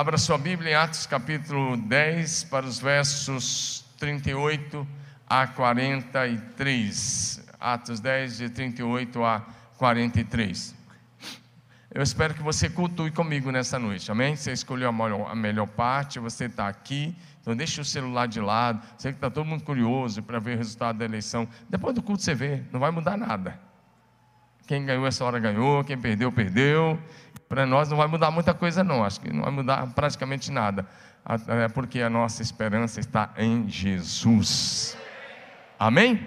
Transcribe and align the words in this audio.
Abra 0.00 0.16
sua 0.16 0.38
Bíblia 0.38 0.70
em 0.70 0.74
Atos 0.74 1.04
capítulo 1.04 1.76
10, 1.76 2.44
para 2.44 2.64
os 2.64 2.80
versos 2.80 3.84
38 3.98 4.88
a 5.28 5.46
43. 5.46 7.46
Atos 7.60 8.00
10, 8.00 8.38
de 8.38 8.48
38 8.48 9.22
a 9.22 9.44
43. 9.76 10.74
Eu 11.92 12.02
espero 12.02 12.32
que 12.32 12.42
você 12.42 12.70
cultue 12.70 13.10
comigo 13.10 13.52
nessa 13.52 13.78
noite, 13.78 14.10
amém? 14.10 14.36
Você 14.36 14.52
escolheu 14.52 14.88
a 14.88 14.92
melhor, 14.92 15.30
a 15.30 15.34
melhor 15.34 15.66
parte, 15.66 16.18
você 16.18 16.46
está 16.46 16.66
aqui, 16.66 17.14
então 17.42 17.54
deixa 17.54 17.82
o 17.82 17.84
celular 17.84 18.26
de 18.26 18.40
lado. 18.40 18.80
Sei 18.96 19.12
que 19.12 19.18
está 19.18 19.28
todo 19.28 19.44
mundo 19.44 19.64
curioso 19.64 20.22
para 20.22 20.38
ver 20.38 20.54
o 20.54 20.56
resultado 20.56 20.96
da 20.96 21.04
eleição. 21.04 21.46
Depois 21.68 21.94
do 21.94 22.02
culto 22.02 22.22
você 22.22 22.34
vê, 22.34 22.62
não 22.72 22.80
vai 22.80 22.90
mudar 22.90 23.18
nada. 23.18 23.60
Quem 24.66 24.86
ganhou 24.86 25.04
essa 25.04 25.24
hora 25.24 25.38
ganhou, 25.38 25.84
quem 25.84 25.98
perdeu, 25.98 26.32
perdeu. 26.32 26.98
Para 27.50 27.66
nós 27.66 27.88
não 27.88 27.96
vai 27.96 28.06
mudar 28.06 28.30
muita 28.30 28.54
coisa, 28.54 28.84
não. 28.84 29.04
Acho 29.04 29.20
que 29.20 29.32
não 29.32 29.42
vai 29.42 29.50
mudar 29.50 29.84
praticamente 29.88 30.52
nada. 30.52 30.86
É 31.48 31.66
porque 31.66 32.00
a 32.00 32.08
nossa 32.08 32.42
esperança 32.42 33.00
está 33.00 33.30
em 33.36 33.68
Jesus. 33.68 34.96
Amém? 35.76 36.24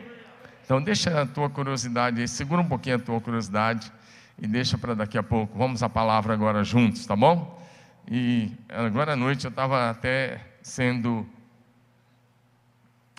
Então 0.65 0.81
deixa 0.81 1.21
a 1.21 1.25
tua 1.25 1.49
curiosidade 1.49 2.27
segura 2.27 2.59
um 2.59 2.67
pouquinho 2.67 2.97
a 2.97 2.99
tua 2.99 3.21
curiosidade 3.21 3.89
e 4.37 4.45
deixa 4.45 4.77
para 4.77 4.93
daqui 4.93 5.17
a 5.17 5.23
pouco. 5.23 5.57
Vamos 5.57 5.81
à 5.81 5.87
palavra 5.87 6.33
agora 6.33 6.61
juntos, 6.61 7.05
tá 7.05 7.15
bom? 7.15 7.57
E 8.05 8.51
agora 8.67 9.13
à 9.13 9.15
noite 9.15 9.45
eu 9.45 9.49
estava 9.49 9.89
até 9.89 10.41
sendo. 10.61 11.25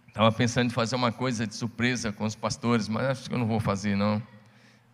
Estava 0.09 0.31
pensando 0.31 0.67
em 0.67 0.75
fazer 0.75 0.95
uma 0.95 1.11
coisa 1.11 1.47
de 1.47 1.55
surpresa 1.55 2.13
com 2.13 2.27
os 2.27 2.35
pastores, 2.35 2.87
mas 2.87 3.07
acho 3.07 3.31
que 3.31 3.35
eu 3.35 3.39
não 3.39 3.47
vou 3.47 3.61
fazer, 3.61 3.97
não. 3.97 4.23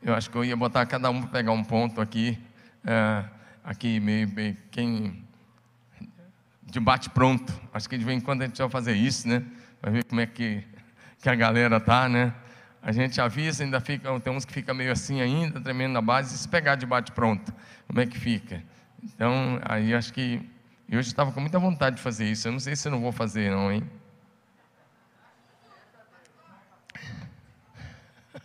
Eu 0.01 0.15
acho 0.15 0.31
que 0.31 0.37
eu 0.37 0.45
ia 0.45 0.57
botar 0.57 0.87
cada 0.87 1.11
um 1.11 1.23
pegar 1.23 1.51
um 1.51 1.65
ponto 1.65 2.01
aqui 2.01 2.39
é, 2.85 3.25
aqui 3.65 4.01
meio, 4.01 4.29
meio, 4.29 4.57
quem 4.71 5.25
de 6.63 6.79
bate 6.79 7.11
pronto. 7.11 7.53
Acho 7.73 7.89
que 7.89 7.99
de 7.99 8.05
vez 8.05 8.17
em 8.17 8.21
quando 8.21 8.43
a 8.43 8.47
gente 8.47 8.59
vai 8.59 8.71
fazer 8.71 8.95
isso, 8.95 9.29
né? 9.29 9.45
Vai 9.83 9.93
ver 9.93 10.05
como 10.05 10.21
é 10.21 10.27
que, 10.27 10.65
que 11.21 11.29
a 11.29 11.35
galera 11.35 11.81
tá, 11.81 12.09
né? 12.09 12.35
A 12.83 12.93
gente 12.93 13.21
avisa, 13.21 13.63
ainda 13.63 13.81
fica, 13.81 14.19
tem 14.21 14.33
uns 14.33 14.45
que 14.45 14.53
fica 14.53 14.73
meio 14.73 14.93
assim 14.93 15.21
ainda, 15.21 15.61
tremendo 15.61 15.93
na 15.93 16.01
base, 16.01 16.37
se 16.39 16.49
pegar 16.49 16.77
de 16.77 16.87
bate 16.87 17.13
pronto, 17.13 17.53
como 17.87 18.01
é 18.01 18.07
que 18.07 18.19
fica? 18.19 18.63
Então, 19.03 19.61
aí 19.63 19.95
acho 19.95 20.13
que 20.13 20.41
eu 20.89 20.99
hoje 20.99 21.09
estava 21.09 21.31
com 21.31 21.41
muita 21.41 21.59
vontade 21.59 21.97
de 21.97 22.03
fazer 22.03 22.25
isso. 22.25 22.49
Eu 22.49 22.53
não 22.53 22.59
sei 22.59 22.75
se 22.75 22.89
eu 22.89 22.93
não 22.93 23.01
vou 23.01 23.13
fazer, 23.13 23.51
não, 23.51 23.71
hein? 23.71 23.89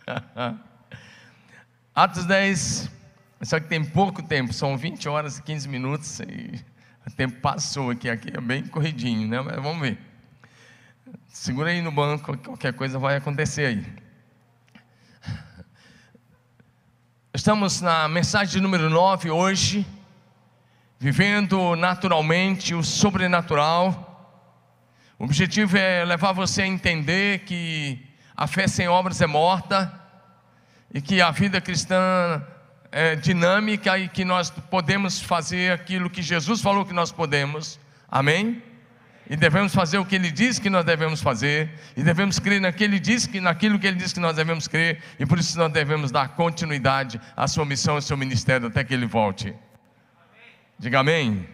Atos 1.94 2.24
10, 2.24 2.90
só 3.42 3.60
que 3.60 3.68
tem 3.68 3.84
pouco 3.84 4.22
tempo, 4.22 4.52
são 4.52 4.76
20 4.78 5.08
horas 5.08 5.38
e 5.38 5.42
15 5.42 5.68
minutos 5.68 6.20
e 6.20 6.64
o 7.06 7.10
tempo 7.10 7.40
passou 7.40 7.90
aqui, 7.90 8.08
aqui 8.08 8.30
é 8.34 8.40
bem 8.40 8.66
corridinho, 8.66 9.28
né? 9.28 9.40
Mas 9.40 9.56
vamos 9.56 9.80
ver. 9.80 9.98
Segura 11.28 11.70
aí 11.70 11.82
no 11.82 11.92
banco, 11.92 12.36
qualquer 12.38 12.72
coisa 12.72 12.98
vai 12.98 13.16
acontecer 13.16 13.66
aí. 13.66 13.86
Estamos 17.32 17.82
na 17.82 18.08
mensagem 18.08 18.62
número 18.62 18.88
9 18.88 19.30
hoje, 19.30 19.86
vivendo 20.98 21.76
naturalmente 21.76 22.74
o 22.74 22.82
sobrenatural. 22.82 24.42
O 25.18 25.24
objetivo 25.24 25.76
é 25.76 26.04
levar 26.04 26.32
você 26.32 26.62
a 26.62 26.66
entender 26.66 27.40
que 27.40 28.02
a 28.34 28.46
fé 28.46 28.66
sem 28.66 28.88
obras 28.88 29.20
é 29.20 29.26
morta 29.26 29.92
e 30.92 31.00
que 31.00 31.20
a 31.20 31.30
vida 31.30 31.60
cristã 31.60 32.42
é, 32.92 33.16
dinâmica 33.16 33.98
e 33.98 34.08
que 34.08 34.24
nós 34.24 34.50
podemos 34.50 35.20
fazer 35.20 35.72
aquilo 35.72 36.10
que 36.10 36.22
Jesus 36.22 36.60
falou 36.60 36.84
que 36.84 36.92
nós 36.92 37.12
podemos. 37.12 37.78
Amém? 38.08 38.62
E 39.28 39.36
devemos 39.36 39.74
fazer 39.74 39.98
o 39.98 40.04
que 40.04 40.14
Ele 40.14 40.30
diz 40.30 40.58
que 40.58 40.70
nós 40.70 40.84
devemos 40.84 41.20
fazer, 41.20 41.68
e 41.96 42.02
devemos 42.02 42.38
crer 42.38 42.60
naquele 42.60 43.00
diz 43.00 43.26
que, 43.26 43.40
naquilo 43.40 43.76
que 43.78 43.86
Ele 43.86 43.96
diz 43.96 44.12
que 44.12 44.20
nós 44.20 44.36
devemos 44.36 44.68
crer, 44.68 45.02
e 45.18 45.26
por 45.26 45.38
isso 45.38 45.58
nós 45.58 45.72
devemos 45.72 46.12
dar 46.12 46.28
continuidade 46.28 47.20
à 47.36 47.48
sua 47.48 47.64
missão, 47.64 47.96
ao 47.96 48.00
seu 48.00 48.16
ministério, 48.16 48.68
até 48.68 48.84
que 48.84 48.94
Ele 48.94 49.04
volte. 49.04 49.48
Amém. 49.48 49.56
Diga 50.78 51.00
amém. 51.00 51.48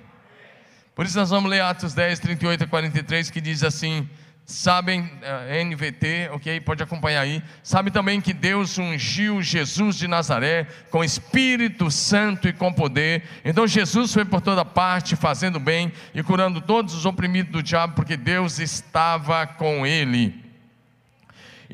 Por 0.94 1.06
isso 1.06 1.18
nós 1.18 1.30
vamos 1.30 1.50
ler 1.50 1.62
Atos 1.62 1.94
10, 1.94 2.18
38 2.18 2.64
a 2.64 2.66
43, 2.66 3.30
que 3.30 3.40
diz 3.40 3.64
assim: 3.64 4.06
sabem, 4.44 5.10
eh, 5.22 5.64
NVT, 5.64 6.30
ok? 6.32 6.60
Pode 6.60 6.82
acompanhar 6.82 7.20
aí. 7.20 7.42
Sabe 7.62 7.90
também 7.90 8.20
que 8.20 8.32
Deus 8.32 8.76
ungiu 8.78 9.40
Jesus 9.40 9.96
de 9.96 10.08
Nazaré 10.08 10.66
com 10.90 11.04
Espírito 11.04 11.90
Santo 11.90 12.48
e 12.48 12.52
com 12.52 12.72
poder. 12.72 13.22
Então 13.44 13.66
Jesus 13.66 14.12
foi 14.12 14.24
por 14.24 14.40
toda 14.40 14.64
parte 14.64 15.16
fazendo 15.16 15.60
bem 15.60 15.92
e 16.14 16.22
curando 16.22 16.60
todos 16.60 16.94
os 16.94 17.06
oprimidos 17.06 17.52
do 17.52 17.62
diabo, 17.62 17.94
porque 17.94 18.16
Deus 18.16 18.58
estava 18.58 19.46
com 19.46 19.86
ele. 19.86 20.41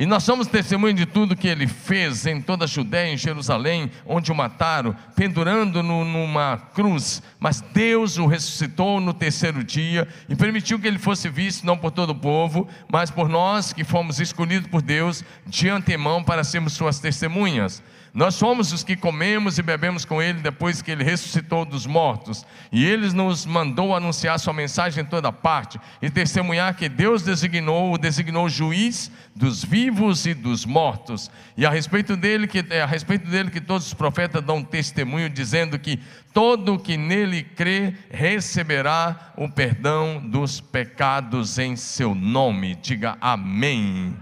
E 0.01 0.07
nós 0.07 0.23
somos 0.23 0.47
testemunho 0.47 0.95
de 0.95 1.05
tudo 1.05 1.35
que 1.35 1.49
ele 1.49 1.67
fez 1.67 2.25
em 2.25 2.41
toda 2.41 2.67
a 2.67 2.69
Judéia, 2.69 3.13
em 3.13 3.17
Jerusalém, 3.17 3.91
onde 4.07 4.31
o 4.31 4.35
mataram, 4.35 4.95
pendurando-no 5.17 6.05
numa 6.05 6.57
cruz. 6.73 7.21
Mas 7.41 7.61
Deus 7.61 8.17
o 8.17 8.27
ressuscitou 8.27 9.01
no 9.01 9.13
terceiro 9.13 9.65
dia 9.65 10.07
e 10.29 10.37
permitiu 10.37 10.79
que 10.79 10.87
ele 10.87 11.01
fosse 11.01 11.29
visto 11.29 11.67
não 11.67 11.77
por 11.77 11.91
todo 11.91 12.11
o 12.11 12.15
povo, 12.15 12.69
mas 12.89 13.11
por 13.11 13.29
nós 13.29 13.73
que 13.73 13.83
fomos 13.83 14.21
escolhidos 14.21 14.71
por 14.71 14.83
Deus 14.83 15.25
de 15.45 15.69
antemão 15.69 16.23
para 16.23 16.45
sermos 16.45 16.75
suas 16.75 17.01
testemunhas. 17.01 17.83
Nós 18.15 18.35
somos 18.35 18.73
os 18.73 18.83
que 18.83 18.97
comemos 18.97 19.59
e 19.59 19.63
bebemos 19.63 20.05
com 20.05 20.21
Ele 20.23 20.41
depois 20.41 20.81
que 20.81 20.91
Ele 20.91 21.05
ressuscitou 21.05 21.65
dos 21.65 21.87
mortos. 21.87 22.45
E 22.73 22.85
Ele 22.85 23.13
nos 23.13 23.45
mandou 23.45 23.95
anunciar 23.95 24.39
Sua 24.39 24.53
mensagem 24.53 25.05
em 25.05 25.07
toda 25.07 25.31
parte 25.31 25.79
e 26.01 26.11
testemunhar 26.11 26.75
que 26.75 26.89
Deus 26.89 27.23
designou, 27.23 27.93
o 27.93 27.99
designou 27.99 28.49
juiz 28.49 29.11
dos 29.37 29.65
vivos 29.65 30.27
e 30.27 30.35
dos 30.35 30.65
mortos. 30.65 31.31
E 31.57 31.67
a 31.67 31.71
respeito 31.71 32.17
dele 32.17 32.47
que 32.47 32.65
é 32.71 32.83
a 32.83 32.87
respeito 32.87 33.29
dele 33.29 33.51
que 33.51 33.61
todos 33.61 33.87
os 33.87 33.95
profetas 33.95 34.43
dão 34.43 34.63
testemunho 34.63 35.29
dizendo 35.29 35.79
que 35.79 36.01
todo 36.33 36.79
que 36.79 36.97
nele 36.97 37.43
crê 37.43 37.95
receberá 38.11 39.33
o 39.37 39.49
perdão 39.49 40.21
dos 40.25 40.61
pecados 40.61 41.59
em 41.59 41.77
seu 41.77 42.15
nome. 42.15 42.75
Diga 42.77 43.19
amém. 43.21 44.17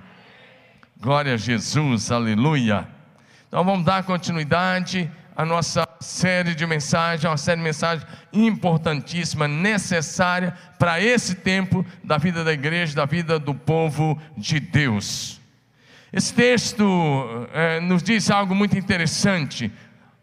Glória 0.99 1.35
a 1.35 1.37
Jesus. 1.37 2.11
Aleluia. 2.11 2.96
Então 3.49 3.65
vamos 3.65 3.85
dar 3.85 4.03
continuidade 4.03 5.11
à 5.37 5.45
nossa 5.45 5.87
série 6.01 6.55
de 6.55 6.67
mensagens, 6.67 7.25
uma 7.25 7.37
série 7.37 7.59
de 7.59 7.65
mensagens 7.65 8.07
importantíssima, 8.33 9.47
necessária 9.47 10.55
para 10.79 11.01
esse 11.01 11.37
tempo 11.37 11.85
da 12.03 12.19
vida 12.19 12.43
da 12.43 12.53
igreja, 12.53 12.95
da 12.95 13.05
vida 13.05 13.39
do 13.39 13.55
povo 13.55 14.21
de 14.37 14.59
Deus. 14.59 15.41
Esse 16.13 16.33
texto 16.33 17.47
é, 17.53 17.81
nos 17.81 18.03
diz 18.03 18.31
algo 18.31 18.55
muito 18.55 18.77
interessante. 18.79 19.71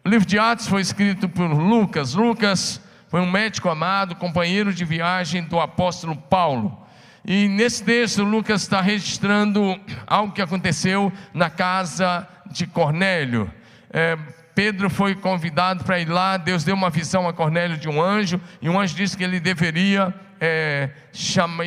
O 0.04 0.08
livro 0.08 0.26
de 0.26 0.38
Atos 0.38 0.66
foi 0.66 0.82
escrito 0.82 1.28
por 1.28 1.46
Lucas. 1.46 2.14
Lucas 2.14 2.80
foi 3.08 3.20
um 3.20 3.30
médico 3.30 3.68
amado, 3.68 4.16
companheiro 4.16 4.74
de 4.74 4.84
viagem 4.84 5.44
do 5.44 5.60
apóstolo 5.60 6.16
Paulo. 6.16 6.83
E 7.26 7.48
nesse 7.48 7.82
texto, 7.82 8.22
Lucas 8.22 8.62
está 8.62 8.82
registrando 8.82 9.80
algo 10.06 10.32
que 10.32 10.42
aconteceu 10.42 11.10
na 11.32 11.48
casa 11.48 12.28
de 12.50 12.66
Cornélio. 12.66 13.50
É, 13.90 14.18
Pedro 14.54 14.90
foi 14.90 15.14
convidado 15.14 15.84
para 15.84 15.98
ir 15.98 16.08
lá, 16.08 16.36
Deus 16.36 16.64
deu 16.64 16.74
uma 16.74 16.90
visão 16.90 17.26
a 17.26 17.32
Cornélio 17.32 17.78
de 17.78 17.88
um 17.88 18.00
anjo, 18.00 18.40
e 18.60 18.68
um 18.68 18.78
anjo 18.78 18.94
disse 18.94 19.16
que 19.16 19.24
ele 19.24 19.40
deveria 19.40 20.14
é, 20.38 20.90
chamar, 21.12 21.66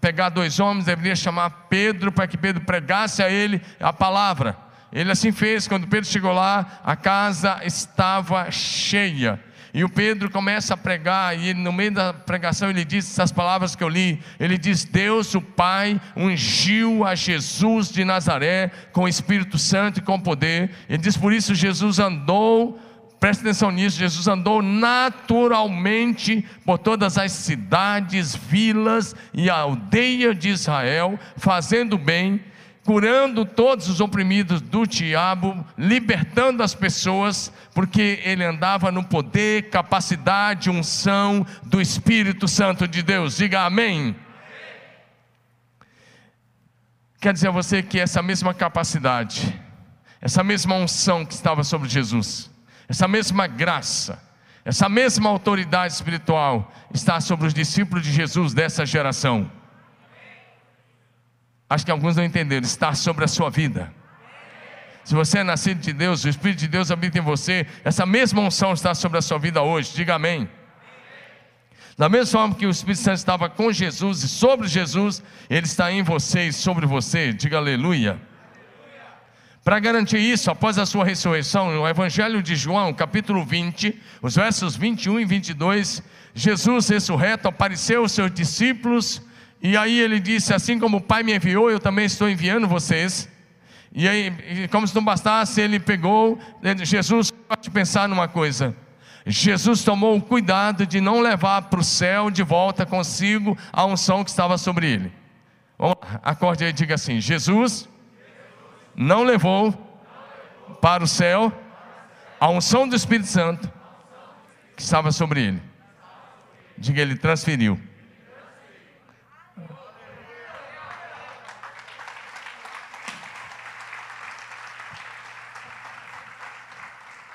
pegar 0.00 0.28
dois 0.28 0.60
homens, 0.60 0.84
deveria 0.84 1.16
chamar 1.16 1.50
Pedro 1.70 2.12
para 2.12 2.26
que 2.26 2.36
Pedro 2.36 2.62
pregasse 2.64 3.22
a 3.22 3.30
ele 3.30 3.62
a 3.80 3.92
palavra. 3.92 4.56
Ele 4.92 5.10
assim 5.10 5.32
fez, 5.32 5.66
quando 5.66 5.86
Pedro 5.86 6.08
chegou 6.08 6.32
lá, 6.32 6.80
a 6.84 6.94
casa 6.94 7.60
estava 7.64 8.50
cheia. 8.50 9.40
E 9.72 9.84
o 9.84 9.88
Pedro 9.88 10.30
começa 10.30 10.74
a 10.74 10.76
pregar, 10.76 11.38
e 11.38 11.52
no 11.52 11.72
meio 11.72 11.92
da 11.92 12.12
pregação 12.12 12.70
ele 12.70 12.84
diz 12.84 13.10
essas 13.10 13.30
palavras 13.30 13.76
que 13.76 13.84
eu 13.84 13.88
li. 13.88 14.20
Ele 14.40 14.56
diz: 14.56 14.84
Deus, 14.84 15.34
o 15.34 15.40
Pai, 15.40 16.00
ungiu 16.16 17.04
a 17.04 17.14
Jesus 17.14 17.90
de 17.90 18.04
Nazaré 18.04 18.70
com 18.92 19.02
o 19.02 19.08
Espírito 19.08 19.58
Santo 19.58 19.98
e 19.98 20.02
com 20.02 20.18
poder. 20.18 20.70
Ele 20.88 20.98
diz: 20.98 21.16
Por 21.16 21.32
isso 21.32 21.54
Jesus 21.54 21.98
andou. 21.98 22.80
Preste 23.20 23.40
atenção 23.40 23.72
nisso, 23.72 23.98
Jesus 23.98 24.28
andou 24.28 24.62
naturalmente 24.62 26.44
por 26.64 26.78
todas 26.78 27.18
as 27.18 27.32
cidades, 27.32 28.36
vilas 28.36 29.12
e 29.34 29.50
aldeias 29.50 30.38
de 30.38 30.50
Israel, 30.50 31.18
fazendo 31.36 31.98
bem 31.98 32.40
curando 32.88 33.44
todos 33.44 33.86
os 33.86 34.00
oprimidos 34.00 34.62
do 34.62 34.86
diabo, 34.86 35.62
libertando 35.76 36.62
as 36.62 36.74
pessoas, 36.74 37.52
porque 37.74 38.18
ele 38.24 38.42
andava 38.42 38.90
no 38.90 39.04
poder, 39.04 39.68
capacidade, 39.68 40.70
unção 40.70 41.46
do 41.64 41.82
Espírito 41.82 42.48
Santo 42.48 42.88
de 42.88 43.02
Deus. 43.02 43.36
Diga 43.36 43.66
amém. 43.66 44.16
Quer 47.20 47.34
dizer 47.34 47.48
a 47.48 47.50
você 47.50 47.82
que 47.82 48.00
essa 48.00 48.22
mesma 48.22 48.54
capacidade, 48.54 49.54
essa 50.18 50.42
mesma 50.42 50.74
unção 50.76 51.26
que 51.26 51.34
estava 51.34 51.62
sobre 51.64 51.90
Jesus, 51.90 52.50
essa 52.88 53.06
mesma 53.06 53.46
graça, 53.46 54.18
essa 54.64 54.88
mesma 54.88 55.28
autoridade 55.28 55.92
espiritual 55.92 56.72
está 56.94 57.20
sobre 57.20 57.48
os 57.48 57.52
discípulos 57.52 58.02
de 58.02 58.12
Jesus 58.12 58.54
dessa 58.54 58.86
geração. 58.86 59.57
Acho 61.68 61.84
que 61.84 61.90
alguns 61.90 62.16
não 62.16 62.24
entenderam, 62.24 62.64
está 62.64 62.94
sobre 62.94 63.24
a 63.24 63.28
sua 63.28 63.50
vida. 63.50 63.92
Se 65.04 65.14
você 65.14 65.38
é 65.38 65.42
nascido 65.44 65.80
de 65.80 65.92
Deus, 65.92 66.24
o 66.24 66.28
Espírito 66.28 66.60
de 66.60 66.68
Deus 66.68 66.90
habita 66.90 67.18
em 67.18 67.22
você, 67.22 67.66
essa 67.84 68.04
mesma 68.04 68.42
unção 68.42 68.72
está 68.72 68.94
sobre 68.94 69.18
a 69.18 69.22
sua 69.22 69.38
vida 69.38 69.62
hoje. 69.62 69.92
Diga 69.94 70.14
amém. 70.14 70.48
Da 71.96 72.08
mesma 72.08 72.38
forma 72.40 72.54
que 72.54 72.66
o 72.66 72.70
Espírito 72.70 73.00
Santo 73.00 73.16
estava 73.16 73.48
com 73.48 73.72
Jesus 73.72 74.22
e 74.22 74.28
sobre 74.28 74.68
Jesus, 74.68 75.22
ele 75.50 75.66
está 75.66 75.90
em 75.90 76.02
você 76.02 76.48
e 76.48 76.52
sobre 76.52 76.86
você. 76.86 77.32
Diga 77.32 77.56
aleluia. 77.56 78.20
Para 79.64 79.80
garantir 79.80 80.18
isso, 80.18 80.50
após 80.50 80.78
a 80.78 80.86
sua 80.86 81.04
ressurreição, 81.04 81.70
no 81.70 81.86
Evangelho 81.86 82.42
de 82.42 82.56
João, 82.56 82.94
capítulo 82.94 83.44
20, 83.44 84.00
os 84.22 84.36
versos 84.36 84.76
21 84.76 85.20
e 85.20 85.24
22, 85.24 86.02
Jesus 86.34 86.88
ressurreto 86.88 87.48
apareceu 87.48 88.02
aos 88.02 88.12
seus 88.12 88.32
discípulos, 88.32 89.20
e 89.62 89.76
aí 89.76 89.98
ele 89.98 90.20
disse: 90.20 90.54
Assim 90.54 90.78
como 90.78 90.98
o 90.98 91.00
Pai 91.00 91.22
me 91.22 91.34
enviou, 91.34 91.70
eu 91.70 91.80
também 91.80 92.04
estou 92.04 92.28
enviando 92.28 92.68
vocês. 92.68 93.28
E 93.92 94.08
aí, 94.08 94.68
como 94.70 94.86
se 94.86 94.94
não 94.94 95.04
bastasse, 95.04 95.60
ele 95.60 95.80
pegou, 95.80 96.38
Jesus, 96.82 97.30
pode 97.30 97.70
pensar 97.70 98.08
numa 98.08 98.28
coisa. 98.28 98.76
Jesus 99.26 99.82
tomou 99.82 100.16
o 100.16 100.22
cuidado 100.22 100.86
de 100.86 101.00
não 101.00 101.20
levar 101.20 101.62
para 101.62 101.80
o 101.80 101.84
céu 101.84 102.30
de 102.30 102.42
volta 102.42 102.86
consigo 102.86 103.56
a 103.72 103.84
unção 103.84 104.24
que 104.24 104.30
estava 104.30 104.56
sobre 104.56 104.90
ele. 104.90 105.12
acorde 106.22 106.64
aí 106.64 106.70
e 106.70 106.72
diga 106.72 106.94
assim: 106.94 107.20
Jesus 107.20 107.88
não 108.94 109.22
levou 109.22 109.72
para 110.80 111.02
o 111.02 111.08
céu 111.08 111.52
a 112.40 112.48
unção 112.48 112.86
do 112.86 112.94
Espírito 112.94 113.28
Santo 113.28 113.70
que 114.76 114.82
estava 114.82 115.10
sobre 115.10 115.42
ele. 115.42 115.62
Diga, 116.76 117.02
ele 117.02 117.16
transferiu. 117.16 117.78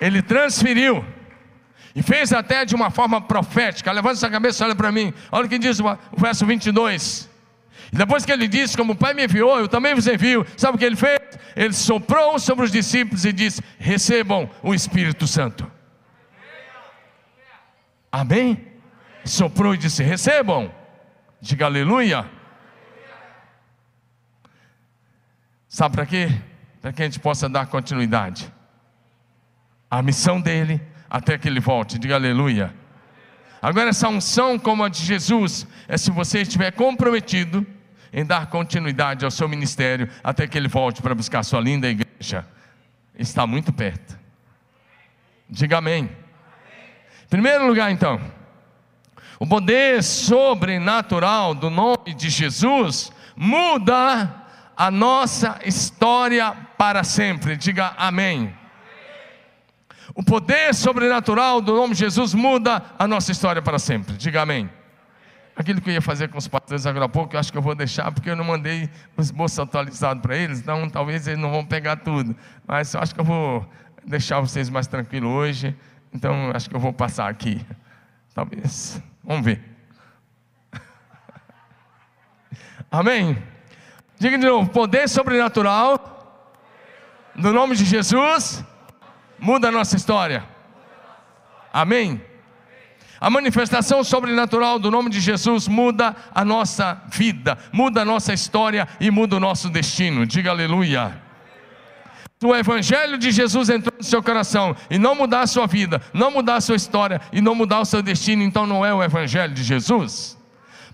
Ele 0.03 0.21
transferiu. 0.21 1.05
E 1.95 2.03
fez 2.03 2.33
até 2.33 2.65
de 2.65 2.75
uma 2.75 2.89
forma 2.89 3.21
profética. 3.21 3.89
Levanta 3.89 4.15
essa 4.15 4.29
cabeça, 4.29 4.65
olha 4.65 4.75
para 4.75 4.91
mim. 4.91 5.13
Olha 5.31 5.45
o 5.45 5.49
que 5.49 5.57
diz 5.57 5.79
o 5.79 5.97
verso 6.17 6.45
22. 6.45 7.29
E 7.89 7.95
depois 7.95 8.25
que 8.25 8.31
ele 8.33 8.45
disse: 8.49 8.75
Como 8.75 8.91
o 8.91 8.95
Pai 8.97 9.13
me 9.13 9.23
enviou, 9.23 9.57
eu 9.59 9.67
também 9.69 9.95
vos 9.95 10.05
envio. 10.05 10.45
Sabe 10.57 10.75
o 10.75 10.77
que 10.77 10.83
ele 10.83 10.97
fez? 10.97 11.19
Ele 11.55 11.71
soprou 11.71 12.37
sobre 12.37 12.65
os 12.65 12.71
discípulos 12.71 13.23
e 13.23 13.31
disse: 13.31 13.63
Recebam 13.79 14.49
o 14.61 14.73
Espírito 14.73 15.25
Santo. 15.25 15.71
Amém? 18.11 18.67
Soprou 19.23 19.73
e 19.73 19.77
disse: 19.77 20.03
Recebam. 20.03 20.69
Diga 21.39 21.65
aleluia. 21.65 22.29
Sabe 25.69 25.95
para 25.95 26.05
quê? 26.05 26.27
Para 26.81 26.91
que 26.91 27.01
a 27.01 27.05
gente 27.05 27.21
possa 27.21 27.47
dar 27.47 27.67
continuidade 27.67 28.51
a 29.93 30.01
missão 30.01 30.41
dele 30.41 30.81
até 31.07 31.37
que 31.37 31.47
ele 31.47 31.59
volte. 31.59 31.99
Diga 31.99 32.15
aleluia. 32.15 32.73
Agora, 33.61 33.91
essa 33.91 34.09
unção, 34.09 34.57
como 34.57 34.83
a 34.83 34.89
de 34.89 35.05
Jesus, 35.05 35.67
é 35.87 35.99
se 35.99 36.09
você 36.09 36.41
estiver 36.41 36.71
comprometido 36.71 37.63
em 38.11 38.25
dar 38.25 38.47
continuidade 38.47 39.23
ao 39.23 39.29
seu 39.29 39.47
ministério 39.47 40.09
até 40.23 40.47
que 40.47 40.57
ele 40.57 40.67
volte 40.67 40.99
para 40.99 41.13
buscar 41.13 41.39
a 41.39 41.43
sua 41.43 41.61
linda 41.61 41.87
igreja. 41.87 42.43
Está 43.19 43.45
muito 43.45 43.71
perto. 43.71 44.17
Diga 45.47 45.77
amém. 45.77 46.05
Em 47.25 47.29
primeiro 47.29 47.67
lugar, 47.67 47.91
então, 47.91 48.19
o 49.39 49.45
poder 49.45 50.01
sobrenatural 50.01 51.53
do 51.53 51.69
nome 51.69 52.15
de 52.15 52.31
Jesus 52.31 53.11
muda 53.35 54.43
a 54.75 54.89
nossa 54.89 55.59
história 55.63 56.51
para 56.79 57.03
sempre. 57.03 57.55
Diga 57.55 57.93
amém. 57.95 58.62
O 60.15 60.23
poder 60.23 60.75
sobrenatural 60.75 61.59
do 61.59 61.73
nome 61.73 61.93
de 61.93 62.01
Jesus 62.01 62.33
muda 62.35 62.83
a 62.99 63.07
nossa 63.07 63.31
história 63.31 63.61
para 63.61 63.79
sempre. 63.79 64.15
Diga 64.15 64.43
amém. 64.43 64.69
Aquilo 65.55 65.81
que 65.81 65.89
eu 65.89 65.93
ia 65.93 66.01
fazer 66.01 66.29
com 66.29 66.37
os 66.37 66.47
pastores 66.47 66.85
agora 66.85 67.05
há 67.05 67.09
pouco, 67.09 67.35
eu 67.35 67.39
acho 67.39 67.51
que 67.51 67.57
eu 67.57 67.61
vou 67.61 67.75
deixar, 67.75 68.11
porque 68.11 68.29
eu 68.29 68.35
não 68.35 68.43
mandei 68.43 68.89
os 69.17 69.31
bolsos 69.31 69.59
atualizados 69.59 70.21
para 70.21 70.35
eles, 70.35 70.59
então 70.59 70.89
talvez 70.89 71.27
eles 71.27 71.39
não 71.39 71.51
vão 71.51 71.65
pegar 71.65 71.97
tudo. 71.97 72.35
Mas 72.65 72.93
eu 72.93 72.99
acho 72.99 73.13
que 73.13 73.21
eu 73.21 73.25
vou 73.25 73.67
deixar 74.03 74.39
vocês 74.39 74.69
mais 74.69 74.87
tranquilos 74.87 75.29
hoje, 75.29 75.75
então 76.13 76.51
acho 76.53 76.69
que 76.69 76.75
eu 76.75 76.79
vou 76.79 76.93
passar 76.93 77.29
aqui. 77.29 77.63
Talvez. 78.33 79.01
Vamos 79.23 79.45
ver. 79.45 79.61
Amém? 82.91 83.37
Diga 84.19 84.37
de 84.37 84.45
novo: 84.45 84.69
poder 84.69 85.07
sobrenatural, 85.07 86.51
no 87.35 87.53
nome 87.53 87.75
de 87.75 87.85
Jesus 87.85 88.63
muda 89.43 89.67
a 89.67 89.71
nossa 89.71 89.97
história. 89.97 90.45
Amém? 91.71 92.21
A 93.19 93.29
manifestação 93.29 94.03
sobrenatural 94.03 94.79
do 94.79 94.89
nome 94.89 95.09
de 95.09 95.19
Jesus 95.19 95.67
muda 95.67 96.15
a 96.33 96.45
nossa 96.45 97.01
vida, 97.11 97.57
muda 97.71 98.01
a 98.01 98.05
nossa 98.05 98.33
história 98.33 98.87
e 98.99 99.11
muda 99.11 99.35
o 99.35 99.39
nosso 99.39 99.69
destino. 99.69 100.25
Diga 100.25 100.49
aleluia. 100.51 101.21
Se 102.39 102.47
o 102.47 102.55
Evangelho 102.55 103.17
de 103.17 103.31
Jesus 103.31 103.69
entrou 103.69 103.95
no 103.97 104.03
seu 104.03 104.23
coração 104.23 104.75
e 104.89 104.97
não 104.97 105.13
mudar 105.13 105.41
a 105.41 105.47
sua 105.47 105.67
vida, 105.67 106.01
não 106.13 106.31
mudar 106.31 106.55
a 106.55 106.61
sua 106.61 106.75
história 106.75 107.21
e 107.31 107.41
não 107.41 107.55
mudar 107.55 107.79
o 107.81 107.85
seu 107.85 108.01
destino, 108.01 108.43
então 108.43 108.65
não 108.65 108.85
é 108.85 108.93
o 108.93 109.03
Evangelho 109.03 109.53
de 109.53 109.63
Jesus. 109.63 110.37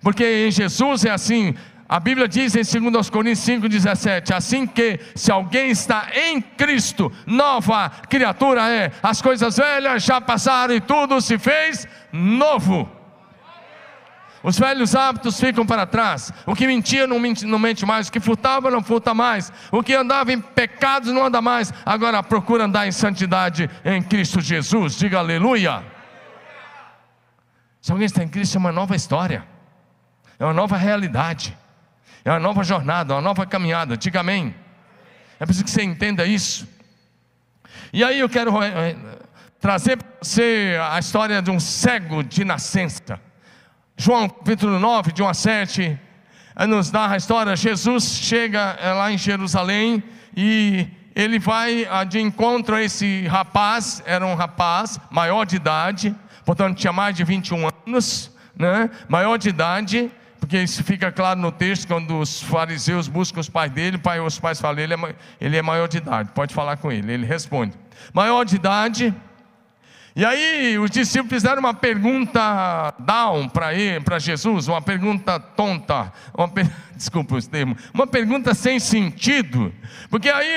Porque 0.02 0.48
em 0.48 0.52
Jesus 0.52 1.06
é 1.06 1.12
assim: 1.12 1.56
a 1.90 2.00
Bíblia 2.00 2.28
diz 2.28 2.56
em 2.56 2.82
2 2.92 3.10
Coríntios 3.10 3.44
5,17: 3.48 4.32
Assim 4.32 4.68
que, 4.68 5.00
se 5.16 5.32
alguém 5.32 5.72
está 5.72 6.10
em 6.14 6.40
Cristo, 6.40 7.12
nova 7.26 7.90
criatura 8.08 8.70
é, 8.70 8.92
as 9.02 9.20
coisas 9.24 9.58
velhas 9.58 10.04
já 10.04 10.22
passaram 10.22 10.76
e 10.76 10.80
tudo 10.80 11.20
se 11.20 11.40
fez 11.40 11.88
novo. 12.14 12.88
Os 14.44 14.58
velhos 14.58 14.96
hábitos 14.96 15.40
ficam 15.40 15.66
para 15.66 15.88
trás. 15.88 16.32
O 16.46 16.54
que 16.54 16.68
mentia 16.68 17.08
não 17.08 17.20
mente, 17.20 17.44
não 17.44 17.58
mente 17.58 17.84
mais. 17.88 18.08
O 18.08 18.12
que 18.12 18.20
furtava 18.20 18.70
não 18.70 18.84
furta 18.84 19.14
mais. 19.16 19.52
O 19.72 19.82
que 19.82 19.96
andava 19.96 20.32
em 20.32 20.40
pecados 20.40 21.12
não 21.12 21.26
anda 21.26 21.42
mais. 21.42 21.74
Agora 21.84 22.22
procura 22.22 22.66
andar 22.66 22.88
em 22.88 22.92
santidade 22.92 23.68
em 23.84 24.02
Cristo 24.02 24.40
Jesus. 24.40 24.96
Diga 24.96 25.18
aleluia. 25.18 25.84
Se 27.82 27.92
alguém 27.92 28.06
está 28.06 28.24
em 28.24 28.30
Cristo, 28.30 28.56
é 28.56 28.60
uma 28.60 28.72
nova 28.72 28.96
história, 28.96 29.44
é 30.38 30.46
uma 30.46 30.54
nova 30.54 30.78
realidade. 30.78 31.58
É 32.24 32.32
uma 32.32 32.40
nova 32.40 32.64
jornada, 32.64 33.14
uma 33.14 33.22
nova 33.22 33.46
caminhada. 33.46 33.96
Diga 33.96 34.20
amém. 34.20 34.54
É 35.40 35.46
preciso 35.46 35.66
que 35.66 35.72
você 35.72 35.84
entenda 35.84 36.26
isso. 36.26 36.68
E 37.94 38.04
aí 38.04 38.20
eu 38.20 38.30
quero 38.30 38.62
é, 38.62 38.96
trazer 39.60 39.98
para 39.98 40.08
você 40.22 40.78
a 40.92 41.00
história 41.00 41.42
de 41.42 41.50
um 41.50 41.60
cego 41.60 42.24
de 42.24 42.44
nascença. 42.44 43.20
João 43.98 44.30
capítulo 44.30 44.80
9, 44.80 45.12
de 45.12 45.24
1 45.24 45.28
a 45.28 45.34
7, 45.34 46.00
nos 46.68 46.92
narra 46.92 47.16
a 47.16 47.18
história. 47.18 47.56
Jesus 47.56 48.04
chega 48.04 48.78
lá 48.94 49.12
em 49.12 49.18
Jerusalém 49.18 50.04
e 50.36 50.88
ele 51.16 51.40
vai 51.40 51.86
de 52.08 52.20
encontro 52.20 52.76
a 52.76 52.84
esse 52.84 53.28
rapaz, 53.28 54.02
era 54.06 54.26
um 54.26 54.36
rapaz 54.36 55.00
maior 55.10 55.46
de 55.46 55.58
idade, 55.58 56.16
portanto 56.46 56.78
tinha 56.78 56.94
mais 56.94 57.16
de 57.16 57.24
21 57.24 57.70
anos, 57.86 58.32
né? 58.56 58.90
maior 59.08 59.38
de 59.38 59.50
idade, 59.50 60.12
porque 60.50 60.64
isso 60.64 60.84
fica 60.84 61.12
claro 61.12 61.40
no 61.40 61.52
texto, 61.52 61.88
quando 61.88 62.18
os 62.18 62.42
fariseus 62.42 63.08
buscam 63.08 63.40
os 63.40 63.48
pais 63.48 63.72
dele, 63.72 64.02
os 64.26 64.40
pais 64.40 64.60
falam, 64.60 64.82
ele 64.82 64.96
é, 64.96 65.16
ele 65.40 65.56
é 65.56 65.62
maior 65.62 65.88
de 65.88 65.98
idade, 65.98 66.32
pode 66.34 66.56
falar 66.56 66.76
com 66.78 66.92
ele. 66.92 67.14
Ele 67.14 67.24
responde, 67.24 67.78
maior 68.12 68.44
de 68.44 68.56
idade. 68.56 69.14
E 70.16 70.26
aí 70.26 70.78
os 70.80 70.90
discípulos 70.90 71.30
fizeram 71.30 71.60
uma 71.60 71.74
pergunta 71.74 72.94
down 73.00 73.48
para 73.48 74.20
Jesus, 74.20 74.68
uma 74.68 74.82
pergunta 74.82 75.40
tonta, 75.40 76.12
uma 76.34 76.48
per... 76.48 76.70
desculpa 76.96 77.36
o 77.36 77.42
termo, 77.42 77.78
uma 77.94 78.06
pergunta 78.06 78.54
sem 78.54 78.80
sentido, 78.80 79.74
porque 80.10 80.30
aí 80.30 80.48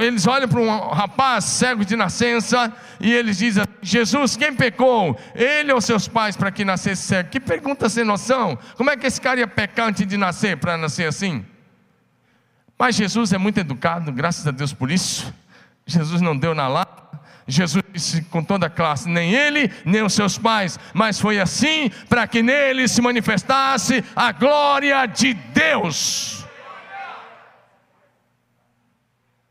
eles 0.00 0.26
olham 0.26 0.46
para 0.46 0.60
um 0.60 0.90
rapaz 0.90 1.44
cego 1.44 1.84
de 1.84 1.96
nascença 1.96 2.72
e 3.00 3.12
eles 3.12 3.38
dizem: 3.38 3.64
Jesus, 3.82 4.36
quem 4.36 4.54
pecou? 4.54 5.18
Ele 5.34 5.72
ou 5.72 5.80
seus 5.80 6.06
pais 6.06 6.36
para 6.36 6.50
que 6.50 6.64
nascesse 6.64 7.02
cego? 7.02 7.30
Que 7.30 7.40
pergunta 7.40 7.88
sem 7.88 8.04
noção! 8.04 8.58
Como 8.76 8.90
é 8.90 8.96
que 8.96 9.06
esse 9.06 9.20
cara 9.20 9.40
ia 9.40 9.48
pecar 9.48 9.88
antes 9.88 10.06
de 10.06 10.16
nascer 10.16 10.56
para 10.58 10.76
nascer 10.76 11.08
assim? 11.08 11.44
Mas 12.78 12.94
Jesus 12.94 13.32
é 13.32 13.38
muito 13.38 13.58
educado, 13.58 14.12
graças 14.12 14.46
a 14.46 14.52
Deus 14.52 14.72
por 14.72 14.90
isso. 14.90 15.34
Jesus 15.84 16.20
não 16.20 16.36
deu 16.36 16.54
na 16.54 16.68
lata. 16.68 17.17
Jesus 17.48 17.82
disse 17.94 18.22
com 18.24 18.44
toda 18.44 18.66
a 18.66 18.70
classe: 18.70 19.08
nem 19.08 19.32
ele, 19.32 19.72
nem 19.84 20.02
os 20.02 20.12
seus 20.12 20.36
pais, 20.36 20.78
mas 20.92 21.18
foi 21.18 21.40
assim 21.40 21.90
para 22.06 22.26
que 22.26 22.42
nele 22.42 22.86
se 22.86 23.00
manifestasse 23.00 24.04
a 24.14 24.30
glória 24.30 25.06
de 25.06 25.32
Deus. 25.32 26.44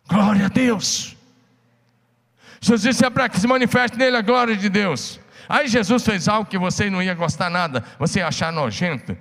Glória 0.07 0.45
a 0.45 0.49
Deus. 0.49 1.17
Jesus 2.61 2.83
disse: 2.83 3.03
é 3.03 3.09
para 3.09 3.27
que 3.27 3.39
se 3.39 3.47
manifeste 3.47 3.97
nele 3.97 4.15
a 4.15 4.21
glória 4.21 4.55
de 4.55 4.69
Deus. 4.69 5.19
Aí 5.49 5.67
Jesus 5.67 6.03
fez 6.03 6.27
algo 6.27 6.49
que 6.49 6.57
você 6.57 6.89
não 6.89 7.01
ia 7.01 7.15
gostar 7.15 7.49
nada, 7.49 7.83
você 7.97 8.19
ia 8.19 8.27
achar 8.27 8.51
nojento, 8.51 9.17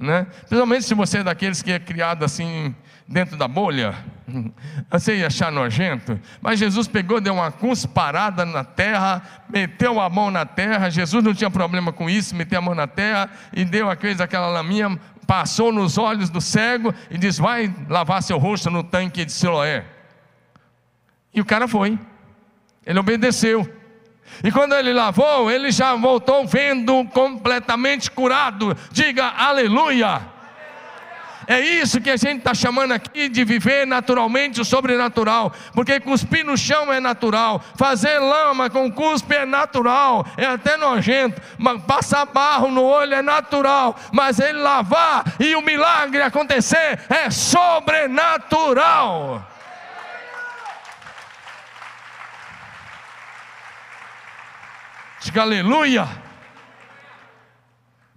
né? 0.00 0.26
Principalmente 0.40 0.84
se 0.84 0.94
você 0.94 1.18
é 1.18 1.24
daqueles 1.24 1.62
que 1.62 1.70
é 1.70 1.78
criado 1.78 2.24
assim 2.24 2.74
dentro 3.06 3.36
da 3.36 3.46
bolha, 3.46 3.94
você 4.90 5.16
ia 5.16 5.28
achar 5.28 5.50
nojento. 5.52 6.18
Mas 6.40 6.58
Jesus 6.58 6.88
pegou, 6.88 7.20
deu 7.20 7.34
uma 7.34 7.50
cusparada 7.50 8.44
na 8.44 8.64
terra, 8.64 9.22
meteu 9.48 10.00
a 10.00 10.08
mão 10.08 10.30
na 10.30 10.44
terra. 10.44 10.90
Jesus 10.90 11.22
não 11.22 11.34
tinha 11.34 11.50
problema 11.50 11.92
com 11.92 12.10
isso, 12.10 12.34
meteu 12.34 12.58
a 12.58 12.62
mão 12.62 12.74
na 12.74 12.86
terra 12.86 13.30
e 13.52 13.64
deu 13.64 13.88
aqueles, 13.88 14.20
aquela 14.20 14.48
laminha, 14.48 14.98
passou 15.26 15.72
nos 15.72 15.98
olhos 15.98 16.30
do 16.30 16.40
cego 16.40 16.94
e 17.10 17.18
disse: 17.18 17.40
Vai 17.40 17.74
lavar 17.88 18.22
seu 18.22 18.38
rosto 18.38 18.70
no 18.70 18.82
tanque 18.82 19.24
de 19.24 19.32
Siloé. 19.32 19.84
E 21.32 21.40
o 21.40 21.44
cara 21.44 21.68
foi, 21.68 21.98
ele 22.84 22.98
obedeceu. 22.98 23.70
E 24.42 24.50
quando 24.50 24.74
ele 24.74 24.92
lavou, 24.92 25.50
ele 25.50 25.70
já 25.70 25.94
voltou 25.94 26.46
vendo 26.46 27.04
completamente 27.06 28.10
curado. 28.10 28.76
Diga 28.90 29.28
aleluia. 29.28 30.35
É 31.46 31.60
isso 31.60 32.00
que 32.00 32.10
a 32.10 32.16
gente 32.16 32.38
está 32.38 32.52
chamando 32.52 32.92
aqui 32.92 33.28
de 33.28 33.44
viver 33.44 33.86
naturalmente 33.86 34.60
o 34.60 34.64
sobrenatural, 34.64 35.52
porque 35.72 36.00
cuspir 36.00 36.44
no 36.44 36.56
chão 36.56 36.92
é 36.92 36.98
natural, 36.98 37.62
fazer 37.76 38.18
lama 38.18 38.68
com 38.68 38.90
cuspe 38.90 39.34
é 39.34 39.46
natural, 39.46 40.26
é 40.36 40.46
até 40.46 40.76
nojento, 40.76 41.40
passar 41.86 42.26
barro 42.26 42.68
no 42.68 42.82
olho 42.82 43.14
é 43.14 43.22
natural, 43.22 43.96
mas 44.12 44.40
ele 44.40 44.58
lavar 44.58 45.36
e 45.38 45.54
o 45.54 45.62
milagre 45.62 46.22
acontecer 46.22 46.98
é 47.08 47.30
sobrenatural. 47.30 49.52
Diga 55.22 55.42
aleluia. 55.42 56.08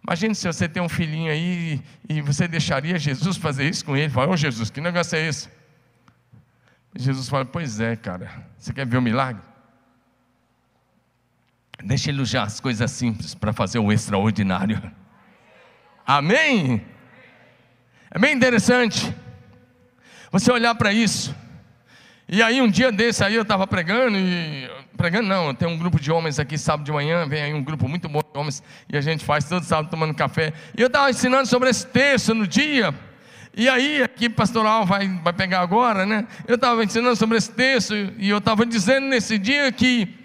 Imagine 0.04 0.34
se 0.34 0.48
você 0.48 0.68
tem 0.68 0.82
um 0.82 0.90
filhinho 0.90 1.32
aí 1.32 1.80
e 2.10 2.22
você 2.22 2.48
deixaria 2.48 2.98
Jesus 2.98 3.38
fazer 3.38 3.70
isso 3.70 3.86
com 3.86 3.96
ele. 3.96 4.10
Fala, 4.10 4.30
ô 4.30 4.34
oh, 4.34 4.38
Jesus, 4.38 4.72
que 4.72 4.82
negócio 4.82 5.16
é 5.16 5.28
esse? 5.28 5.48
Jesus 6.96 7.30
fala, 7.30 7.46
pois 7.46 7.80
é, 7.80 7.96
cara, 7.96 8.48
você 8.58 8.74
quer 8.74 8.88
ver 8.88 8.98
o 8.98 9.02
milagre? 9.02 9.44
Deixa 11.84 12.10
ele 12.10 12.22
usar 12.22 12.44
as 12.44 12.60
coisas 12.60 12.90
simples 12.90 13.36
para 13.36 13.54
fazer 13.54 13.78
o 13.78 13.92
extraordinário. 13.92 14.82
Amém? 16.06 16.84
É 18.10 18.18
bem 18.18 18.36
interessante 18.36 19.16
você 20.32 20.52
olhar 20.52 20.74
para 20.74 20.92
isso. 20.92 21.36
E 22.28 22.42
aí 22.42 22.60
um 22.60 22.70
dia 22.70 22.92
desse 22.92 23.24
aí 23.24 23.36
eu 23.36 23.44
estava 23.44 23.68
pregando 23.68 24.18
e 24.18 24.68
pregando 25.00 25.30
não, 25.30 25.56
tem 25.56 25.66
um 25.66 25.78
grupo 25.78 25.98
de 25.98 26.12
homens 26.12 26.40
aqui 26.40 26.58
sábado 26.58 26.86
de 26.86 26.92
manhã, 26.92 27.26
vem 27.26 27.42
aí 27.42 27.54
um 27.54 27.64
grupo 27.64 27.88
muito 27.88 28.10
bom 28.10 28.20
de 28.20 28.38
homens 28.38 28.62
e 28.92 28.98
a 28.98 29.02
gente 29.02 29.24
faz 29.24 29.46
todo 29.46 29.64
sábado 29.64 29.90
tomando 29.90 30.14
café. 30.14 30.52
E 30.78 30.82
eu 30.82 30.88
estava 30.88 31.10
ensinando 31.10 31.48
sobre 31.48 31.70
esse 31.70 31.88
texto 31.88 32.34
no 32.34 32.46
dia. 32.46 32.94
E 33.56 33.70
aí, 33.70 34.04
aqui 34.04 34.30
pastoral 34.30 34.86
vai, 34.86 35.08
vai 35.24 35.32
pegar 35.32 35.62
agora, 35.62 36.06
né? 36.06 36.28
Eu 36.46 36.56
estava 36.56 36.84
ensinando 36.84 37.16
sobre 37.16 37.38
esse 37.38 37.50
texto 37.50 37.96
e 38.18 38.30
eu 38.30 38.40
estava 38.40 38.66
dizendo 38.66 39.08
nesse 39.08 39.38
dia 39.38 39.72
que 39.72 40.19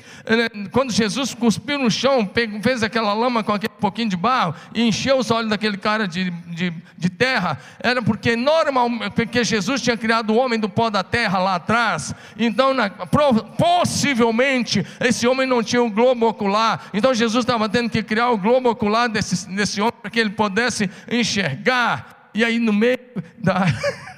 quando 0.70 0.90
Jesus 0.90 1.34
cuspiu 1.34 1.78
no 1.78 1.90
chão, 1.90 2.28
fez 2.62 2.82
aquela 2.82 3.12
lama 3.12 3.44
com 3.44 3.52
aquele 3.52 3.74
pouquinho 3.78 4.08
de 4.08 4.16
barro 4.16 4.54
e 4.74 4.82
encheu 4.82 5.18
os 5.18 5.30
olhos 5.30 5.50
daquele 5.50 5.76
cara 5.76 6.08
de, 6.08 6.30
de, 6.30 6.72
de 6.96 7.10
terra, 7.10 7.58
era 7.78 8.00
porque 8.00 8.34
normal, 8.34 8.88
porque 9.14 9.44
Jesus 9.44 9.82
tinha 9.82 9.98
criado 9.98 10.30
o 10.30 10.36
homem 10.36 10.58
do 10.58 10.68
pó 10.68 10.88
da 10.88 11.02
terra 11.02 11.38
lá 11.38 11.56
atrás, 11.56 12.14
então 12.38 12.72
na, 12.72 12.88
possivelmente 12.88 14.84
esse 14.98 15.26
homem 15.26 15.46
não 15.46 15.62
tinha 15.62 15.82
um 15.82 15.90
globo 15.90 16.26
ocular, 16.26 16.86
então 16.94 17.12
Jesus 17.12 17.44
estava 17.44 17.68
tendo 17.68 17.90
que 17.90 18.02
criar 18.02 18.30
o 18.30 18.38
globo 18.38 18.70
ocular 18.70 19.10
desse, 19.10 19.46
desse 19.50 19.78
homem 19.80 19.92
para 20.00 20.10
que 20.10 20.20
ele 20.20 20.30
pudesse 20.30 20.90
enxergar, 21.10 22.30
e 22.32 22.42
aí 22.42 22.58
no 22.58 22.72
meio 22.72 22.98
da. 23.38 23.66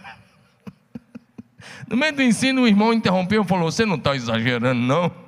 No 1.89 1.97
meio 1.97 2.13
do 2.13 2.21
ensino, 2.21 2.63
o 2.63 2.67
irmão 2.67 2.93
interrompeu 2.93 3.45
e 3.45 3.47
falou: 3.47 3.71
Você 3.71 3.87
não 3.87 3.95
está 3.95 4.17
exagerando, 4.17 4.81
não? 4.81 5.26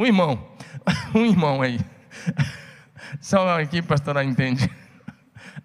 Um 0.00 0.06
irmão, 0.06 0.42
um 1.14 1.26
irmão 1.26 1.60
aí. 1.60 1.78
Só 3.20 3.60
aqui, 3.60 3.82
pastor, 3.82 4.16
entende. 4.24 4.70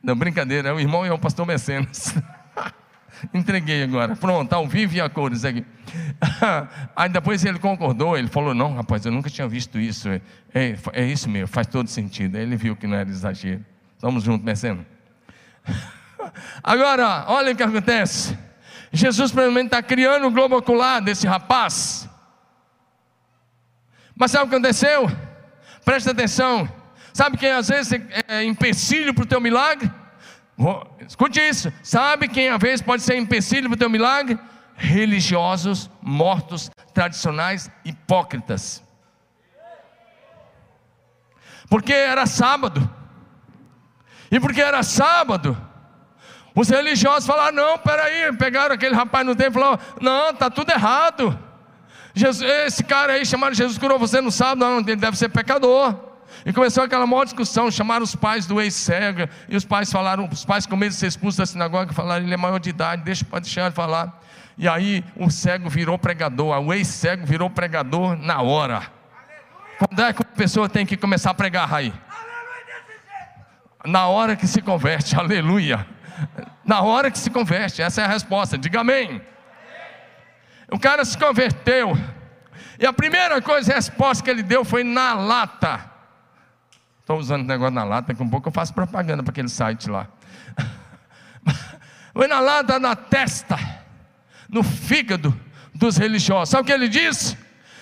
Não, 0.04 0.14
brincadeira, 0.14 0.68
é 0.68 0.74
o 0.74 0.80
irmão 0.80 1.06
e 1.06 1.08
é 1.08 1.14
o 1.14 1.18
pastor 1.18 1.46
Mecenas. 1.46 2.14
Entreguei 3.34 3.82
agora. 3.82 4.14
Pronto, 4.18 4.52
ao 4.52 4.68
vivo 4.68 4.94
e 4.94 5.00
a 5.00 5.08
cores 5.08 5.46
aqui. 5.46 5.66
Aí 6.98 7.08
depois 7.08 7.46
ele 7.46 7.60
concordou, 7.60 8.18
ele 8.18 8.28
falou: 8.28 8.54
Não, 8.54 8.76
rapaz, 8.76 9.06
eu 9.06 9.12
nunca 9.14 9.30
tinha 9.30 9.48
visto 9.48 9.80
isso. 9.80 10.10
É, 10.10 10.22
é, 10.54 10.78
é 10.92 11.06
isso 11.06 11.30
mesmo, 11.30 11.48
faz 11.48 11.68
todo 11.68 11.88
sentido. 11.88 12.36
Aí 12.36 12.44
ele 12.44 12.58
viu 12.58 12.76
que 12.76 12.86
não 12.86 12.98
era 12.98 13.10
exagero. 13.10 13.64
Estamos 13.96 14.22
juntos, 14.22 14.44
Mecenas. 14.44 14.86
Agora, 16.62 17.24
olha 17.30 17.54
o 17.54 17.56
que 17.56 17.64
acontece. 17.64 18.38
Jesus 18.92 19.32
provavelmente 19.32 19.68
está 19.68 19.82
criando 19.82 20.28
o 20.28 20.32
globo 20.32 20.58
ocular 20.58 21.02
desse 21.02 21.26
rapaz. 21.26 22.10
Mas 24.16 24.32
sabe 24.32 24.46
o 24.46 24.50
que 24.50 24.56
aconteceu? 24.56 25.10
Presta 25.84 26.12
atenção. 26.12 26.70
Sabe 27.14 27.38
quem 27.38 27.52
às 27.52 27.70
vezes 27.70 27.94
é, 27.94 28.24
é 28.28 28.44
empecilho 28.44 29.14
para 29.14 29.24
o 29.24 29.28
teu 29.28 29.42
milagre? 29.42 29.92
Escute 31.08 31.40
isso. 31.40 31.72
Sabe 31.84 32.28
quem 32.28 32.50
às 32.50 32.60
vezes 32.60 32.82
pode 32.82 33.04
ser 33.04 33.18
empecilho 33.18 33.70
para 33.70 33.76
o 33.76 33.80
teu 33.80 33.90
milagre? 33.90 34.40
Religiosos, 34.76 35.90
mortos, 36.02 36.70
tradicionais, 36.94 37.70
hipócritas. 37.84 38.84
Porque 41.70 41.94
era 41.94 42.26
sábado. 42.26 42.90
E 44.32 44.40
porque 44.40 44.62
era 44.62 44.82
sábado, 44.84 45.56
os 46.56 46.70
religiosos 46.70 47.28
falaram: 47.28 47.56
não, 47.56 47.78
peraí, 47.78 48.36
pegaram 48.38 48.74
aquele 48.74 48.96
rapaz 48.96 49.26
no 49.26 49.36
templo 49.36 49.60
e 49.60 49.64
falaram: 49.64 49.80
não, 50.02 50.30
está 50.30 50.50
tudo 50.50 50.72
errado. 50.72 51.38
Jesus, 52.16 52.50
esse 52.50 52.84
cara 52.84 53.14
aí 53.14 53.26
chamado 53.26 53.54
Jesus 53.54 53.78
curou 53.78 54.00
você 54.00 54.22
no 54.22 54.32
sábado, 54.32 54.60
não, 54.60 54.80
ele 54.80 54.96
deve 54.96 55.18
ser 55.18 55.30
pecador. 55.30 55.94
E 56.46 56.54
começou 56.54 56.84
aquela 56.84 57.06
maior 57.06 57.26
discussão, 57.26 57.70
chamaram 57.70 58.04
os 58.04 58.16
pais 58.16 58.46
do 58.46 58.62
ex-cega, 58.62 59.30
e 59.50 59.56
os 59.56 59.66
pais 59.66 59.92
falaram, 59.92 60.28
os 60.32 60.46
pais 60.46 60.66
com 60.66 60.76
medo 60.76 60.92
de 60.92 60.98
ser 60.98 61.08
expulsos 61.08 61.38
da 61.38 61.46
sinagoga, 61.46 61.92
falaram, 61.94 62.24
ele 62.24 62.34
é 62.34 62.38
maior 62.38 62.60
de 62.60 62.70
idade, 62.70 63.04
deixa, 63.04 63.26
pode 63.26 63.46
deixar 63.46 63.66
ele 63.66 63.76
falar. 63.76 64.22
E 64.58 64.68
aí 64.68 65.04
o 65.18 65.30
cego 65.30 65.70
virou 65.70 65.98
pregador, 65.98 66.58
o 66.60 66.74
ex-cego 66.74 67.26
virou 67.26 67.50
pregador 67.50 68.16
na 68.16 68.42
hora. 68.42 68.84
Quando 69.78 70.00
é 70.02 70.14
que 70.14 70.22
a 70.22 70.26
pessoa 70.26 70.70
tem 70.70 70.86
que 70.86 70.96
começar 70.96 71.32
a 71.32 71.34
pregar 71.34 71.74
aí? 71.74 71.94
Na 73.86 74.08
hora 74.08 74.36
que 74.36 74.48
se 74.48 74.62
converte, 74.62 75.16
aleluia. 75.20 75.86
Na 76.64 76.82
hora 76.82 77.12
que 77.12 77.20
se 77.20 77.30
converte, 77.30 77.82
essa 77.82 78.02
é 78.02 78.06
a 78.06 78.08
resposta, 78.08 78.58
diga 78.58 78.80
amém. 78.80 79.22
O 80.72 80.80
cara 80.80 81.06
se 81.06 81.18
converteu. 81.18 81.98
E 82.80 82.86
a 82.86 82.94
primeira 82.94 83.42
coisa, 83.42 83.72
a 83.72 83.76
resposta 83.76 84.24
que 84.24 84.30
ele 84.30 84.44
deu 84.44 84.66
foi 84.66 84.84
na 84.84 85.14
lata. 85.14 85.92
Estou 87.00 87.20
usando 87.20 87.42
o 87.42 87.46
negócio 87.46 87.74
na 87.74 87.84
lata, 87.84 88.08
daqui 88.10 88.24
um 88.24 88.30
pouco 88.30 88.50
eu 88.50 88.52
faço 88.52 88.74
propaganda 88.74 89.22
para 89.22 89.32
aquele 89.32 89.50
site 89.50 89.90
lá. 89.90 90.08
Foi 92.14 92.28
na 92.28 92.40
lata, 92.40 92.80
na 92.80 92.96
testa, 92.96 93.60
no 94.50 94.64
fígado 94.64 95.40
dos 95.74 95.98
religiosos. 95.98 96.50
Sabe 96.50 96.64
o 96.64 96.66
que 96.66 96.72
ele 96.72 96.88
disse? 96.88 97.38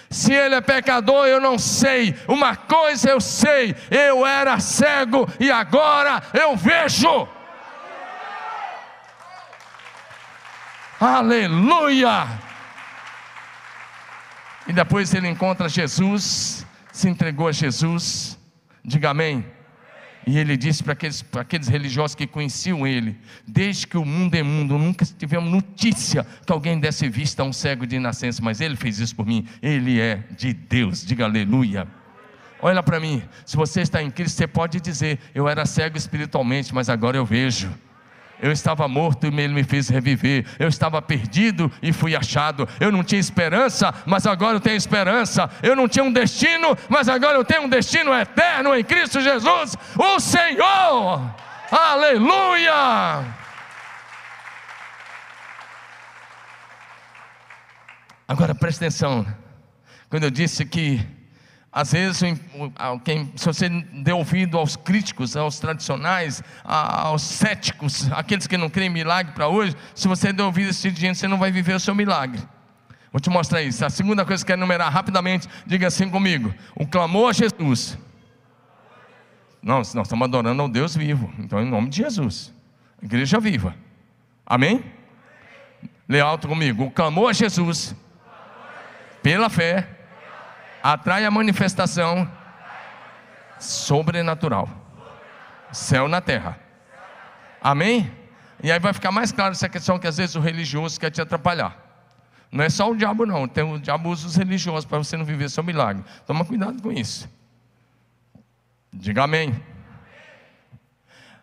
Se 0.10 0.34
ele 0.34 0.56
é 0.56 0.62
pecador, 0.62 1.26
eu 1.26 1.40
não 1.40 1.58
sei. 1.58 2.16
Uma 2.28 2.56
coisa 2.56 3.10
eu 3.10 3.22
sei: 3.22 3.76
eu 3.90 4.26
era 4.26 4.60
cego 4.60 5.28
e 5.40 5.50
agora 5.50 6.22
eu 6.34 6.58
vejo. 6.58 7.28
Aleluia! 11.00 12.28
E 14.68 14.74
depois 14.74 15.14
ele 15.14 15.28
encontra 15.28 15.68
Jesus, 15.68 16.66
se 16.92 17.10
entregou 17.10 17.48
a 17.48 17.52
Jesus, 17.52 18.38
diga 18.84 19.10
amém. 19.10 19.46
E 20.26 20.38
ele 20.38 20.56
disse 20.56 20.82
para 20.82 20.94
aqueles, 20.94 21.22
para 21.22 21.42
aqueles 21.42 21.68
religiosos 21.68 22.16
que 22.16 22.26
conheciam 22.26 22.88
ele: 22.88 23.18
Desde 23.46 23.86
que 23.86 23.98
o 23.98 24.06
mundo 24.06 24.36
é 24.36 24.44
mundo, 24.44 24.78
nunca 24.78 25.06
tivemos 25.06 25.52
notícia 25.52 26.26
que 26.46 26.54
alguém 26.54 26.80
desse 26.80 27.10
vista 27.10 27.44
a 27.44 27.46
um 27.46 27.52
cego 27.52 27.86
de 27.86 28.00
nascença, 28.00 28.42
mas 28.42 28.62
ele 28.62 28.78
fez 28.78 29.00
isso 29.00 29.16
por 29.16 29.26
mim. 29.26 29.46
Ele 29.62 30.00
é 30.00 30.24
de 30.38 30.54
Deus, 30.54 31.06
diga 31.06 31.26
aleluia. 31.26 31.86
Olha 32.62 32.82
para 32.82 32.98
mim, 33.02 33.22
se 33.46 33.58
você 33.58 33.82
está 33.82 34.02
em 34.02 34.10
Cristo, 34.10 34.38
você 34.38 34.48
pode 34.48 34.80
dizer: 34.80 35.20
Eu 35.36 35.50
era 35.50 35.66
cego 35.66 35.98
espiritualmente, 35.98 36.74
mas 36.74 36.90
agora 36.90 37.18
eu 37.18 37.26
vejo. 37.26 37.70
Eu 38.44 38.52
estava 38.52 38.90
morto 38.90 39.26
e 39.26 39.28
ele 39.30 39.54
me 39.54 39.64
fez 39.64 39.88
reviver. 39.88 40.46
Eu 40.60 40.68
estava 40.68 41.02
perdido 41.02 41.72
e 41.82 41.94
fui 41.94 42.14
achado. 42.14 42.68
Eu 42.78 42.92
não 42.92 43.02
tinha 43.02 43.18
esperança, 43.18 43.94
mas 44.06 44.28
agora 44.28 44.58
eu 44.58 44.60
tenho 44.60 44.76
esperança. 44.76 45.50
Eu 45.64 45.78
não 45.78 45.88
tinha 45.88 46.04
um 46.04 46.12
destino, 46.12 46.78
mas 46.90 47.08
agora 47.08 47.38
eu 47.38 47.46
tenho 47.46 47.62
um 47.62 47.70
destino 47.70 48.14
eterno 48.14 48.76
em 48.76 48.84
Cristo 48.84 49.22
Jesus, 49.22 49.78
o 49.98 50.20
Senhor. 50.20 51.22
Aleluia! 51.72 53.24
Agora 58.28 58.54
preste 58.54 58.80
atenção. 58.80 59.26
Quando 60.10 60.26
eu 60.26 60.30
disse 60.30 60.66
que 60.66 61.00
Às 61.74 61.92
vezes, 61.92 62.22
quem, 63.04 63.34
se 63.36 63.46
você 63.48 63.68
der 63.68 64.14
ouvido 64.14 64.60
aos 64.60 64.76
críticos, 64.76 65.36
aos 65.36 65.58
tradicionais, 65.58 66.44
aos 66.64 67.24
céticos, 67.24 68.12
aqueles 68.12 68.46
que 68.46 68.56
não 68.58 68.70
creem 68.70 68.92
em 68.92 68.94
milagre 68.94 69.34
para 69.34 69.48
hoje, 69.48 69.76
se 69.96 70.08
você 70.08 70.32
der 70.32 70.44
ouvido 70.44 70.68
a 70.68 70.70
esse 70.70 70.84
tipo 70.84 70.94
de 70.94 71.02
gente, 71.02 71.18
você 71.18 71.28
não 71.28 71.40
vai 71.40 71.52
viver 71.52 71.74
o 71.74 71.80
seu 71.80 71.96
milagre. 71.96 72.40
Vou 73.12 73.20
te 73.20 73.28
mostrar 73.28 73.64
isso. 73.64 73.84
A 73.84 73.90
segunda 73.90 74.24
coisa 74.24 74.46
que 74.46 74.52
eu 74.52 74.54
quero 74.54 74.60
enumerar 74.60 74.92
rapidamente, 74.94 75.50
diga 75.66 75.88
assim 75.88 76.08
comigo: 76.12 76.54
o 76.76 76.86
clamor 76.86 77.32
a 77.32 77.34
Jesus. 77.34 77.98
Não, 79.60 79.78
nós 79.78 79.88
estamos 79.88 80.22
adorando 80.22 80.62
ao 80.62 80.70
Deus 80.70 80.96
vivo, 80.96 81.34
então 81.40 81.60
em 81.60 81.66
nome 81.66 81.90
de 81.90 82.04
Jesus, 82.04 82.54
igreja 83.02 83.40
viva, 83.40 83.74
amém? 84.46 84.84
Leia 86.08 86.26
alto 86.26 86.48
comigo: 86.48 86.84
o 86.84 86.92
clamor 86.92 87.32
a 87.32 87.34
Jesus, 87.34 87.96
pela 89.24 89.50
fé 89.50 89.93
atrai 90.84 91.24
a 91.26 91.32
manifestação 91.32 92.30
sobrenatural. 93.58 94.68
Céu 95.72 96.10
na 96.10 96.20
terra. 96.20 96.60
Amém? 97.62 98.12
E 98.62 98.70
aí 98.70 98.78
vai 98.80 98.92
ficar 98.92 99.12
mais 99.12 99.32
claro 99.32 99.54
essa 99.54 99.70
questão 99.70 99.98
que 99.98 100.06
às 100.06 100.18
vezes 100.18 100.36
o 100.36 100.42
religioso 100.42 101.00
quer 101.00 101.10
te 101.10 101.22
atrapalhar. 101.22 101.80
Não 102.52 102.64
é 102.64 102.70
só 102.70 102.92
o 102.92 102.96
diabo, 102.96 103.26
não. 103.26 103.48
Tem 103.48 103.64
o 103.64 103.80
diabo 103.80 104.10
usa 104.10 104.28
os 104.28 104.36
religiosos 104.36 104.86
para 104.86 104.98
você 104.98 105.18
não 105.18 105.26
viver 105.26 105.50
seu 105.50 105.64
milagre. 105.64 106.04
Toma 106.28 106.46
cuidado 106.46 106.82
com 106.82 106.92
isso. 106.92 107.28
Diga 108.92 109.24
amém. 109.24 109.60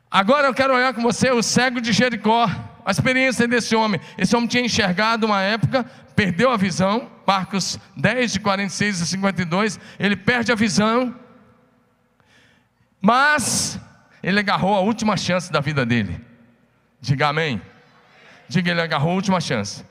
Agora 0.09 0.47
eu 0.47 0.55
quero 0.55 0.75
olhar 0.75 0.95
com 0.95 1.03
você 1.03 1.31
o 1.31 1.43
cego 1.43 1.81
de 1.81 1.93
Jericó. 1.93 2.49
A 2.85 2.91
experiência 2.91 3.47
desse 3.47 3.75
homem. 3.77 4.01
Esse 4.17 4.35
homem 4.35 4.49
tinha 4.49 4.65
enxergado 4.65 5.27
uma 5.27 5.43
época, 5.43 5.85
perdeu 6.15 6.51
a 6.51 6.57
visão. 6.57 7.11
Marcos 7.31 7.79
10, 7.97 8.33
de 8.33 8.41
46 8.41 9.03
a 9.03 9.07
52. 9.07 9.79
Ele 10.01 10.17
perde 10.17 10.51
a 10.51 10.57
visão. 10.57 11.15
Mas 13.01 13.81
ele 14.21 14.41
agarrou 14.41 14.75
a 14.75 14.81
última 14.81 15.17
chance 15.17 15.53
da 15.53 15.61
vida 15.61 15.87
dele. 15.87 16.21
Diga 17.01 17.29
amém. 17.29 17.63
Diga, 18.49 18.73
ele 18.73 18.81
agarrou 18.81 19.13
a 19.13 19.15
última 19.15 19.41
chance. 19.41 19.85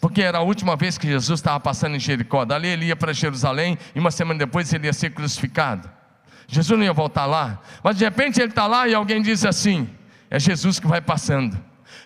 Porque 0.00 0.22
era 0.22 0.38
a 0.38 0.40
última 0.40 0.74
vez 0.74 0.98
que 0.98 1.06
Jesus 1.06 1.38
estava 1.38 1.60
passando 1.60 1.94
em 1.94 2.00
Jericó. 2.00 2.44
Dali 2.44 2.66
ele 2.66 2.86
ia 2.86 2.96
para 2.96 3.12
Jerusalém 3.12 3.78
e 3.94 4.00
uma 4.00 4.10
semana 4.10 4.40
depois 4.40 4.72
ele 4.72 4.88
ia 4.88 4.92
ser 4.92 5.10
crucificado. 5.10 5.88
Jesus 6.48 6.76
não 6.76 6.84
ia 6.84 6.92
voltar 6.92 7.26
lá. 7.26 7.62
Mas 7.84 7.96
de 7.96 8.04
repente 8.04 8.40
ele 8.40 8.50
está 8.50 8.66
lá 8.66 8.88
e 8.88 8.94
alguém 8.94 9.22
diz 9.22 9.44
assim: 9.44 9.88
é 10.28 10.40
Jesus 10.40 10.80
que 10.80 10.88
vai 10.88 11.00
passando. 11.00 11.56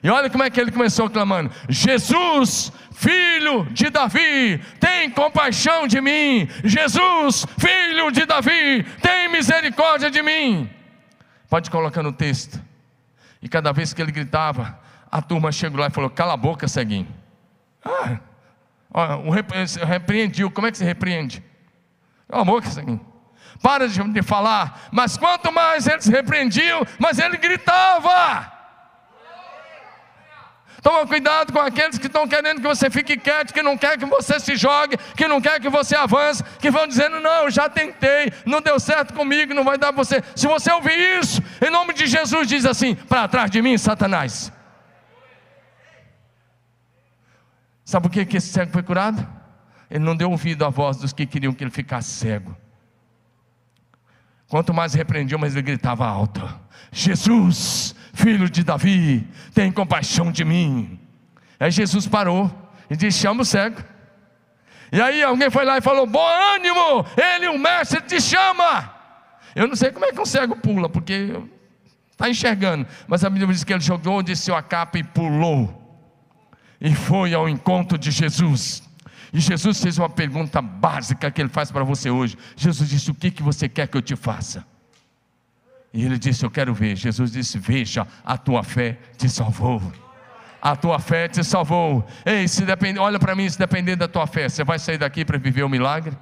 E 0.02 0.09
olha 0.09 0.30
como 0.30 0.42
é 0.42 0.50
que 0.50 0.61
ele 0.61 0.71
começou 0.71 1.11
clamando: 1.11 1.50
Jesus, 1.69 2.73
filho 2.92 3.64
de 3.71 3.90
Davi, 3.90 4.59
tem 4.78 5.11
compaixão 5.11 5.87
de 5.87 6.00
mim. 6.00 6.49
Jesus, 6.64 7.47
filho 7.59 8.11
de 8.11 8.25
Davi, 8.25 8.85
tem 9.02 9.28
misericórdia 9.28 10.11
de 10.11 10.23
mim. 10.23 10.71
Pode 11.49 11.71
colocar 11.71 12.02
no 12.02 12.12
texto. 12.12 12.61
E 13.42 13.49
cada 13.49 13.73
vez 13.73 13.92
que 13.92 14.00
ele 14.00 14.12
gritava, 14.12 14.78
a 15.11 15.21
turma 15.21 15.50
chegou 15.52 15.80
lá 15.80 15.88
e 15.88 15.90
falou: 15.90 16.09
Cala 16.11 16.35
a 16.35 16.37
boca, 16.37 16.69
ceguinho. 16.69 17.09
Ah, 18.92 19.16
repreendiu. 19.87 20.50
Como 20.50 20.66
é 20.66 20.71
que 20.71 20.78
se 20.78 20.85
repreende? 20.85 21.42
Cala 22.28 22.42
a 22.42 22.45
boca, 22.45 22.69
ceguinho. 22.69 23.00
Para 23.62 23.88
de, 23.88 24.23
falar. 24.23 24.88
Mas 24.90 25.16
quanto 25.16 25.52
mais 25.52 25.87
eles 25.87 26.07
repreendiam, 26.07 26.87
mais 26.99 27.19
ele 27.19 27.37
gritava. 27.37 28.60
Toma 30.83 31.07
cuidado 31.07 31.53
com 31.53 31.59
aqueles 31.59 31.99
que 31.99 32.07
estão 32.07 32.27
querendo 32.27 32.61
que 32.61 32.67
você 32.67 32.89
fique 32.89 33.17
quieto, 33.17 33.53
que 33.53 33.63
não 33.63 33.77
quer 33.77 33.99
que 33.99 34.07
você 34.07 34.41
se 34.41 34.57
jogue, 34.57 34.97
que 35.17 35.29
não 35.29 35.41
quer 35.41 35.61
que 35.61 35.69
você 35.69 35.95
avance, 35.95 36.43
que 36.59 36.71
vão 36.71 36.87
dizendo: 36.87 37.21
Não, 37.21 37.51
já 37.51 37.69
tentei, 37.69 38.33
não 38.47 38.62
deu 38.62 38.81
certo 38.81 39.12
comigo, 39.12 39.53
não 39.53 39.64
vai 39.64 39.77
dar 39.77 39.93
para 39.93 40.03
você. 40.03 40.23
Se 40.35 40.47
você 40.47 40.73
ouvir 40.73 40.99
isso, 41.21 41.43
em 41.61 41.71
nome 41.71 41.93
de 41.93 42.07
Jesus, 42.07 42.49
diz 42.49 42.64
assim: 42.64 42.95
Para 42.95 43.29
trás 43.29 43.51
de 43.51 43.61
mim, 43.61 43.77
Satanás. 43.77 44.53
Sabe 47.85 48.09
por 48.09 48.12
que 48.12 48.37
esse 48.37 48.53
cego 48.53 48.73
foi 48.73 48.83
curado? 48.83 49.27
Ele 49.90 50.05
não 50.05 50.14
deu 50.14 50.31
ouvido 50.31 50.64
à 50.64 50.71
voz 50.71 50.99
dos 50.99 51.12
que 51.12 51.27
queriam 51.27 51.53
que 51.53 51.64
ele 51.64 51.73
ficasse 51.73 52.09
cego. 52.11 52.57
Quanto 54.49 54.73
mais 54.73 54.95
repreendiam, 54.95 55.38
mais 55.38 55.55
ele 55.55 55.62
gritava 55.62 56.07
alto: 56.07 56.40
Jesus, 56.90 57.95
filho 58.12 58.49
de 58.49 58.62
Davi, 58.62 59.27
tem 59.55 59.70
compaixão 59.70 60.31
de 60.31 60.44
mim. 60.44 60.99
Aí 61.59 61.70
Jesus 61.70 62.07
parou 62.07 62.51
e 62.88 62.96
disse: 62.96 63.20
Chama 63.20 63.42
o 63.42 63.44
cego. 63.44 63.83
E 64.92 65.01
aí 65.01 65.23
alguém 65.23 65.51
foi 65.51 65.64
lá 65.64 65.79
e 65.79 65.81
falou: 65.81 66.07
Bom 66.07 66.27
ânimo, 66.55 67.07
ele, 67.16 67.49
o 67.49 67.59
mestre, 67.59 68.01
te 68.03 68.20
chama. 68.20 68.92
Eu 69.55 69.68
não 69.68 69.77
sei 69.77 69.90
como 69.90 70.05
é 70.05 70.12
que 70.12 70.20
um 70.20 70.27
cego 70.27 70.57
pula, 70.57 70.88
porque 70.88 71.35
está 72.12 72.29
enxergando, 72.29 72.87
mas 73.09 73.25
a 73.25 73.31
Bíblia 73.31 73.53
diz 73.53 73.64
que 73.64 73.73
ele 73.73 73.81
jogou 73.81 74.23
de 74.23 74.37
sua 74.37 74.62
capa 74.62 74.99
e 74.99 75.05
pulou, 75.05 75.77
e 76.81 76.94
foi 76.94 77.35
ao 77.35 77.49
encontro 77.49 77.99
de 77.99 78.11
Jesus. 78.11 78.83
E 79.33 79.40
Jesus 79.40 79.81
fez 79.81 79.96
uma 79.96 80.09
pergunta 80.09 80.61
básica 80.61 81.31
que 81.31 81.40
ele 81.40 81.49
faz 81.49 81.70
para 81.70 81.85
você 81.85 82.11
hoje. 82.11 82.37
Jesus 82.57 82.88
disse: 82.88 83.11
O 83.11 83.14
que, 83.14 83.31
que 83.31 83.42
você 83.42 83.68
quer 83.68 83.87
que 83.87 83.96
eu 83.96 84.03
te 84.03 84.16
faça? 84.16 84.64
E 85.92 86.05
ele 86.05 86.18
disse: 86.18 86.44
Eu 86.44 86.50
quero 86.50 86.72
ver. 86.72 86.96
Jesus 86.96 87.33
disse: 87.33 87.59
Veja, 87.59 88.07
a 88.24 88.37
tua 88.38 88.62
fé 88.62 88.98
te 89.16 89.29
salvou. 89.29 89.83
A 90.62 90.76
tua 90.76 90.98
fé 90.98 91.26
te 91.26 91.42
salvou. 91.42 92.07
Ei, 92.24 92.46
se 92.46 92.64
depende, 92.64 92.98
olha 92.98 93.18
para 93.18 93.35
mim, 93.35 93.48
se 93.48 93.59
depender 93.59 93.96
da 93.96 94.07
tua 94.07 94.26
fé, 94.26 94.48
você 94.48 94.62
vai 94.62 94.79
sair 94.79 94.98
daqui 94.98 95.24
para 95.24 95.38
viver 95.38 95.62
o 95.62 95.66
um 95.66 95.70
milagre? 95.70 96.16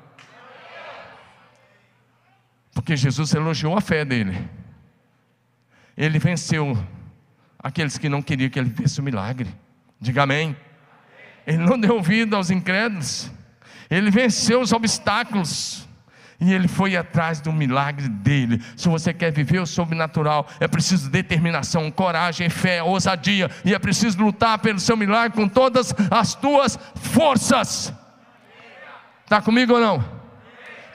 Porque 2.72 2.96
Jesus 2.96 3.35
elogiou 3.35 3.76
a 3.76 3.81
fé 3.81 4.04
dele. 4.04 4.48
Ele 5.96 6.20
venceu 6.20 6.78
aqueles 7.59 7.98
que 7.98 8.09
não 8.09 8.22
queriam 8.22 8.48
que 8.48 8.59
ele 8.59 8.68
vivesse 8.68 9.00
o 9.00 9.02
milagre. 9.02 9.52
Diga 10.00 10.22
amém. 10.22 10.57
Ele 11.44 11.59
não 11.59 11.78
deu 11.78 11.96
ouvido 11.96 12.37
aos 12.37 12.50
incrédulos. 12.50 13.33
Ele 13.90 14.11
venceu 14.11 14.61
os 14.61 14.70
obstáculos. 14.70 15.88
E 16.40 16.53
ele 16.53 16.68
foi 16.68 16.96
atrás 16.96 17.40
do 17.40 17.53
milagre 17.53 18.09
dele. 18.09 18.62
Se 18.77 18.88
você 18.88 19.12
quer 19.12 19.33
viver 19.33 19.59
o 19.59 19.66
sobrenatural, 19.66 20.46
é 20.61 20.68
preciso 20.68 21.11
determinação, 21.11 21.90
coragem, 21.90 22.48
fé, 22.48 22.81
ousadia. 22.83 23.51
E 23.64 23.74
é 23.74 23.79
preciso 23.79 24.22
lutar 24.22 24.59
pelo 24.59 24.79
seu 24.79 24.96
milagre 24.96 25.37
com 25.37 25.48
todas 25.48 25.92
as 26.11 26.35
tuas 26.35 26.79
forças. 26.94 27.92
Está 29.24 29.42
comigo 29.42 29.74
ou 29.74 29.81
não? 29.81 30.17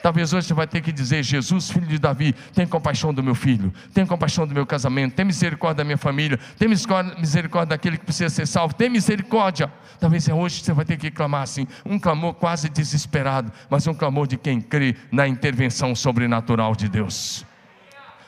Talvez 0.04 0.34
hoje 0.34 0.48
você 0.48 0.52
vai 0.52 0.66
ter 0.66 0.82
que 0.82 0.92
dizer: 0.92 1.22
Jesus, 1.22 1.70
filho 1.70 1.86
de 1.86 1.98
Davi, 1.98 2.34
tem 2.52 2.66
compaixão 2.66 3.14
do 3.14 3.22
meu 3.22 3.34
filho, 3.34 3.72
tem 3.94 4.04
compaixão 4.04 4.46
do 4.46 4.52
meu 4.52 4.66
casamento, 4.66 5.14
tem 5.14 5.24
misericórdia 5.24 5.76
da 5.76 5.84
minha 5.84 5.96
família, 5.96 6.38
tem 6.58 6.68
misericórdia 6.68 7.70
daquele 7.70 7.96
que 7.96 8.04
precisa 8.04 8.28
ser 8.28 8.46
salvo, 8.46 8.74
tem 8.74 8.90
misericórdia. 8.90 9.72
Talvez 9.98 10.28
hoje 10.28 10.62
você 10.62 10.74
vai 10.74 10.84
ter 10.84 10.98
que 10.98 11.10
clamar 11.10 11.40
assim, 11.40 11.66
um 11.86 11.98
clamor 11.98 12.34
quase 12.34 12.68
desesperado, 12.68 13.50
mas 13.70 13.86
um 13.86 13.94
clamor 13.94 14.26
de 14.26 14.36
quem 14.36 14.60
crê 14.60 14.94
na 15.10 15.26
intervenção 15.26 15.94
sobrenatural 15.94 16.76
de 16.76 16.86
Deus. 16.86 17.42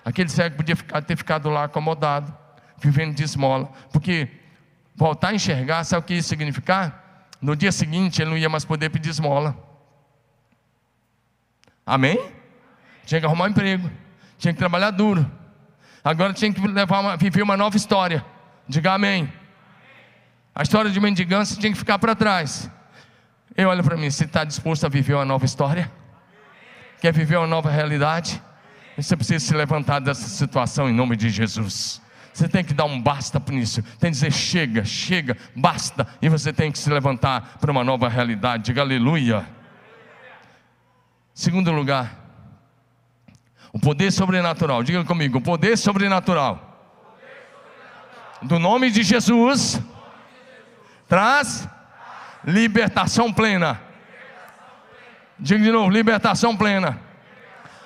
Aquele 0.03 0.31
cego 0.31 0.57
podia 0.57 0.77
ficar, 0.77 1.03
ter 1.03 1.15
ficado 1.15 1.51
lá 1.51 1.65
acomodado, 1.65 2.35
vivendo 2.81 3.15
de 3.15 3.23
esmola, 3.23 3.71
porque 3.93 4.29
voltar 4.95 5.29
a 5.29 5.35
enxergar, 5.35 5.85
sabe 5.85 6.01
o 6.01 6.07
que 6.07 6.15
isso 6.15 6.31
significar? 6.31 7.29
No 7.39 7.55
dia 7.55 7.71
seguinte 7.71 8.23
ele 8.23 8.31
não 8.31 8.39
ia 8.39 8.49
mais 8.49 8.65
poder 8.65 8.89
pedir 8.89 9.11
esmola. 9.11 9.76
Amém? 11.87 12.19
Tinha 13.05 13.21
que 13.21 13.27
arrumar 13.27 13.45
um 13.45 13.49
emprego, 13.49 13.89
tinha 14.37 14.53
que 14.53 14.59
trabalhar 14.59 14.91
duro. 14.91 15.31
Agora 16.03 16.33
tinha 16.33 16.53
que 16.53 16.61
levar 16.67 17.01
uma, 17.01 17.17
viver 17.17 17.43
uma 17.43 17.57
nova 17.57 17.77
história. 17.77 18.25
Diga 18.69 18.93
amém. 18.93 19.33
A 20.55 20.63
história 20.63 20.91
de 20.91 20.99
mendigância 20.99 21.57
tinha 21.59 21.71
que 21.71 21.79
ficar 21.79 21.99
para 21.99 22.15
trás. 22.17 22.71
E 23.57 23.65
olha 23.65 23.83
para 23.83 23.97
mim, 23.97 24.11
você 24.11 24.25
está 24.25 24.43
disposto 24.43 24.85
a 24.85 24.89
viver 24.89 25.15
uma 25.15 25.25
nova 25.25 25.45
história? 25.45 25.91
Quer 27.01 27.13
viver 27.13 27.37
uma 27.37 27.47
nova 27.47 27.71
realidade? 27.71 28.43
Você 28.97 29.17
precisa 29.17 29.45
se 29.45 29.55
levantar 29.55 30.01
dessa 30.01 30.29
situação 30.29 30.89
em 30.89 30.93
nome 30.93 31.17
de 31.17 31.29
Jesus. 31.29 32.03
Você 32.33 32.49
tem 32.49 32.65
que 32.65 32.75
dar 32.75 32.85
um 32.85 33.01
basta 33.01 33.39
por 33.39 33.55
isso. 33.55 33.83
Tem 33.83 34.11
que 34.11 34.17
dizer 34.17 34.33
chega, 34.33 34.85
chega, 34.85 35.37
basta. 35.55 36.07
E 36.21 36.29
você 36.29 36.53
tem 36.53 36.73
que 36.73 36.79
se 36.79 36.91
levantar 36.91 37.59
para 37.61 37.71
uma 37.71 37.85
nova 37.85 38.09
realidade. 38.09 38.65
Diga 38.65 38.83
aleluia. 38.83 39.56
Segundo 41.37 41.71
lugar, 41.71 42.17
o 43.71 43.79
poder 43.79 44.11
sobrenatural. 44.11 44.83
Diga 44.83 45.05
comigo, 45.05 45.37
o 45.37 45.43
poder 45.43 45.77
sobrenatural. 45.77 46.59
Do 48.41 48.59
nome 48.59 48.91
de 48.91 49.03
Jesus 49.03 49.79
traz 51.07 51.69
libertação 52.43 53.31
plena. 53.31 53.79
Diga 55.39 55.63
de 55.63 55.71
novo, 55.71 55.91
libertação 55.91 56.57
plena. 56.57 56.99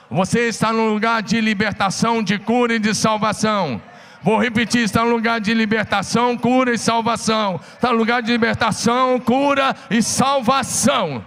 Você 0.09 0.47
está 0.47 0.73
no 0.73 0.89
lugar 0.89 1.21
de 1.21 1.41
libertação, 1.41 2.23
de 2.23 2.39
cura 2.39 2.75
e 2.75 2.79
de 2.79 2.95
salvação. 2.95 3.83
Vou 4.23 4.41
repetir: 4.41 4.83
está 4.83 5.05
no 5.05 5.11
lugar 5.11 5.41
de 5.41 5.53
libertação, 5.55 6.39
cura 6.39 6.73
e 6.73 6.79
salvação. 6.79 7.61
Está 7.73 7.91
no 7.91 7.99
lugar 7.99 8.23
de 8.23 8.31
libertação, 8.31 9.19
cura 9.19 9.75
e 9.91 10.01
salvação. 10.01 11.25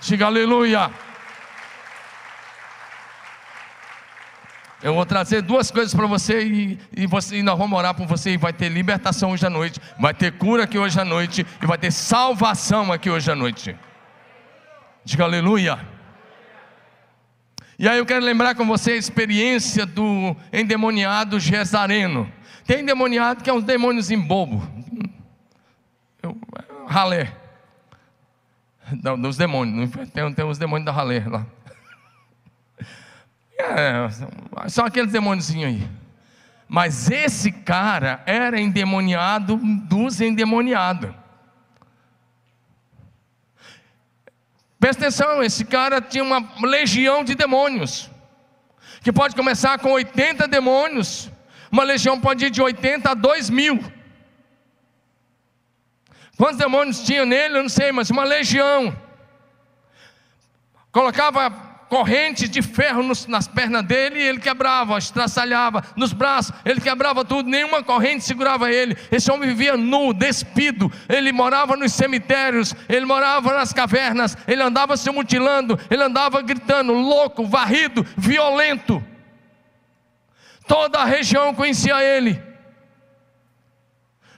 Diga 0.00 0.26
aleluia. 0.26 0.90
Eu 4.80 4.94
vou 4.94 5.04
trazer 5.04 5.42
duas 5.42 5.72
coisas 5.72 5.92
para 5.92 6.06
você 6.06 6.44
e, 6.44 6.78
e, 6.96 7.06
você 7.06 7.38
e 7.38 7.42
nós 7.42 7.58
vamos 7.58 7.76
orar 7.76 7.94
por 7.94 8.06
você 8.06 8.30
e 8.30 8.36
vai 8.36 8.52
ter 8.52 8.68
libertação 8.68 9.32
hoje 9.32 9.44
à 9.44 9.50
noite, 9.50 9.80
vai 9.98 10.14
ter 10.14 10.32
cura 10.32 10.64
aqui 10.64 10.78
hoje 10.78 11.00
à 11.00 11.04
noite 11.04 11.44
e 11.60 11.66
vai 11.66 11.76
ter 11.76 11.90
salvação 11.90 12.92
aqui 12.92 13.10
hoje 13.10 13.28
à 13.30 13.34
noite. 13.34 13.74
Diga 15.04 15.24
aleluia. 15.24 15.80
E 17.76 17.88
aí 17.88 17.98
eu 17.98 18.06
quero 18.06 18.24
lembrar 18.24 18.54
com 18.54 18.64
você 18.66 18.92
a 18.92 18.96
experiência 18.96 19.84
do 19.84 20.36
endemoniado 20.52 21.40
Gesareno. 21.40 22.32
Tem 22.64 22.80
endemoniado 22.80 23.42
que 23.42 23.50
é 23.50 23.52
um 23.52 23.60
demônios 23.60 24.12
em 24.12 24.20
bobo. 24.20 24.62
Eu, 26.22 26.36
ralé. 26.86 27.47
Não, 29.02 29.20
dos 29.20 29.36
demônios. 29.36 29.90
Tem, 30.12 30.32
tem 30.32 30.44
os 30.44 30.58
demônios 30.58 30.86
da 30.86 30.92
ralé 30.92 31.24
lá. 31.26 31.46
É, 33.60 34.08
são 34.68 34.84
aqueles 34.84 35.10
demôniozinhos 35.10 35.66
aí. 35.66 35.88
Mas 36.68 37.10
esse 37.10 37.50
cara 37.50 38.22
era 38.24 38.60
endemoniado 38.60 39.56
dos 39.56 40.20
endemoniados. 40.20 41.10
Presta 44.78 45.06
atenção, 45.06 45.42
esse 45.42 45.64
cara 45.64 46.00
tinha 46.00 46.22
uma 46.22 46.48
legião 46.62 47.24
de 47.24 47.34
demônios. 47.34 48.08
Que 49.02 49.12
pode 49.12 49.34
começar 49.34 49.76
com 49.80 49.90
80 49.90 50.46
demônios. 50.46 51.28
Uma 51.68 51.82
legião 51.82 52.20
pode 52.20 52.46
ir 52.46 52.50
de 52.50 52.62
80 52.62 53.10
a 53.10 53.14
2 53.14 53.50
mil. 53.50 53.82
Quantos 56.38 56.56
demônios 56.56 57.00
tinha 57.00 57.26
nele? 57.26 57.58
Eu 57.58 57.62
não 57.64 57.68
sei, 57.68 57.90
mas 57.90 58.10
uma 58.10 58.22
legião. 58.22 58.96
Colocava 60.92 61.50
correntes 61.88 62.48
de 62.48 62.62
ferro 62.62 63.02
nos, 63.02 63.26
nas 63.26 63.48
pernas 63.48 63.84
dele 63.84 64.20
e 64.20 64.22
ele 64.22 64.38
quebrava, 64.38 64.96
estraçalhava, 64.98 65.82
nos 65.96 66.12
braços, 66.12 66.54
ele 66.64 66.80
quebrava 66.80 67.24
tudo, 67.24 67.48
nenhuma 67.48 67.82
corrente 67.82 68.24
segurava 68.24 68.70
ele. 68.70 68.96
Esse 69.10 69.32
homem 69.32 69.48
vivia 69.48 69.76
nu, 69.76 70.12
despido, 70.12 70.92
ele 71.08 71.32
morava 71.32 71.76
nos 71.76 71.92
cemitérios, 71.92 72.74
ele 72.88 73.04
morava 73.04 73.54
nas 73.54 73.72
cavernas, 73.72 74.36
ele 74.46 74.62
andava 74.62 74.96
se 74.96 75.10
mutilando, 75.10 75.78
ele 75.90 76.02
andava 76.04 76.40
gritando, 76.40 76.92
louco, 76.92 77.46
varrido, 77.46 78.06
violento. 78.16 79.04
Toda 80.68 81.00
a 81.00 81.04
região 81.04 81.52
conhecia 81.54 82.00
ele. 82.00 82.40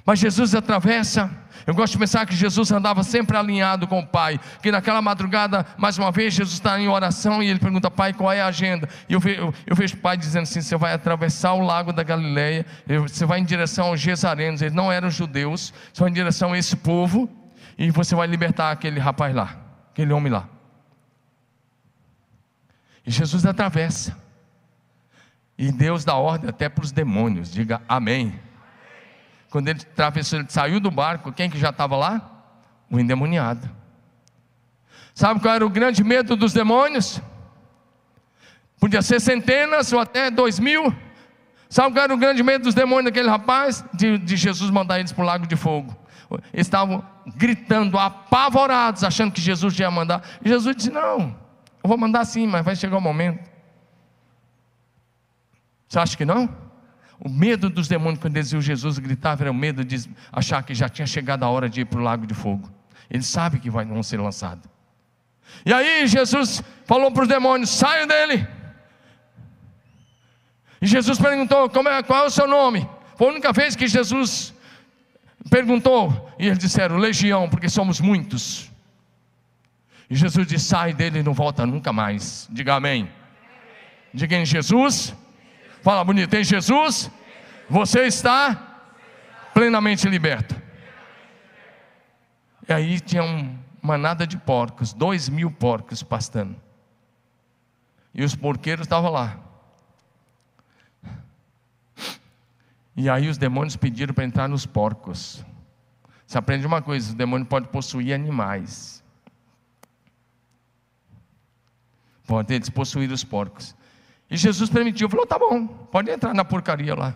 Mas 0.06 0.18
Jesus 0.18 0.54
atravessa 0.54 1.39
eu 1.66 1.74
gosto 1.74 1.92
de 1.92 1.98
pensar 1.98 2.26
que 2.26 2.34
Jesus 2.34 2.70
andava 2.70 3.02
sempre 3.02 3.36
alinhado 3.36 3.86
com 3.86 4.00
o 4.00 4.06
Pai. 4.06 4.40
Que 4.62 4.70
naquela 4.70 5.02
madrugada, 5.02 5.66
mais 5.76 5.98
uma 5.98 6.10
vez, 6.10 6.34
Jesus 6.34 6.54
está 6.54 6.80
em 6.80 6.88
oração 6.88 7.42
e 7.42 7.48
ele 7.48 7.58
pergunta: 7.58 7.90
Pai, 7.90 8.12
qual 8.12 8.32
é 8.32 8.40
a 8.40 8.46
agenda? 8.46 8.88
E 9.08 9.12
eu, 9.12 9.20
vejo, 9.20 9.52
eu 9.66 9.76
vejo 9.76 9.94
o 9.94 9.98
Pai 9.98 10.16
dizendo 10.16 10.42
assim: 10.42 10.60
Você 10.60 10.76
vai 10.76 10.92
atravessar 10.92 11.52
o 11.54 11.60
lago 11.60 11.92
da 11.92 12.02
Galileia, 12.02 12.64
você 12.86 13.24
vai 13.26 13.40
em 13.40 13.44
direção 13.44 13.88
aos 13.88 14.00
Gesarenos. 14.00 14.62
Eles 14.62 14.74
não 14.74 14.90
eram 14.90 15.10
judeus, 15.10 15.72
você 15.92 16.00
vai 16.00 16.10
em 16.10 16.14
direção 16.14 16.52
a 16.52 16.58
esse 16.58 16.76
povo 16.76 17.28
e 17.78 17.90
você 17.90 18.14
vai 18.14 18.26
libertar 18.26 18.70
aquele 18.70 19.00
rapaz 19.00 19.34
lá, 19.34 19.56
aquele 19.90 20.12
homem 20.12 20.32
lá. 20.32 20.48
E 23.06 23.10
Jesus 23.10 23.46
atravessa. 23.46 24.16
E 25.56 25.70
Deus 25.70 26.04
dá 26.04 26.14
ordem 26.14 26.48
até 26.48 26.68
para 26.68 26.84
os 26.84 26.92
demônios. 26.92 27.50
Diga 27.52 27.82
amém. 27.88 28.38
Quando 29.50 29.68
ele 29.68 29.80
atravessou, 29.80 30.38
ele 30.38 30.48
saiu 30.48 30.78
do 30.78 30.90
barco, 30.90 31.32
quem 31.32 31.50
que 31.50 31.58
já 31.58 31.70
estava 31.70 31.96
lá? 31.96 32.22
O 32.88 32.98
endemoniado. 32.98 33.68
Sabe 35.14 35.40
qual 35.40 35.54
era 35.54 35.66
o 35.66 35.70
grande 35.70 36.04
medo 36.04 36.36
dos 36.36 36.52
demônios? 36.52 37.20
Podia 38.78 39.02
ser 39.02 39.20
centenas 39.20 39.92
ou 39.92 39.98
até 39.98 40.30
dois 40.30 40.58
mil. 40.58 40.94
Sabe 41.68 41.94
qual 41.94 42.04
era 42.04 42.14
o 42.14 42.16
grande 42.16 42.42
medo 42.42 42.64
dos 42.64 42.74
demônios 42.74 43.06
daquele 43.06 43.28
rapaz? 43.28 43.84
De, 43.92 44.16
de 44.18 44.36
Jesus 44.36 44.70
mandar 44.70 44.98
eles 44.98 45.12
para 45.12 45.22
o 45.22 45.26
lago 45.26 45.46
de 45.46 45.56
fogo. 45.56 45.94
Eles 46.52 46.66
estavam 46.66 47.04
gritando, 47.36 47.98
apavorados, 47.98 49.02
achando 49.02 49.32
que 49.32 49.40
Jesus 49.40 49.78
ia 49.78 49.90
mandar. 49.90 50.22
E 50.44 50.48
Jesus 50.48 50.76
disse: 50.76 50.90
Não, 50.90 51.36
eu 51.82 51.88
vou 51.88 51.98
mandar 51.98 52.24
sim, 52.24 52.46
mas 52.46 52.64
vai 52.64 52.76
chegar 52.76 52.96
o 52.96 52.98
um 52.98 53.02
momento. 53.02 53.50
Você 55.88 55.98
acha 55.98 56.16
que 56.16 56.24
não? 56.24 56.69
O 57.20 57.28
medo 57.28 57.68
dos 57.68 57.86
demônios, 57.86 58.18
quando 58.18 58.36
eles 58.38 58.50
viam 58.50 58.62
Jesus 58.62 58.98
gritar, 58.98 59.38
era 59.38 59.50
o 59.50 59.54
medo 59.54 59.84
de 59.84 60.08
achar 60.32 60.62
que 60.62 60.74
já 60.74 60.88
tinha 60.88 61.06
chegado 61.06 61.42
a 61.42 61.50
hora 61.50 61.68
de 61.68 61.82
ir 61.82 61.84
para 61.84 62.00
o 62.00 62.02
lago 62.02 62.26
de 62.26 62.32
fogo. 62.32 62.70
Eles 63.10 63.26
sabem 63.26 63.60
que 63.60 63.68
vão 63.68 64.02
ser 64.02 64.18
lançados. 64.18 64.64
E 65.66 65.72
aí 65.72 66.06
Jesus 66.06 66.62
falou 66.86 67.12
para 67.12 67.22
os 67.22 67.28
demônios: 67.28 67.68
saiam 67.68 68.06
dele. 68.06 68.48
E 70.80 70.86
Jesus 70.86 71.18
perguntou: 71.18 71.70
é, 71.88 72.02
qual 72.02 72.24
é 72.24 72.26
o 72.26 72.30
seu 72.30 72.48
nome? 72.48 72.88
Foi 73.16 73.26
a 73.26 73.30
única 73.30 73.52
vez 73.52 73.76
que 73.76 73.86
Jesus 73.86 74.54
perguntou. 75.50 76.32
E 76.38 76.46
eles 76.46 76.58
disseram: 76.58 76.96
Legião, 76.96 77.50
porque 77.50 77.68
somos 77.68 78.00
muitos. 78.00 78.70
E 80.08 80.14
Jesus 80.14 80.46
disse: 80.46 80.64
sai 80.64 80.94
dele 80.94 81.18
e 81.18 81.22
não 81.22 81.34
volta 81.34 81.66
nunca 81.66 81.92
mais. 81.92 82.48
Diga 82.50 82.76
amém. 82.76 83.10
Diga 84.14 84.36
em 84.36 84.46
Jesus 84.46 85.14
Fala 85.82 86.04
bonito, 86.04 86.34
em 86.34 86.44
Jesus, 86.44 87.10
você 87.68 88.00
está 88.00 88.82
plenamente 89.54 90.08
liberto. 90.08 90.54
E 92.68 92.72
aí 92.72 93.00
tinha 93.00 93.22
uma 93.22 93.58
manada 93.82 94.26
de 94.26 94.36
porcos, 94.36 94.92
dois 94.92 95.28
mil 95.28 95.50
porcos 95.50 96.02
pastando. 96.02 96.54
E 98.12 98.22
os 98.22 98.34
porqueiros 98.34 98.84
estavam 98.84 99.10
lá. 99.10 99.38
E 102.94 103.08
aí 103.08 103.28
os 103.28 103.38
demônios 103.38 103.76
pediram 103.76 104.12
para 104.12 104.24
entrar 104.24 104.48
nos 104.48 104.66
porcos. 104.66 105.44
Você 106.26 106.36
aprende 106.36 106.66
uma 106.66 106.82
coisa: 106.82 107.12
o 107.12 107.16
demônio 107.16 107.46
pode 107.46 107.68
possuir 107.68 108.12
animais. 108.12 109.02
Pode 112.26 112.52
eles 112.52 112.68
possuir 112.68 113.10
os 113.10 113.24
porcos. 113.24 113.74
E 114.30 114.36
Jesus 114.36 114.70
permitiu, 114.70 115.08
falou: 115.08 115.26
tá 115.26 115.38
bom, 115.38 115.66
pode 115.66 116.10
entrar 116.10 116.32
na 116.32 116.44
porcaria 116.44 116.94
lá, 116.94 117.14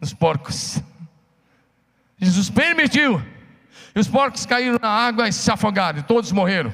nos 0.00 0.14
porcos. 0.14 0.82
Jesus 2.16 2.48
permitiu. 2.48 3.22
E 3.94 4.00
os 4.00 4.08
porcos 4.08 4.46
caíram 4.46 4.78
na 4.80 4.88
água 4.88 5.28
e 5.28 5.32
se 5.32 5.50
afogaram, 5.50 5.98
e 5.98 6.02
todos 6.02 6.32
morreram. 6.32 6.72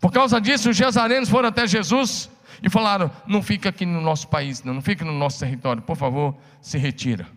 Por 0.00 0.12
causa 0.12 0.40
disso, 0.40 0.70
os 0.70 0.76
gesarenos 0.76 1.28
foram 1.28 1.48
até 1.48 1.66
Jesus 1.66 2.30
e 2.62 2.70
falaram: 2.70 3.10
Não 3.26 3.42
fica 3.42 3.68
aqui 3.68 3.84
no 3.84 4.00
nosso 4.00 4.28
país, 4.28 4.62
não, 4.62 4.74
não 4.74 4.82
fica 4.82 5.04
no 5.04 5.12
nosso 5.12 5.40
território, 5.40 5.82
por 5.82 5.96
favor, 5.96 6.34
se 6.62 6.78
retira. 6.78 7.28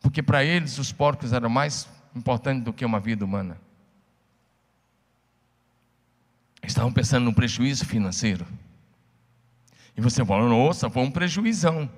Porque 0.00 0.22
para 0.22 0.44
eles 0.44 0.78
os 0.78 0.92
porcos 0.92 1.32
eram 1.32 1.48
mais 1.48 1.88
importantes 2.14 2.64
do 2.64 2.72
que 2.72 2.84
uma 2.84 3.00
vida 3.00 3.24
humana. 3.24 3.58
Estavam 6.62 6.92
pensando 6.92 7.24
no 7.24 7.34
prejuízo 7.34 7.84
financeiro. 7.86 8.46
E 9.96 10.00
você 10.00 10.24
fala, 10.24 10.48
nossa, 10.48 10.88
foi 10.88 11.02
um 11.02 11.10
prejuizão. 11.10 11.90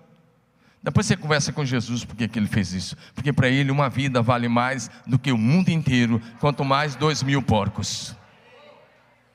Depois 0.82 1.06
você 1.06 1.16
conversa 1.16 1.52
com 1.52 1.64
Jesus 1.64 2.04
por 2.04 2.16
que 2.16 2.28
ele 2.36 2.48
fez 2.48 2.72
isso. 2.72 2.96
Porque 3.14 3.32
para 3.32 3.48
ele 3.48 3.70
uma 3.70 3.88
vida 3.88 4.20
vale 4.20 4.48
mais 4.48 4.90
do 5.06 5.18
que 5.18 5.30
o 5.30 5.38
mundo 5.38 5.68
inteiro, 5.68 6.20
quanto 6.40 6.64
mais 6.64 6.96
dois 6.96 7.22
mil 7.22 7.40
porcos. 7.40 8.16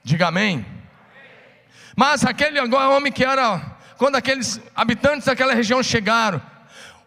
Diga 0.04 0.28
amém. 0.28 0.66
Mas 1.96 2.26
aquele 2.26 2.60
agora 2.60 2.90
homem 2.90 3.12
que 3.12 3.24
era, 3.24 3.60
quando 3.98 4.18
aqueles 4.18 4.62
habitantes 4.76 5.26
daquela 5.26 5.54
região 5.54 5.82
chegaram, 5.82 6.42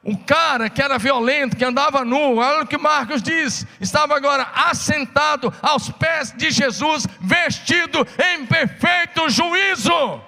o 0.02 0.16
cara 0.16 0.70
que 0.70 0.80
era 0.80 0.98
violento, 0.98 1.56
que 1.56 1.64
andava 1.64 2.04
nu, 2.04 2.36
olha 2.36 2.62
o 2.62 2.66
que 2.66 2.78
Marcos 2.78 3.22
diz, 3.22 3.66
estava 3.78 4.16
agora 4.16 4.48
assentado 4.54 5.52
aos 5.60 5.90
pés 5.90 6.32
de 6.34 6.50
Jesus, 6.50 7.06
vestido 7.20 8.06
em 8.18 8.46
perfeito 8.46 9.28
juízo. 9.28 10.22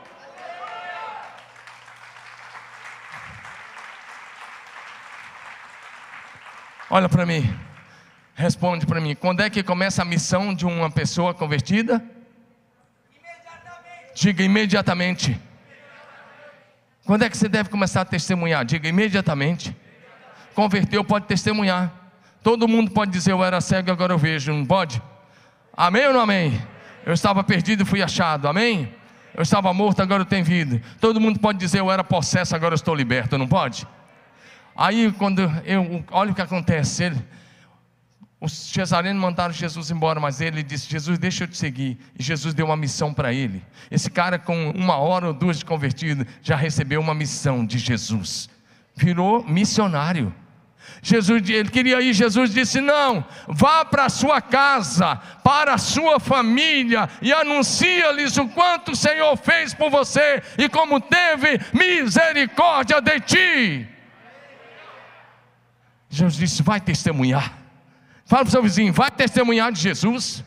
Olha 6.94 7.08
para 7.08 7.24
mim. 7.24 7.50
Responde 8.34 8.84
para 8.84 9.00
mim. 9.00 9.14
Quando 9.14 9.40
é 9.40 9.48
que 9.48 9.62
começa 9.62 10.02
a 10.02 10.04
missão 10.04 10.52
de 10.52 10.66
uma 10.66 10.90
pessoa 10.90 11.32
convertida? 11.32 12.04
Imediatamente. 13.10 14.12
Diga 14.14 14.44
imediatamente. 14.44 15.24
imediatamente. 15.30 15.50
Quando 17.06 17.22
é 17.22 17.30
que 17.30 17.36
você 17.38 17.48
deve 17.48 17.70
começar 17.70 18.02
a 18.02 18.04
testemunhar? 18.04 18.66
Diga 18.66 18.86
imediatamente. 18.86 19.68
imediatamente. 19.68 20.52
Converteu, 20.54 21.02
pode 21.02 21.24
testemunhar. 21.24 21.90
Todo 22.42 22.68
mundo 22.68 22.90
pode 22.90 23.10
dizer: 23.10 23.32
Eu 23.32 23.42
era 23.42 23.58
cego, 23.62 23.90
agora 23.90 24.12
eu 24.12 24.18
vejo. 24.18 24.52
Não 24.52 24.66
pode? 24.66 25.00
Amém 25.74 26.08
ou 26.08 26.12
não 26.12 26.20
amém? 26.20 26.60
Eu 27.06 27.14
estava 27.14 27.42
perdido 27.42 27.84
e 27.84 27.86
fui 27.86 28.02
achado. 28.02 28.46
Amém? 28.46 28.94
Eu 29.34 29.42
estava 29.42 29.72
morto, 29.72 30.02
agora 30.02 30.20
eu 30.20 30.26
tenho 30.26 30.44
vida. 30.44 30.82
Todo 31.00 31.18
mundo 31.18 31.40
pode 31.40 31.58
dizer: 31.58 31.80
Eu 31.80 31.90
era 31.90 32.04
possesso, 32.04 32.54
agora 32.54 32.74
eu 32.74 32.76
estou 32.76 32.94
liberto. 32.94 33.38
Não 33.38 33.48
pode? 33.48 33.88
Aí 34.76 35.12
quando 35.12 35.42
eu 35.64 36.04
olha 36.10 36.32
o 36.32 36.34
que 36.34 36.42
acontece, 36.42 37.04
ele, 37.04 37.24
Os 38.40 38.52
cesarenos 38.52 39.22
mandaram 39.22 39.54
Jesus 39.54 39.90
embora, 39.92 40.18
mas 40.18 40.40
ele 40.40 40.64
disse: 40.64 40.90
Jesus, 40.90 41.16
deixa 41.18 41.44
eu 41.44 41.48
te 41.48 41.56
seguir. 41.56 41.96
E 42.18 42.22
Jesus 42.22 42.52
deu 42.54 42.66
uma 42.66 42.76
missão 42.76 43.14
para 43.14 43.32
ele. 43.32 43.62
Esse 43.88 44.10
cara, 44.10 44.36
com 44.38 44.70
uma 44.70 44.96
hora 44.96 45.28
ou 45.28 45.32
duas 45.32 45.58
de 45.58 45.64
convertido, 45.64 46.26
já 46.42 46.56
recebeu 46.56 47.00
uma 47.00 47.14
missão 47.14 47.64
de 47.64 47.78
Jesus. 47.78 48.50
Virou 48.96 49.44
missionário. 49.44 50.34
Jesus, 51.00 51.48
ele 51.48 51.70
queria 51.70 52.00
ir, 52.00 52.12
Jesus 52.12 52.52
disse: 52.52 52.80
Não, 52.80 53.24
vá 53.46 53.84
para 53.84 54.06
a 54.06 54.08
sua 54.10 54.40
casa, 54.40 55.16
para 55.44 55.74
a 55.74 55.78
sua 55.78 56.18
família, 56.18 57.08
e 57.20 57.32
anuncia-lhes 57.32 58.36
o 58.36 58.48
quanto 58.48 58.92
o 58.92 58.96
Senhor 58.96 59.36
fez 59.36 59.72
por 59.72 59.90
você 59.90 60.42
e 60.58 60.68
como 60.68 61.00
teve 61.00 61.60
misericórdia 61.72 63.00
de 63.00 63.20
ti. 63.20 63.88
Jesus 66.12 66.36
disse: 66.36 66.62
Vai 66.62 66.78
testemunhar. 66.78 67.54
Fala 68.26 68.42
para 68.42 68.48
o 68.48 68.52
seu 68.52 68.62
vizinho, 68.62 68.92
vai 68.92 69.10
testemunhar 69.10 69.72
de 69.72 69.80
Jesus. 69.80 70.44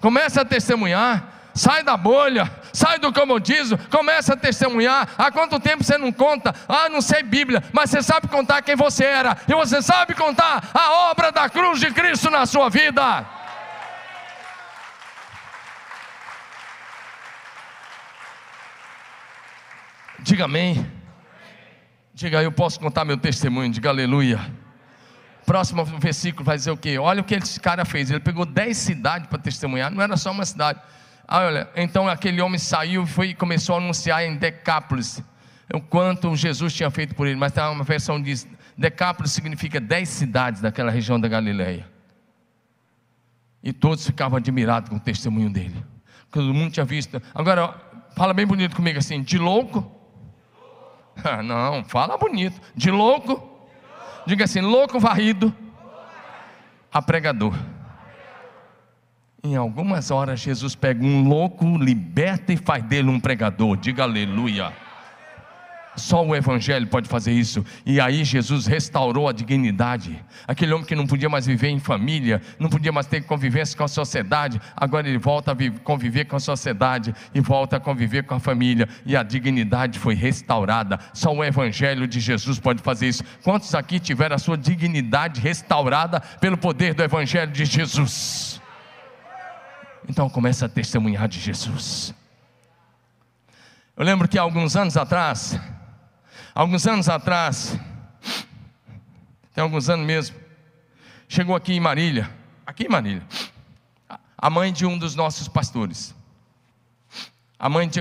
Começa 0.00 0.40
a 0.40 0.44
testemunhar. 0.44 1.34
Sai 1.54 1.82
da 1.82 1.96
bolha, 1.96 2.48
sai 2.72 3.00
do 3.00 3.12
comodismo, 3.12 3.76
começa 3.90 4.34
a 4.34 4.36
testemunhar. 4.36 5.08
Há 5.18 5.30
quanto 5.32 5.58
tempo 5.58 5.82
você 5.82 5.98
não 5.98 6.12
conta? 6.12 6.54
Ah, 6.68 6.88
não 6.88 7.00
sei 7.00 7.20
Bíblia, 7.20 7.64
mas 7.72 7.90
você 7.90 8.00
sabe 8.00 8.28
contar 8.28 8.62
quem 8.62 8.76
você 8.76 9.04
era, 9.04 9.36
e 9.48 9.52
você 9.52 9.82
sabe 9.82 10.14
contar 10.14 10.70
a 10.72 11.10
obra 11.10 11.32
da 11.32 11.48
cruz 11.48 11.80
de 11.80 11.90
Cristo 11.90 12.30
na 12.30 12.46
sua 12.46 12.68
vida. 12.68 13.26
Diga 20.20 20.44
amém. 20.44 20.88
Diga, 22.14 22.40
eu 22.40 22.52
posso 22.52 22.78
contar 22.78 23.04
meu 23.04 23.16
testemunho, 23.16 23.72
diga 23.72 23.88
aleluia 23.88 24.67
próximo 25.48 25.82
versículo 25.82 26.44
vai 26.44 26.58
dizer 26.58 26.70
o 26.70 26.76
quê? 26.76 26.98
Olha 26.98 27.22
o 27.22 27.24
que 27.24 27.34
esse 27.34 27.58
cara 27.58 27.86
fez. 27.86 28.10
Ele 28.10 28.20
pegou 28.20 28.44
dez 28.44 28.76
cidades 28.76 29.26
para 29.28 29.38
testemunhar, 29.38 29.90
não 29.90 30.02
era 30.02 30.14
só 30.14 30.30
uma 30.30 30.44
cidade. 30.44 30.78
Ah, 31.26 31.40
olha, 31.40 31.68
então 31.74 32.06
aquele 32.06 32.42
homem 32.42 32.58
saiu 32.58 33.08
e 33.24 33.34
começou 33.34 33.74
a 33.74 33.78
anunciar 33.78 34.22
em 34.22 34.36
Decápolis 34.36 35.22
o 35.72 35.80
quanto 35.80 36.36
Jesus 36.36 36.74
tinha 36.74 36.90
feito 36.90 37.14
por 37.14 37.26
ele. 37.26 37.36
Mas 37.36 37.52
tem 37.52 37.64
uma 37.64 37.82
versão 37.82 38.20
diz: 38.20 38.46
Decápolis 38.76 39.32
significa 39.32 39.80
dez 39.80 40.10
cidades 40.10 40.60
daquela 40.60 40.90
região 40.90 41.18
da 41.18 41.28
Galileia. 41.28 41.88
E 43.62 43.72
todos 43.72 44.04
ficavam 44.04 44.36
admirados 44.36 44.90
com 44.90 44.96
o 44.96 45.00
testemunho 45.00 45.48
dele. 45.48 45.82
Todo 46.30 46.52
mundo 46.52 46.72
tinha 46.72 46.84
visto. 46.84 47.22
Agora, 47.34 47.74
fala 48.14 48.34
bem 48.34 48.46
bonito 48.46 48.76
comigo 48.76 48.98
assim: 48.98 49.22
de 49.22 49.38
louco? 49.38 49.90
não, 51.42 51.82
fala 51.84 52.18
bonito. 52.18 52.60
De 52.76 52.90
louco? 52.90 53.57
Diga 54.28 54.44
assim: 54.44 54.60
louco 54.60 55.00
varrido 55.00 55.54
a 56.92 57.00
pregador. 57.00 57.54
Em 59.42 59.56
algumas 59.56 60.10
horas, 60.10 60.40
Jesus 60.40 60.74
pega 60.74 61.02
um 61.02 61.26
louco, 61.26 61.64
liberta 61.78 62.52
e 62.52 62.56
faz 62.58 62.84
dele 62.84 63.08
um 63.08 63.18
pregador. 63.18 63.78
Diga 63.78 64.02
aleluia. 64.02 64.70
Só 65.98 66.24
o 66.24 66.34
Evangelho 66.34 66.86
pode 66.86 67.08
fazer 67.08 67.32
isso. 67.32 67.64
E 67.84 68.00
aí 68.00 68.24
Jesus 68.24 68.66
restaurou 68.66 69.28
a 69.28 69.32
dignidade. 69.32 70.24
Aquele 70.46 70.72
homem 70.72 70.86
que 70.86 70.94
não 70.94 71.06
podia 71.06 71.28
mais 71.28 71.46
viver 71.46 71.68
em 71.68 71.78
família, 71.78 72.40
não 72.58 72.70
podia 72.70 72.92
mais 72.92 73.06
ter 73.06 73.22
convivência 73.22 73.76
com 73.76 73.84
a 73.84 73.88
sociedade, 73.88 74.60
agora 74.76 75.08
ele 75.08 75.18
volta 75.18 75.52
a 75.52 75.56
conviver 75.82 76.24
com 76.26 76.36
a 76.36 76.40
sociedade 76.40 77.14
e 77.34 77.40
volta 77.40 77.76
a 77.76 77.80
conviver 77.80 78.22
com 78.22 78.34
a 78.34 78.40
família. 78.40 78.88
E 79.04 79.16
a 79.16 79.22
dignidade 79.22 79.98
foi 79.98 80.14
restaurada. 80.14 80.98
Só 81.12 81.34
o 81.34 81.44
Evangelho 81.44 82.06
de 82.06 82.20
Jesus 82.20 82.58
pode 82.58 82.82
fazer 82.82 83.08
isso. 83.08 83.24
Quantos 83.42 83.74
aqui 83.74 83.98
tiveram 83.98 84.36
a 84.36 84.38
sua 84.38 84.56
dignidade 84.56 85.40
restaurada 85.40 86.20
pelo 86.20 86.56
poder 86.56 86.94
do 86.94 87.02
Evangelho 87.02 87.52
de 87.52 87.64
Jesus? 87.64 88.60
Então 90.08 90.28
começa 90.30 90.66
a 90.66 90.68
testemunhar 90.68 91.28
de 91.28 91.38
Jesus. 91.38 92.14
Eu 93.96 94.04
lembro 94.04 94.28
que 94.28 94.38
alguns 94.38 94.76
anos 94.76 94.96
atrás, 94.96 95.58
Alguns 96.58 96.84
anos 96.88 97.08
atrás, 97.08 97.78
tem 99.54 99.62
alguns 99.62 99.88
anos 99.88 100.04
mesmo, 100.04 100.34
chegou 101.28 101.54
aqui 101.54 101.72
em 101.74 101.78
Marília, 101.78 102.28
aqui 102.66 102.86
em 102.86 102.88
Marília, 102.88 103.22
a 104.36 104.50
mãe 104.50 104.72
de 104.72 104.84
um 104.84 104.98
dos 104.98 105.14
nossos 105.14 105.46
pastores, 105.46 106.12
a 107.56 107.68
mãe 107.68 107.88
de, 107.88 108.00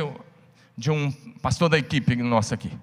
de 0.76 0.90
um 0.90 1.12
pastor 1.40 1.70
da 1.70 1.78
equipe 1.78 2.16
nossa 2.16 2.56
aqui. 2.56 2.76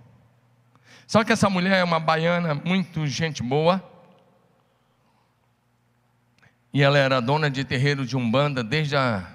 Só 1.08 1.24
que 1.24 1.32
essa 1.32 1.50
mulher 1.50 1.80
é 1.80 1.82
uma 1.82 1.98
baiana, 1.98 2.54
muito 2.54 3.04
gente 3.08 3.42
boa, 3.42 3.82
e 6.72 6.82
ela 6.82 6.98
era 6.98 7.20
dona 7.20 7.50
de 7.50 7.64
terreiro 7.64 8.06
de 8.06 8.16
Umbanda 8.16 8.62
desde 8.62 8.94
a, 8.94 9.28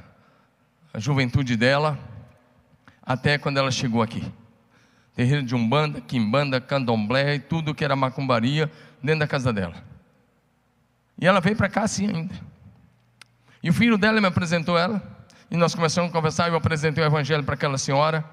a 0.93 0.99
juventude 0.99 1.57
dela, 1.57 1.99
até 3.03 3.37
quando 3.37 3.57
ela 3.57 3.71
chegou 3.71 4.01
aqui 4.01 4.23
terreiro 5.19 5.43
de 5.43 5.53
Umbanda, 5.53 5.99
Quimbanda, 5.99 6.61
Candomblé 6.61 7.35
e 7.35 7.39
tudo 7.39 7.75
que 7.75 7.83
era 7.83 7.93
macumbaria 7.93 8.71
dentro 9.03 9.19
da 9.19 9.27
casa 9.27 9.51
dela. 9.51 9.75
E 11.19 11.27
ela 11.27 11.41
veio 11.41 11.57
para 11.57 11.67
cá 11.67 11.81
assim 11.81 12.07
ainda. 12.07 12.33
E 13.61 13.69
o 13.69 13.73
filho 13.73 13.97
dela 13.97 14.21
me 14.21 14.27
apresentou 14.27 14.77
ela, 14.77 15.03
e 15.51 15.57
nós 15.57 15.75
começamos 15.75 16.09
a 16.09 16.13
conversar, 16.13 16.47
eu 16.47 16.55
apresentei 16.55 17.03
o 17.03 17.05
evangelho 17.05 17.43
para 17.43 17.55
aquela 17.55 17.77
senhora, 17.77 18.23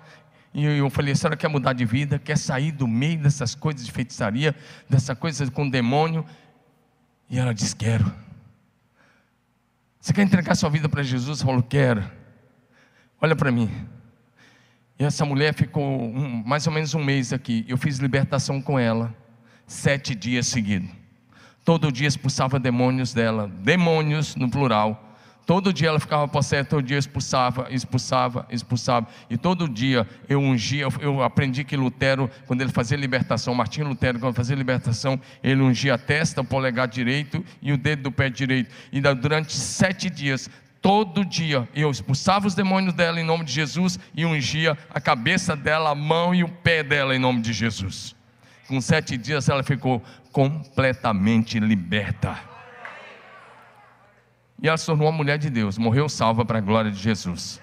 e 0.55 0.65
eu 0.65 0.89
falei, 0.89 1.13
a 1.13 1.17
senhora 1.17 1.37
quer 1.37 1.49
mudar 1.49 1.73
de 1.73 1.85
vida, 1.85 2.21
quer 2.21 2.39
sair 2.39 2.71
do 2.71 2.87
meio 2.87 3.19
dessas 3.19 3.53
coisas 3.53 3.85
de 3.85 3.91
feitiçaria, 3.91 4.55
dessa 4.89 5.17
coisa 5.17 5.51
com 5.51 5.69
demônio? 5.69 6.25
E 7.29 7.37
ela 7.37 7.53
disse, 7.53 7.75
quero. 7.75 8.15
Você 10.01 10.13
quer 10.13 10.23
entregar 10.23 10.55
sua 10.55 10.71
vida 10.71 10.89
para 10.89 11.03
Jesus? 11.03 11.41
Eu 11.41 11.47
falou, 11.47 11.65
quero. 11.65 12.09
Olha 13.21 13.35
para 13.35 13.51
mim. 13.51 13.69
E 14.99 15.05
essa 15.05 15.25
mulher 15.25 15.53
ficou 15.55 15.85
um, 15.85 16.43
mais 16.47 16.67
ou 16.67 16.73
menos 16.73 16.95
um 16.95 17.05
mês 17.05 17.33
aqui. 17.33 17.65
Eu 17.69 17.77
fiz 17.77 17.99
libertação 17.99 18.61
com 18.61 18.79
ela, 18.79 19.15
sete 19.67 20.15
dias 20.15 20.47
seguidos. 20.47 20.89
Todo 21.65 21.91
dia 21.91 22.07
expulsava 22.07 22.59
demônios 22.59 23.13
dela, 23.13 23.51
demônios 23.63 24.37
no 24.37 24.49
plural. 24.49 25.03
Todo 25.45 25.73
dia 25.73 25.89
ela 25.89 26.01
ficava 26.01 26.27
possessa, 26.27 26.65
todo 26.65 26.83
dia 26.83 26.99
expulsava, 26.99 27.69
expulsava, 27.71 28.47
expulsava. 28.51 29.07
E 29.31 29.37
todo 29.37 29.69
dia 29.69 30.07
eu 30.29 30.41
ungia, 30.41 30.89
eu 31.01 31.23
aprendi 31.23 31.63
que 31.63 31.77
Lutero, 31.77 32.29
quando 32.47 32.63
ele 32.63 32.73
fazia 32.73 32.97
libertação, 32.97 33.55
Martinho 33.55 33.87
Lutero, 33.87 34.19
quando 34.19 34.35
fazia 34.35 34.57
libertação, 34.57 35.21
ele 35.45 35.63
ungia 35.63 35.95
a 35.95 35.99
testa, 35.99 36.41
o 36.41 36.45
polegar 36.45 36.89
direito 36.89 37.45
e 37.63 37.73
o 37.73 37.79
dedo 37.79 38.05
do 38.05 38.13
pé 38.13 38.29
direito. 38.29 38.75
E 38.91 39.01
durante 39.01 39.53
sete 39.53 40.11
dias, 40.11 40.51
Todo 40.81 41.25
dia 41.25 41.69
eu 41.75 41.91
expulsava 41.91 42.47
os 42.47 42.55
demônios 42.55 42.95
dela 42.95 43.21
em 43.21 43.25
nome 43.25 43.45
de 43.45 43.53
Jesus 43.53 43.99
e 44.15 44.25
ungia 44.25 44.77
a 44.91 45.01
cabeça 45.01 45.57
dela, 45.57 45.91
a 45.91 45.95
mão 45.95 46.35
e 46.35 46.45
o 46.45 46.49
pé 46.49 46.83
dela 46.83 47.15
em 47.15 47.19
nome 47.19 47.41
de 47.41 47.53
Jesus. 47.53 48.15
Com 48.69 48.81
sete 48.81 49.17
dias 49.17 49.49
ela 49.49 49.63
ficou 49.63 50.03
completamente 50.33 51.59
liberta. 51.59 52.39
E 54.63 54.69
ela 54.69 54.77
se 54.77 54.87
tornou 54.87 55.07
uma 55.07 55.17
mulher 55.17 55.39
de 55.39 55.51
Deus, 55.51 55.77
morreu 55.77 56.09
salva 56.09 56.45
para 56.45 56.59
a 56.59 56.61
glória 56.61 56.91
de 56.91 56.99
Jesus. 56.99 57.61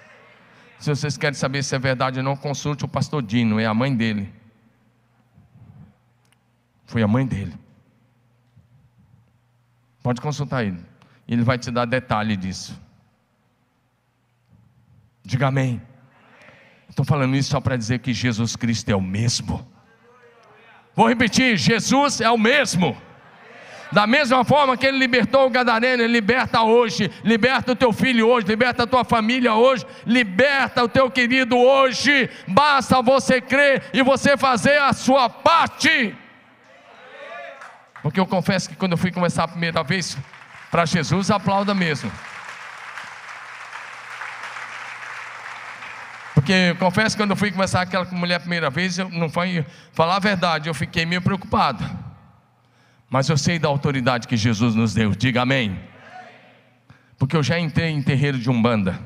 Se 0.78 0.90
vocês 0.90 1.16
querem 1.16 1.34
saber 1.34 1.62
se 1.62 1.74
é 1.74 1.78
verdade 1.78 2.18
ou 2.18 2.24
não, 2.24 2.36
consulte 2.36 2.84
o 2.84 2.88
pastor 2.88 3.22
Dino, 3.22 3.58
é 3.58 3.66
a 3.66 3.74
mãe 3.74 3.94
dele. 3.94 4.32
Foi 6.86 7.02
a 7.02 7.08
mãe 7.08 7.26
dele. 7.26 7.54
Pode 10.02 10.20
consultar 10.20 10.64
ele. 10.64 10.84
Ele 11.26 11.42
vai 11.42 11.58
te 11.58 11.70
dar 11.70 11.86
detalhe 11.86 12.36
disso. 12.36 12.78
Diga 15.24 15.48
amém. 15.48 15.80
Estou 16.88 17.04
falando 17.04 17.34
isso 17.34 17.50
só 17.50 17.60
para 17.60 17.76
dizer 17.76 18.00
que 18.00 18.12
Jesus 18.12 18.54
Cristo 18.54 18.88
é 18.90 18.94
o 18.94 19.00
mesmo. 19.00 19.66
Vou 20.94 21.08
repetir: 21.08 21.56
Jesus 21.56 22.20
é 22.20 22.30
o 22.30 22.38
mesmo. 22.38 22.96
Da 23.90 24.06
mesma 24.06 24.44
forma 24.44 24.76
que 24.76 24.86
ele 24.86 24.98
libertou 24.98 25.46
o 25.46 25.50
Gadareno, 25.50 26.02
ele 26.02 26.12
liberta 26.12 26.62
hoje, 26.62 27.10
liberta 27.22 27.72
o 27.72 27.76
teu 27.76 27.92
filho 27.92 28.26
hoje, 28.26 28.46
liberta 28.46 28.82
a 28.82 28.86
tua 28.86 29.04
família 29.04 29.54
hoje, 29.54 29.86
liberta 30.04 30.82
o 30.82 30.88
teu 30.88 31.10
querido 31.10 31.56
hoje. 31.56 32.28
Basta 32.48 33.00
você 33.00 33.40
crer 33.40 33.84
e 33.92 34.02
você 34.02 34.36
fazer 34.36 34.78
a 34.78 34.92
sua 34.92 35.28
parte. 35.28 36.14
Porque 38.02 38.18
eu 38.18 38.26
confesso 38.26 38.68
que 38.68 38.76
quando 38.76 38.92
eu 38.92 38.98
fui 38.98 39.12
começar 39.12 39.44
a 39.44 39.48
primeira 39.48 39.82
vez 39.82 40.18
para 40.70 40.84
Jesus, 40.84 41.30
aplauda 41.30 41.72
mesmo. 41.72 42.10
Porque 46.44 46.74
confesso 46.74 47.16
que 47.16 47.22
quando 47.22 47.30
eu 47.30 47.36
fui 47.36 47.50
conversar 47.50 47.86
com 47.86 47.96
aquela 47.96 48.18
mulher 48.18 48.34
a 48.34 48.40
primeira 48.40 48.68
vez, 48.68 48.98
eu 48.98 49.08
não 49.08 49.30
foi 49.30 49.64
falar 49.94 50.16
a 50.16 50.18
verdade, 50.18 50.68
eu 50.68 50.74
fiquei 50.74 51.06
meio 51.06 51.22
preocupado. 51.22 51.82
Mas 53.08 53.30
eu 53.30 53.38
sei 53.38 53.58
da 53.58 53.66
autoridade 53.66 54.28
que 54.28 54.36
Jesus 54.36 54.74
nos 54.74 54.92
deu. 54.92 55.14
Diga 55.14 55.40
amém. 55.40 55.80
Porque 57.16 57.34
eu 57.34 57.42
já 57.42 57.58
entrei 57.58 57.88
em 57.88 58.02
terreiro 58.02 58.38
de 58.38 58.50
Umbanda. 58.50 59.00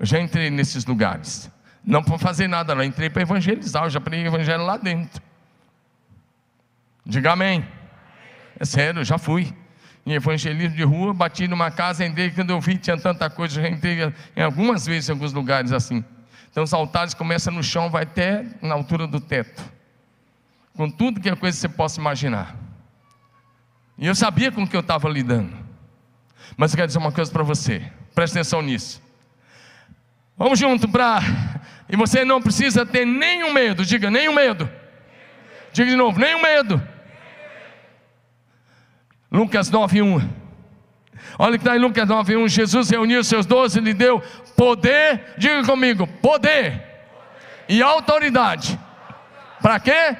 Eu 0.00 0.04
já 0.04 0.18
entrei 0.18 0.50
nesses 0.50 0.84
lugares. 0.84 1.48
Não 1.84 2.02
para 2.02 2.18
fazer 2.18 2.48
nada, 2.48 2.74
não. 2.74 2.82
entrei 2.82 3.08
para 3.08 3.22
evangelizar. 3.22 3.84
Eu 3.84 3.90
já 3.90 4.00
preguei 4.00 4.26
evangelho 4.26 4.64
lá 4.64 4.76
dentro. 4.76 5.22
Diga 7.06 7.34
amém. 7.34 7.64
É 8.58 8.64
sério, 8.64 9.02
eu 9.02 9.04
já 9.04 9.16
fui. 9.16 9.54
em 10.04 10.14
evangelismo 10.14 10.76
de 10.76 10.82
rua, 10.82 11.14
bati 11.14 11.46
numa 11.46 11.70
casa, 11.70 12.04
entrei, 12.04 12.32
quando 12.32 12.50
eu 12.50 12.60
vi 12.60 12.76
tinha 12.78 12.96
tanta 12.96 13.30
coisa, 13.30 13.62
já 13.62 13.68
entrei 13.68 14.12
em 14.36 14.42
algumas 14.42 14.84
vezes 14.84 15.08
em 15.08 15.12
alguns 15.12 15.32
lugares 15.32 15.70
assim. 15.70 16.04
Então 16.52 16.62
os 16.62 16.74
altares 16.74 17.14
começam 17.14 17.52
no 17.52 17.62
chão, 17.62 17.90
vai 17.90 18.02
até 18.02 18.44
na 18.60 18.74
altura 18.74 19.06
do 19.06 19.18
teto. 19.18 19.64
Com 20.76 20.90
tudo 20.90 21.18
que 21.18 21.30
é 21.30 21.34
coisa 21.34 21.56
que 21.56 21.62
você 21.62 21.68
possa 21.68 21.98
imaginar. 21.98 22.54
E 23.96 24.06
eu 24.06 24.14
sabia 24.14 24.52
com 24.52 24.62
o 24.62 24.68
que 24.68 24.76
eu 24.76 24.80
estava 24.80 25.08
lidando. 25.08 25.56
Mas 26.54 26.72
eu 26.72 26.76
quero 26.76 26.88
dizer 26.88 26.98
uma 26.98 27.10
coisa 27.10 27.32
para 27.32 27.42
você, 27.42 27.90
preste 28.14 28.34
atenção 28.34 28.60
nisso. 28.60 29.02
Vamos 30.36 30.58
junto 30.58 30.86
para. 30.88 31.20
E 31.88 31.96
você 31.96 32.22
não 32.24 32.40
precisa 32.40 32.84
ter 32.84 33.06
nenhum 33.06 33.52
medo, 33.52 33.84
diga 33.84 34.10
nenhum 34.10 34.34
medo. 34.34 34.68
Diga 35.72 35.90
de 35.90 35.96
novo, 35.96 36.20
nenhum 36.20 36.42
medo. 36.42 36.82
Lucas 39.30 39.70
9:1. 39.70 40.41
Olha 41.38 41.58
que 41.58 41.64
está 41.64 41.76
em 41.76 41.80
Lucas 41.80 42.08
9:1. 42.08 42.48
Jesus 42.48 42.90
reuniu 42.90 43.22
seus 43.24 43.46
doze 43.46 43.78
e 43.78 43.82
lhe 43.82 43.94
deu 43.94 44.20
poder, 44.56 45.34
diga 45.38 45.64
comigo, 45.64 46.06
poder 46.06 46.82
e 47.68 47.82
autoridade. 47.82 48.78
Para 49.60 49.78
quê? 49.80 50.16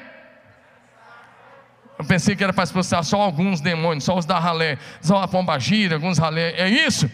Eu 1.99 2.05
pensei 2.05 2.35
que 2.35 2.43
era 2.43 2.51
para 2.51 2.63
expulsar 2.63 3.03
só 3.03 3.21
alguns 3.21 3.61
demônios, 3.61 4.03
só 4.03 4.17
os 4.17 4.25
da 4.25 4.39
ralé, 4.39 4.77
só 5.01 5.21
a 5.21 5.27
pomba 5.27 5.59
gira, 5.59 5.95
alguns 5.95 6.17
ralé. 6.17 6.53
É 6.57 6.67
isso? 6.67 7.09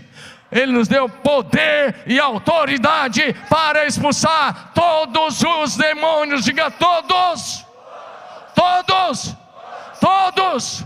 Ele 0.51 0.71
nos 0.71 0.87
deu 0.87 1.07
poder 1.07 2.03
e 2.07 2.19
autoridade 2.19 3.35
para 3.49 3.85
expulsar 3.85 4.71
todos 4.73 5.43
os 5.43 5.75
demônios. 5.75 6.43
Diga 6.43 6.71
todos. 6.71 7.65
Todos. 8.55 9.35
Todos 9.99 10.85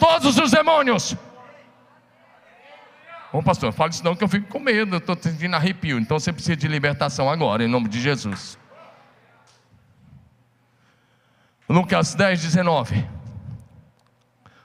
todos 0.00 0.38
os 0.38 0.50
demônios. 0.50 1.14
Ô 3.32 3.42
pastor, 3.42 3.72
fale 3.72 3.92
isso 3.92 4.04
não 4.04 4.16
que 4.16 4.24
eu 4.24 4.28
fico 4.28 4.48
com 4.48 4.58
medo, 4.58 4.96
eu 4.96 4.98
estou 4.98 5.16
sentindo 5.20 5.54
arrepio. 5.54 5.98
Então 5.98 6.18
você 6.18 6.32
precisa 6.32 6.56
de 6.56 6.66
libertação 6.66 7.30
agora, 7.30 7.62
em 7.64 7.68
nome 7.68 7.88
de 7.88 8.00
Jesus. 8.00 8.58
Lucas 11.68 12.14
10, 12.14 12.42
19. 12.42 13.08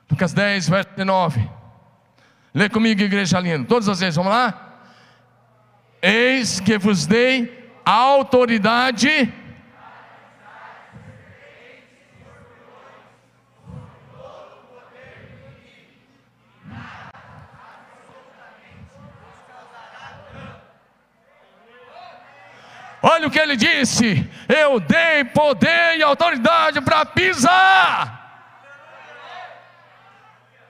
Lucas 0.10 0.34
10, 0.34 0.69
verso 0.69 0.89
19. 0.91 1.49
Lê 2.54 2.69
comigo, 2.69 3.01
igreja 3.01 3.39
linda. 3.39 3.67
Todos 3.67 3.88
vocês, 3.88 4.15
vamos 4.15 4.32
lá? 4.32 4.80
Eis 6.01 6.60
que 6.60 6.78
vos 6.78 7.06
dei 7.06 7.71
autoridade 7.86 9.32
Olha 23.07 23.27
o 23.27 23.31
que 23.31 23.37
ele 23.37 23.55
disse: 23.55 24.27
Eu 24.49 24.79
dei 24.79 25.23
poder 25.25 25.95
e 25.95 26.01
autoridade 26.01 26.81
para 26.81 27.05
pisar 27.05 28.23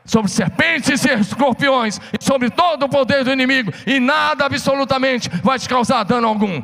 sobre 0.03 0.29
serpentes 0.29 1.05
e 1.05 1.13
escorpiões, 1.13 1.97
e 1.97 2.21
sobre 2.23 2.49
todo 2.49 2.83
o 2.83 2.89
poder 2.89 3.23
do 3.23 3.31
inimigo, 3.31 3.73
e 3.87 4.01
nada 4.01 4.45
absolutamente 4.45 5.29
vai 5.41 5.57
te 5.57 5.69
causar 5.69 6.03
dano 6.03 6.27
algum. 6.27 6.61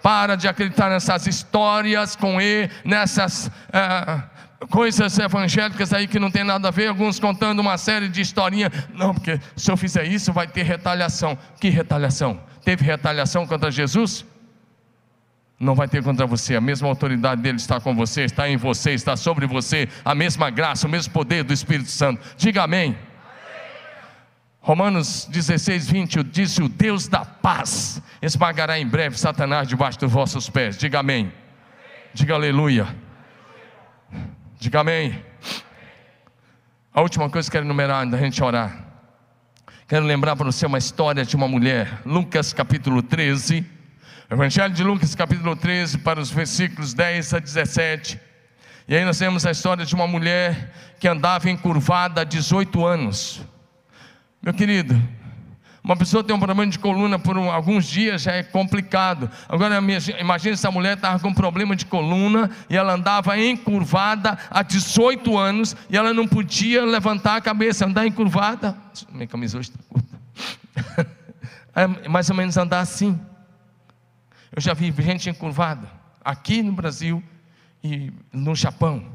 Para 0.00 0.36
de 0.36 0.46
acreditar 0.46 0.88
nessas 0.88 1.26
histórias 1.26 2.14
com 2.14 2.40
E, 2.40 2.70
nessas 2.84 3.50
é, 3.72 4.22
coisas 4.66 5.18
evangélicas 5.18 5.92
aí 5.92 6.08
que 6.08 6.18
não 6.18 6.30
tem 6.30 6.42
nada 6.42 6.68
a 6.68 6.70
ver, 6.70 6.88
alguns 6.88 7.20
contando 7.20 7.60
uma 7.60 7.78
série 7.78 8.08
de 8.08 8.20
historinhas. 8.20 8.72
Não, 8.92 9.14
porque 9.14 9.40
se 9.56 9.70
eu 9.70 9.76
fizer 9.76 10.04
isso 10.04 10.32
vai 10.32 10.46
ter 10.46 10.62
retaliação. 10.62 11.38
Que 11.60 11.68
retaliação? 11.68 12.40
Teve 12.64 12.84
retaliação 12.84 13.46
contra 13.46 13.70
Jesus? 13.70 14.26
Não 15.60 15.74
vai 15.74 15.88
ter 15.88 16.02
contra 16.02 16.24
você, 16.24 16.54
a 16.54 16.60
mesma 16.60 16.86
autoridade 16.88 17.42
dele 17.42 17.56
está 17.56 17.80
com 17.80 17.94
você, 17.94 18.22
está 18.22 18.48
em 18.48 18.56
você, 18.56 18.92
está 18.92 19.16
sobre 19.16 19.44
você, 19.44 19.88
a 20.04 20.14
mesma 20.14 20.50
graça, 20.50 20.86
o 20.86 20.90
mesmo 20.90 21.12
poder 21.12 21.42
do 21.42 21.52
Espírito 21.52 21.90
Santo. 21.90 22.22
Diga 22.36 22.62
amém. 22.62 22.90
amém. 22.90 22.98
Romanos 24.60 25.26
16, 25.28 25.90
20 25.90 26.22
disse: 26.22 26.62
O 26.62 26.68
Deus 26.68 27.08
da 27.08 27.24
paz 27.24 28.00
esmagará 28.22 28.78
em 28.78 28.86
breve 28.86 29.18
Satanás 29.18 29.66
debaixo 29.66 29.98
dos 29.98 30.12
vossos 30.12 30.48
pés. 30.48 30.78
Diga 30.78 31.00
amém. 31.00 31.22
amém. 31.22 31.32
Diga 32.14 32.34
aleluia. 32.34 33.07
Diga 34.60 34.80
amém. 34.80 35.24
A 36.92 37.00
última 37.00 37.30
coisa 37.30 37.48
que 37.48 37.52
quero 37.52 37.64
enumerar 37.64 38.02
antes 38.02 38.10
da 38.10 38.18
gente 38.18 38.42
orar. 38.42 38.86
Quero 39.86 40.04
lembrar 40.04 40.34
para 40.34 40.46
você 40.46 40.66
uma 40.66 40.78
história 40.78 41.24
de 41.24 41.36
uma 41.36 41.46
mulher, 41.46 42.02
Lucas 42.04 42.52
capítulo 42.52 43.00
13. 43.00 43.64
Evangelho 44.28 44.74
de 44.74 44.82
Lucas, 44.82 45.14
capítulo 45.14 45.54
13, 45.54 45.98
para 45.98 46.18
os 46.18 46.28
versículos 46.28 46.92
10 46.92 47.34
a 47.34 47.38
17. 47.38 48.20
E 48.88 48.96
aí 48.96 49.04
nós 49.04 49.16
temos 49.16 49.46
a 49.46 49.52
história 49.52 49.86
de 49.86 49.94
uma 49.94 50.08
mulher 50.08 50.74
que 50.98 51.06
andava 51.06 51.48
encurvada 51.48 52.22
há 52.22 52.24
18 52.24 52.84
anos. 52.84 53.40
Meu 54.42 54.52
querido, 54.52 55.00
uma 55.88 55.96
pessoa 55.96 56.22
tem 56.22 56.36
um 56.36 56.38
problema 56.38 56.66
de 56.66 56.78
coluna 56.78 57.18
por 57.18 57.38
um, 57.38 57.50
alguns 57.50 57.86
dias 57.86 58.20
já 58.20 58.32
é 58.32 58.42
complicado. 58.42 59.30
Agora 59.48 59.78
imagine 60.20 60.52
essa 60.52 60.70
mulher 60.70 60.98
estava 60.98 61.18
com 61.18 61.28
um 61.28 61.34
problema 61.34 61.74
de 61.74 61.86
coluna 61.86 62.50
e 62.68 62.76
ela 62.76 62.92
andava 62.92 63.38
encurvada 63.40 64.38
há 64.50 64.62
18 64.62 65.38
anos 65.38 65.74
e 65.88 65.96
ela 65.96 66.12
não 66.12 66.28
podia 66.28 66.84
levantar 66.84 67.36
a 67.36 67.40
cabeça, 67.40 67.86
andar 67.86 68.06
encurvada. 68.06 68.76
Minha 69.10 69.26
camisa 69.26 69.58
hoje 69.58 69.70
está 69.70 69.82
curta. 69.88 71.08
É 71.74 71.86
mais 72.08 72.28
ou 72.28 72.34
menos 72.34 72.56
andar 72.56 72.80
assim. 72.80 73.18
Eu 74.54 74.60
já 74.60 74.74
vi 74.74 74.92
gente 74.98 75.30
encurvada, 75.30 75.88
aqui 76.22 76.60
no 76.60 76.72
Brasil 76.72 77.22
e 77.82 78.12
no 78.32 78.54
Japão. 78.54 79.06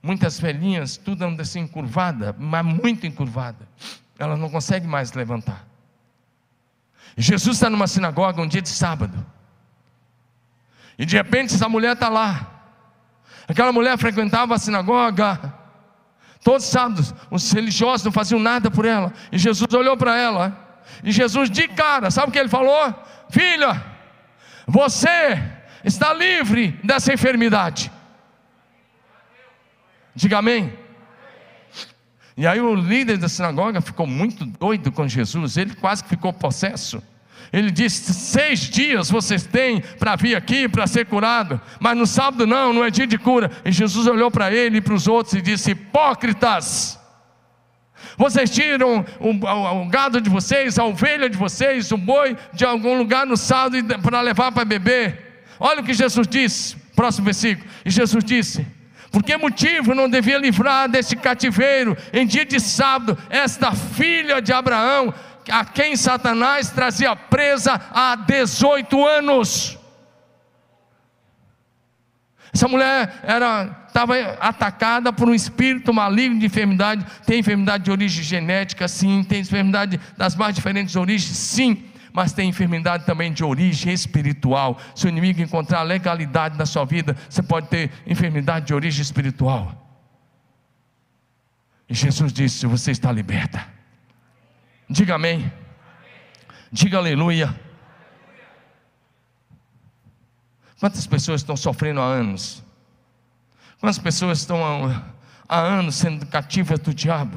Muitas 0.00 0.38
velhinhas, 0.38 0.98
tudo 0.98 1.24
anda 1.24 1.42
assim 1.42 1.60
encurvada, 1.60 2.36
mas 2.38 2.64
muito 2.64 3.06
encurvada. 3.06 3.66
Ela 4.18 4.36
não 4.36 4.48
consegue 4.48 4.86
mais 4.86 5.12
levantar. 5.12 5.66
Jesus 7.16 7.56
está 7.56 7.70
numa 7.70 7.86
sinagoga 7.86 8.40
um 8.40 8.46
dia 8.46 8.62
de 8.62 8.68
sábado. 8.68 9.24
E 10.98 11.04
de 11.04 11.16
repente 11.16 11.54
essa 11.54 11.68
mulher 11.68 11.94
está 11.94 12.08
lá. 12.08 12.50
Aquela 13.48 13.72
mulher 13.72 13.96
frequentava 13.98 14.54
a 14.54 14.58
sinagoga. 14.58 15.54
Todos 16.42 16.64
os 16.64 16.70
sábados, 16.70 17.14
os 17.30 17.50
religiosos 17.52 18.04
não 18.04 18.12
faziam 18.12 18.38
nada 18.38 18.70
por 18.70 18.84
ela. 18.84 19.12
E 19.32 19.38
Jesus 19.38 19.72
olhou 19.72 19.96
para 19.96 20.16
ela. 20.16 20.56
E 21.02 21.10
Jesus, 21.10 21.50
de 21.50 21.66
cara, 21.68 22.10
sabe 22.10 22.28
o 22.28 22.32
que 22.32 22.38
ele 22.38 22.48
falou? 22.48 22.94
Filha, 23.30 23.82
você 24.66 25.42
está 25.82 26.12
livre 26.12 26.78
dessa 26.84 27.12
enfermidade. 27.12 27.90
Diga 30.14 30.38
amém. 30.38 30.83
E 32.36 32.46
aí 32.46 32.60
o 32.60 32.74
líder 32.74 33.16
da 33.16 33.28
sinagoga 33.28 33.80
ficou 33.80 34.06
muito 34.06 34.44
doido 34.44 34.90
com 34.90 35.06
Jesus, 35.06 35.56
ele 35.56 35.74
quase 35.74 36.04
ficou 36.04 36.32
possesso. 36.32 37.02
Ele 37.52 37.70
disse: 37.70 38.12
seis 38.12 38.60
dias 38.60 39.08
vocês 39.08 39.44
têm 39.44 39.80
para 39.80 40.16
vir 40.16 40.34
aqui 40.34 40.68
para 40.68 40.88
ser 40.88 41.06
curado, 41.06 41.60
mas 41.78 41.96
no 41.96 42.06
sábado 42.06 42.46
não, 42.46 42.72
não 42.72 42.84
é 42.84 42.90
dia 42.90 43.06
de 43.06 43.16
cura. 43.16 43.50
E 43.64 43.70
Jesus 43.70 44.08
olhou 44.08 44.28
para 44.30 44.52
ele 44.52 44.78
e 44.78 44.80
para 44.80 44.94
os 44.94 45.06
outros 45.06 45.34
e 45.34 45.40
disse: 45.40 45.70
Hipócritas, 45.70 46.98
vocês 48.18 48.50
tiram 48.50 49.06
o, 49.20 49.30
o, 49.30 49.82
o, 49.82 49.88
gado 49.88 50.20
de 50.20 50.28
vocês, 50.28 50.78
a 50.80 50.84
ovelha 50.84 51.30
de 51.30 51.36
vocês, 51.36 51.92
o 51.92 51.96
boi 51.96 52.36
de 52.52 52.64
algum 52.64 52.98
lugar 52.98 53.24
no 53.24 53.36
sábado 53.36 53.76
para 54.02 54.20
levar 54.20 54.50
para 54.50 54.64
beber. 54.64 55.44
Olha 55.60 55.80
o 55.80 55.84
que 55.84 55.94
Jesus 55.94 56.26
disse, 56.26 56.76
próximo 56.96 57.26
versículo. 57.26 57.68
E 57.84 57.90
Jesus 57.90 58.24
disse: 58.24 58.66
Por 59.14 59.22
que 59.22 59.36
motivo 59.36 59.94
não 59.94 60.10
devia 60.10 60.36
livrar 60.38 60.88
desse 60.88 61.14
cativeiro 61.14 61.96
em 62.12 62.26
dia 62.26 62.44
de 62.44 62.58
sábado 62.58 63.16
esta 63.30 63.70
filha 63.70 64.42
de 64.42 64.52
Abraão, 64.52 65.14
a 65.48 65.64
quem 65.64 65.94
Satanás 65.94 66.72
trazia 66.72 67.14
presa 67.14 67.80
há 67.92 68.16
18 68.16 69.06
anos? 69.06 69.78
Essa 72.52 72.66
mulher 72.66 73.20
era 73.22 73.84
estava 73.86 74.16
atacada 74.40 75.12
por 75.12 75.28
um 75.28 75.34
espírito 75.34 75.94
maligno 75.94 76.40
de 76.40 76.46
enfermidade. 76.46 77.06
Tem 77.24 77.38
enfermidade 77.38 77.84
de 77.84 77.92
origem 77.92 78.24
genética, 78.24 78.88
sim. 78.88 79.22
Tem 79.22 79.42
enfermidade 79.42 80.00
das 80.16 80.34
mais 80.34 80.56
diferentes 80.56 80.96
origens, 80.96 81.36
sim. 81.36 81.84
Mas 82.14 82.32
tem 82.32 82.48
enfermidade 82.48 83.04
também 83.04 83.32
de 83.32 83.42
origem 83.42 83.92
espiritual. 83.92 84.78
Se 84.94 85.04
o 85.04 85.08
inimigo 85.08 85.42
encontrar 85.42 85.82
legalidade 85.82 86.56
na 86.56 86.64
sua 86.64 86.84
vida, 86.84 87.16
você 87.28 87.42
pode 87.42 87.66
ter 87.66 87.90
enfermidade 88.06 88.66
de 88.66 88.72
origem 88.72 89.02
espiritual. 89.02 89.84
E 91.88 91.92
Jesus 91.92 92.32
disse: 92.32 92.66
Você 92.66 92.92
está 92.92 93.10
liberta. 93.10 93.66
Diga 94.88 95.16
amém. 95.16 95.52
Diga 96.70 96.98
aleluia. 96.98 97.52
Quantas 100.78 101.08
pessoas 101.08 101.40
estão 101.40 101.56
sofrendo 101.56 102.00
há 102.00 102.04
anos? 102.04 102.62
Quantas 103.80 103.98
pessoas 103.98 104.38
estão 104.38 104.60
há, 105.48 105.58
anos 105.58 105.96
sendo 105.96 106.24
cativas 106.26 106.78
do 106.78 106.94
diabo? 106.94 107.36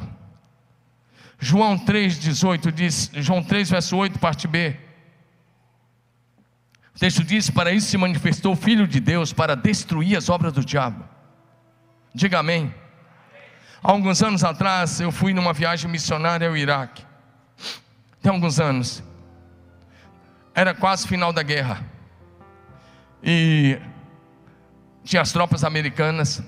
João 1.39 1.77
3,18 1.77 2.71
diz, 2.71 3.11
João 3.15 3.43
3, 3.43 3.69
verso 3.69 3.95
8, 3.95 4.17
parte 4.19 4.47
B. 4.47 4.75
O 6.95 6.99
texto 6.99 7.23
diz: 7.23 7.49
Para 7.49 7.71
isso 7.71 7.87
se 7.87 7.97
manifestou 7.97 8.53
o 8.53 8.55
Filho 8.55 8.87
de 8.87 8.99
Deus, 8.99 9.31
para 9.31 9.55
destruir 9.55 10.17
as 10.17 10.29
obras 10.29 10.51
do 10.51 10.65
diabo. 10.65 11.05
Diga 12.13 12.39
amém. 12.39 12.73
Há 13.83 13.91
alguns 13.91 14.23
anos 14.23 14.43
atrás, 14.43 14.99
eu 14.99 15.11
fui 15.11 15.31
numa 15.31 15.53
viagem 15.53 15.89
missionária 15.89 16.47
ao 16.49 16.57
Iraque. 16.57 17.05
Tem 18.21 18.31
alguns 18.31 18.59
anos. 18.59 19.03
Era 20.55 20.73
quase 20.73 21.07
final 21.07 21.31
da 21.31 21.43
guerra. 21.43 21.85
E 23.21 23.79
tinha 25.03 25.21
as 25.21 25.31
tropas 25.31 25.63
americanas. 25.63 26.41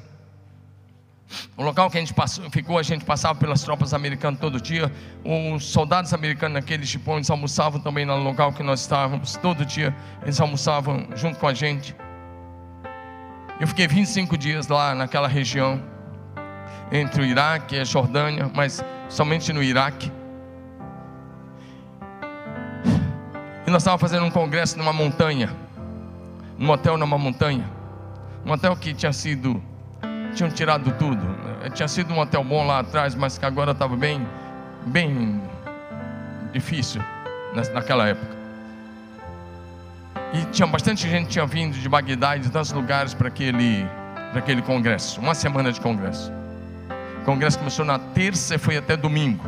O 1.55 1.63
local 1.63 1.89
que 1.89 1.97
a 1.97 1.99
gente 1.99 2.13
passou, 2.13 2.49
ficou, 2.49 2.77
a 2.77 2.83
gente 2.83 3.05
passava 3.05 3.37
pelas 3.37 3.61
tropas 3.61 3.93
americanas 3.93 4.39
todo 4.39 4.59
dia. 4.59 4.91
Os 5.23 5.65
soldados 5.65 6.13
americanos 6.13 6.55
naqueles 6.55 6.89
chipões 6.89 7.29
almoçavam 7.29 7.79
também 7.79 8.05
no 8.05 8.17
local 8.17 8.51
que 8.53 8.63
nós 8.63 8.81
estávamos. 8.81 9.35
Todo 9.37 9.65
dia 9.65 9.95
eles 10.23 10.39
almoçavam 10.39 11.07
junto 11.15 11.37
com 11.37 11.47
a 11.47 11.53
gente. 11.53 11.95
Eu 13.59 13.67
fiquei 13.67 13.87
25 13.87 14.37
dias 14.37 14.67
lá 14.67 14.95
naquela 14.95 15.27
região, 15.27 15.81
entre 16.91 17.21
o 17.21 17.25
Iraque 17.25 17.75
e 17.75 17.79
a 17.79 17.83
Jordânia, 17.83 18.49
mas 18.55 18.83
somente 19.09 19.51
no 19.51 19.61
Iraque. 19.61 20.11
E 23.67 23.69
nós 23.69 23.83
estávamos 23.83 24.01
fazendo 24.01 24.25
um 24.25 24.31
congresso 24.31 24.77
numa 24.77 24.93
montanha, 24.93 25.53
num 26.57 26.69
hotel 26.71 26.97
numa 26.97 27.17
montanha. 27.17 27.69
Um 28.45 28.51
hotel 28.51 28.75
que 28.77 28.93
tinha 28.93 29.11
sido 29.11 29.61
tinham 30.33 30.49
tirado 30.49 30.91
tudo. 30.93 31.21
Tinha 31.73 31.87
sido 31.87 32.13
um 32.13 32.19
hotel 32.19 32.43
bom 32.43 32.65
lá 32.65 32.79
atrás, 32.79 33.15
mas 33.15 33.37
que 33.37 33.45
agora 33.45 33.71
estava 33.71 33.95
bem, 33.95 34.25
bem 34.85 35.41
difícil 36.51 37.01
naquela 37.73 38.07
época. 38.07 38.37
E 40.33 40.45
tinha 40.51 40.67
bastante 40.67 41.09
gente 41.09 41.29
tinha 41.29 41.45
vindo 41.45 41.73
de 41.73 41.89
Bagdá 41.89 42.37
e 42.37 42.39
de 42.39 42.51
tantos 42.51 42.71
lugares 42.71 43.13
para 43.13 43.27
aquele, 43.27 43.85
para 44.31 44.39
aquele 44.39 44.61
congresso. 44.61 45.19
Uma 45.19 45.33
semana 45.33 45.71
de 45.71 45.81
congresso. 45.81 46.31
O 47.21 47.25
congresso 47.25 47.57
começou 47.57 47.83
na 47.83 47.97
terça 47.97 48.55
e 48.55 48.57
foi 48.57 48.77
até 48.77 48.95
domingo. 48.95 49.43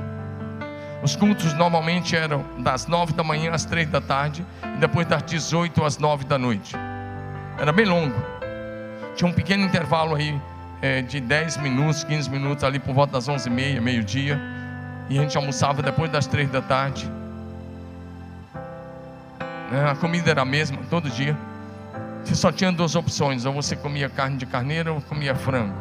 Os 1.04 1.16
cultos 1.16 1.54
normalmente 1.54 2.16
eram 2.16 2.44
das 2.60 2.88
nove 2.88 3.14
da 3.14 3.24
manhã 3.24 3.52
às 3.54 3.66
três 3.66 3.88
da 3.90 4.02
tarde 4.02 4.46
e 4.64 4.78
depois 4.78 5.08
das 5.08 5.24
18 5.24 5.84
às 5.84 5.98
nove 5.98 6.26
da 6.26 6.38
noite. 6.38 6.76
Era 7.60 7.72
bem 7.72 7.86
longo. 7.86 8.16
Tinha 9.16 9.30
um 9.30 9.34
pequeno 9.34 9.64
intervalo 9.64 10.16
aí 10.16 10.40
é, 10.82 11.02
de 11.02 11.20
10 11.20 11.58
minutos, 11.58 12.04
15 12.04 12.30
minutos, 12.30 12.64
ali 12.64 12.80
por 12.80 12.94
volta 12.94 13.14
das 13.14 13.30
11h30, 13.30 13.80
meio-dia. 13.80 14.40
E 15.10 15.18
a 15.18 15.22
gente 15.22 15.38
almoçava 15.38 15.82
depois 15.82 16.12
das 16.12 16.26
3 16.26 16.50
da 16.50 16.62
tarde. 16.62 17.10
É, 19.72 19.90
a 19.90 19.96
comida 19.96 20.32
era 20.32 20.42
a 20.42 20.46
mesma, 20.46 20.80
todo 20.90 21.10
dia. 21.10 21.38
Você 22.24 22.36
só 22.36 22.52
tinha 22.52 22.72
duas 22.72 22.96
opções: 22.96 23.46
ou 23.46 23.54
você 23.54 23.76
comia 23.76 24.10
carne 24.10 24.38
de 24.38 24.46
carneiro 24.46 24.96
ou 24.96 25.02
comia 25.02 25.36
frango. 25.36 25.76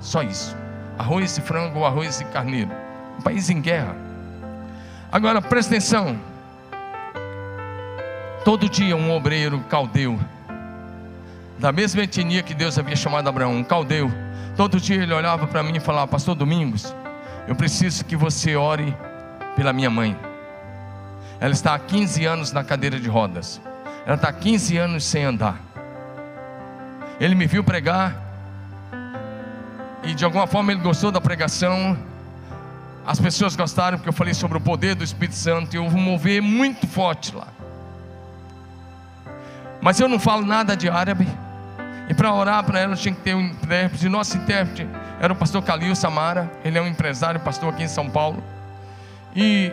Só 0.00 0.22
isso. 0.22 0.56
Arroz 0.98 1.38
e 1.38 1.40
frango 1.40 1.78
ou 1.78 1.86
arroz 1.86 2.20
e 2.20 2.24
carneiro. 2.24 2.70
Um 3.18 3.22
país 3.22 3.48
em 3.50 3.60
guerra. 3.60 3.94
Agora 5.10 5.40
presta 5.40 5.74
atenção. 5.74 6.18
Todo 8.44 8.68
dia 8.68 8.96
um 8.96 9.10
obreiro 9.10 9.60
caldeu 9.68 10.18
da 11.58 11.72
mesma 11.72 12.02
etnia 12.02 12.42
que 12.42 12.54
Deus 12.54 12.78
havia 12.78 12.94
chamado 12.94 13.28
Abraão, 13.28 13.56
um 13.56 13.64
caldeu. 13.64 14.10
Todo 14.56 14.80
dia 14.80 15.02
ele 15.02 15.12
olhava 15.12 15.46
para 15.46 15.62
mim 15.62 15.76
e 15.76 15.80
falava: 15.80 16.06
Pastor 16.06 16.34
Domingos, 16.34 16.94
eu 17.46 17.54
preciso 17.54 18.04
que 18.04 18.16
você 18.16 18.56
ore 18.56 18.96
pela 19.56 19.72
minha 19.72 19.90
mãe. 19.90 20.16
Ela 21.40 21.52
está 21.52 21.74
há 21.74 21.78
15 21.78 22.24
anos 22.24 22.52
na 22.52 22.64
cadeira 22.64 22.98
de 22.98 23.08
rodas. 23.08 23.60
Ela 24.06 24.14
está 24.14 24.28
há 24.28 24.32
15 24.32 24.76
anos 24.76 25.04
sem 25.04 25.24
andar. 25.24 25.60
Ele 27.20 27.34
me 27.34 27.46
viu 27.46 27.64
pregar 27.64 28.16
e 30.04 30.14
de 30.14 30.24
alguma 30.24 30.46
forma 30.46 30.72
ele 30.72 30.80
gostou 30.80 31.10
da 31.10 31.20
pregação. 31.20 31.98
As 33.06 33.20
pessoas 33.20 33.56
gostaram 33.56 33.98
porque 33.98 34.08
eu 34.08 34.12
falei 34.12 34.34
sobre 34.34 34.58
o 34.58 34.60
poder 34.60 34.94
do 34.94 35.02
Espírito 35.02 35.34
Santo 35.34 35.74
e 35.74 35.78
houve 35.78 35.96
um 35.96 36.00
mover 36.00 36.40
muito 36.40 36.86
forte 36.86 37.34
lá. 37.34 37.48
Mas 39.80 39.98
eu 40.00 40.08
não 40.08 40.18
falo 40.18 40.44
nada 40.44 40.76
de 40.76 40.88
árabe. 40.88 41.26
E 42.08 42.14
para 42.14 42.32
orar 42.32 42.64
para 42.64 42.80
ela 42.80 42.96
tinha 42.96 43.14
que 43.14 43.20
ter 43.20 43.34
um 43.34 43.42
intérprete. 43.42 44.06
E 44.06 44.08
nosso 44.08 44.36
intérprete 44.36 44.88
era 45.20 45.32
o 45.32 45.36
pastor 45.36 45.62
Calil 45.62 45.94
Samara. 45.94 46.50
Ele 46.64 46.78
é 46.78 46.82
um 46.82 46.86
empresário, 46.86 47.38
pastor 47.40 47.74
aqui 47.74 47.82
em 47.82 47.88
São 47.88 48.08
Paulo. 48.08 48.42
E, 49.36 49.70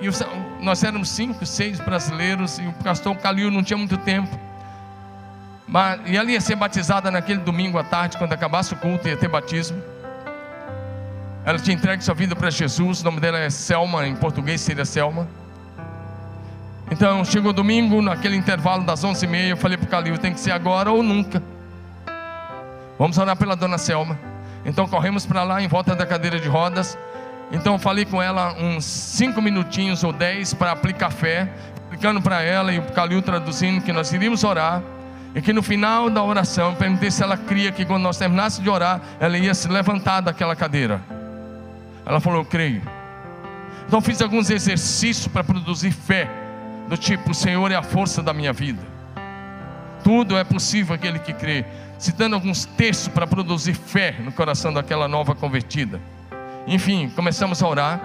e 0.00 0.08
nós 0.60 0.82
éramos 0.82 1.08
cinco, 1.08 1.46
seis 1.46 1.78
brasileiros. 1.78 2.58
E 2.58 2.66
o 2.66 2.72
pastor 2.72 3.16
Calil 3.16 3.50
não 3.50 3.62
tinha 3.62 3.76
muito 3.76 3.96
tempo. 3.98 4.36
Mas, 5.66 6.00
e 6.06 6.16
ela 6.16 6.30
ia 6.30 6.40
ser 6.40 6.56
batizada 6.56 7.10
naquele 7.10 7.40
domingo 7.40 7.78
à 7.78 7.84
tarde, 7.84 8.18
quando 8.18 8.32
acabasse 8.32 8.74
o 8.74 8.76
culto, 8.76 9.08
ia 9.08 9.16
ter 9.16 9.28
batismo. 9.28 9.80
Ela 11.44 11.58
tinha 11.58 11.76
entregue 11.76 12.02
sua 12.02 12.14
vida 12.14 12.34
para 12.34 12.50
Jesus. 12.50 13.00
O 13.00 13.04
nome 13.04 13.20
dela 13.20 13.38
é 13.38 13.48
Selma, 13.48 14.06
em 14.06 14.16
português 14.16 14.60
seria 14.60 14.84
Selma. 14.84 15.28
Então 16.90 17.24
chegou 17.24 17.52
domingo, 17.52 18.02
naquele 18.02 18.36
intervalo 18.36 18.84
das 18.84 19.04
11h30, 19.04 19.48
eu 19.48 19.56
falei 19.56 19.76
para 19.76 19.86
o 19.86 19.88
Calil: 19.88 20.18
tem 20.18 20.32
que 20.32 20.40
ser 20.40 20.52
agora 20.52 20.90
ou 20.90 21.02
nunca. 21.02 21.42
Vamos 22.98 23.18
orar 23.18 23.36
pela 23.36 23.56
dona 23.56 23.78
Selma. 23.78 24.18
Então 24.64 24.86
corremos 24.86 25.26
para 25.26 25.42
lá 25.42 25.62
em 25.62 25.68
volta 25.68 25.94
da 25.94 26.06
cadeira 26.06 26.38
de 26.38 26.48
rodas. 26.48 26.96
Então 27.50 27.78
falei 27.78 28.04
com 28.04 28.22
ela 28.22 28.54
uns 28.58 28.84
5 28.84 29.40
minutinhos 29.40 30.04
ou 30.04 30.12
10 30.12 30.54
para 30.54 30.72
aplicar 30.72 31.10
fé, 31.10 31.50
explicando 31.82 32.20
para 32.20 32.42
ela 32.42 32.72
e 32.72 32.78
o 32.78 32.82
Calil 32.82 33.20
traduzindo 33.20 33.82
que 33.82 33.92
nós 33.92 34.12
iríamos 34.12 34.44
orar. 34.44 34.82
E 35.34 35.42
que 35.42 35.52
no 35.52 35.62
final 35.64 36.08
da 36.08 36.22
oração 36.22 36.70
eu 36.70 36.76
perguntei 36.76 37.10
se 37.10 37.20
ela 37.20 37.36
cria 37.36 37.72
que 37.72 37.84
quando 37.84 38.04
nós 38.04 38.16
terminássemos 38.16 38.62
de 38.62 38.70
orar, 38.70 39.00
ela 39.18 39.36
ia 39.36 39.52
se 39.52 39.66
levantar 39.66 40.20
daquela 40.20 40.54
cadeira. 40.54 41.02
Ela 42.06 42.20
falou: 42.20 42.40
Eu 42.40 42.44
creio. 42.44 42.82
Então 43.88 44.00
fiz 44.00 44.22
alguns 44.22 44.48
exercícios 44.48 45.26
para 45.26 45.42
produzir 45.42 45.90
fé 45.90 46.43
do 46.88 46.96
tipo: 46.96 47.30
O 47.30 47.34
Senhor 47.34 47.70
é 47.70 47.74
a 47.74 47.82
força 47.82 48.22
da 48.22 48.32
minha 48.32 48.52
vida. 48.52 48.82
Tudo 50.02 50.36
é 50.36 50.44
possível 50.44 50.94
aquele 50.94 51.18
que 51.18 51.32
crê. 51.32 51.64
Citando 51.98 52.34
alguns 52.34 52.66
textos 52.66 53.08
para 53.08 53.26
produzir 53.26 53.74
fé 53.74 54.14
no 54.18 54.30
coração 54.32 54.72
daquela 54.72 55.08
nova 55.08 55.34
convertida. 55.34 56.00
Enfim, 56.66 57.10
começamos 57.14 57.62
a 57.62 57.68
orar. 57.68 58.00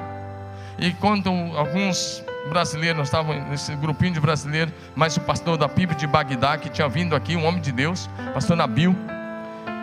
E 0.78 0.94
quando 0.94 1.30
alguns 1.58 2.24
brasileiros, 2.50 2.98
nós 2.98 3.08
estávamos 3.08 3.50
nesse 3.50 3.76
grupinho 3.76 4.14
de 4.14 4.20
brasileiros, 4.20 4.74
mas 4.96 5.18
o 5.18 5.22
pastor 5.22 5.58
da 5.58 5.68
PIB 5.68 5.96
de 5.96 6.08
Bagdá, 6.08 6.58
que 6.58 6.70
tinha 6.70 6.88
vindo 6.88 7.16
aqui, 7.16 7.36
um 7.36 7.46
homem 7.46 7.62
de 7.62 7.72
Deus, 7.72 8.10
pastor 8.34 8.56
Nabil. 8.56 8.96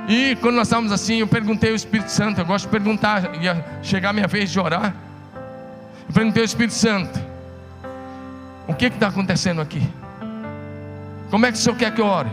E 0.08 0.36
quando 0.36 0.56
nós 0.56 0.68
estávamos 0.68 0.92
assim, 0.92 1.18
eu 1.18 1.26
perguntei 1.26 1.70
ao 1.70 1.76
Espírito 1.76 2.10
Santo, 2.10 2.40
eu 2.40 2.46
gosto 2.46 2.66
de 2.66 2.70
perguntar, 2.70 3.34
ia 3.42 3.62
chegar 3.82 4.10
a 4.10 4.12
minha 4.12 4.26
vez 4.26 4.50
de 4.50 4.58
orar. 4.58 4.94
Eu 6.08 6.14
perguntei 6.14 6.42
ao 6.42 6.46
Espírito 6.46 6.74
Santo, 6.74 7.18
o 8.66 8.74
que 8.74 8.86
está 8.86 9.08
acontecendo 9.08 9.60
aqui? 9.60 9.82
Como 11.30 11.44
é 11.46 11.52
que 11.52 11.58
o 11.58 11.60
Senhor 11.60 11.76
quer 11.76 11.94
que 11.94 12.00
eu 12.00 12.06
ore? 12.06 12.30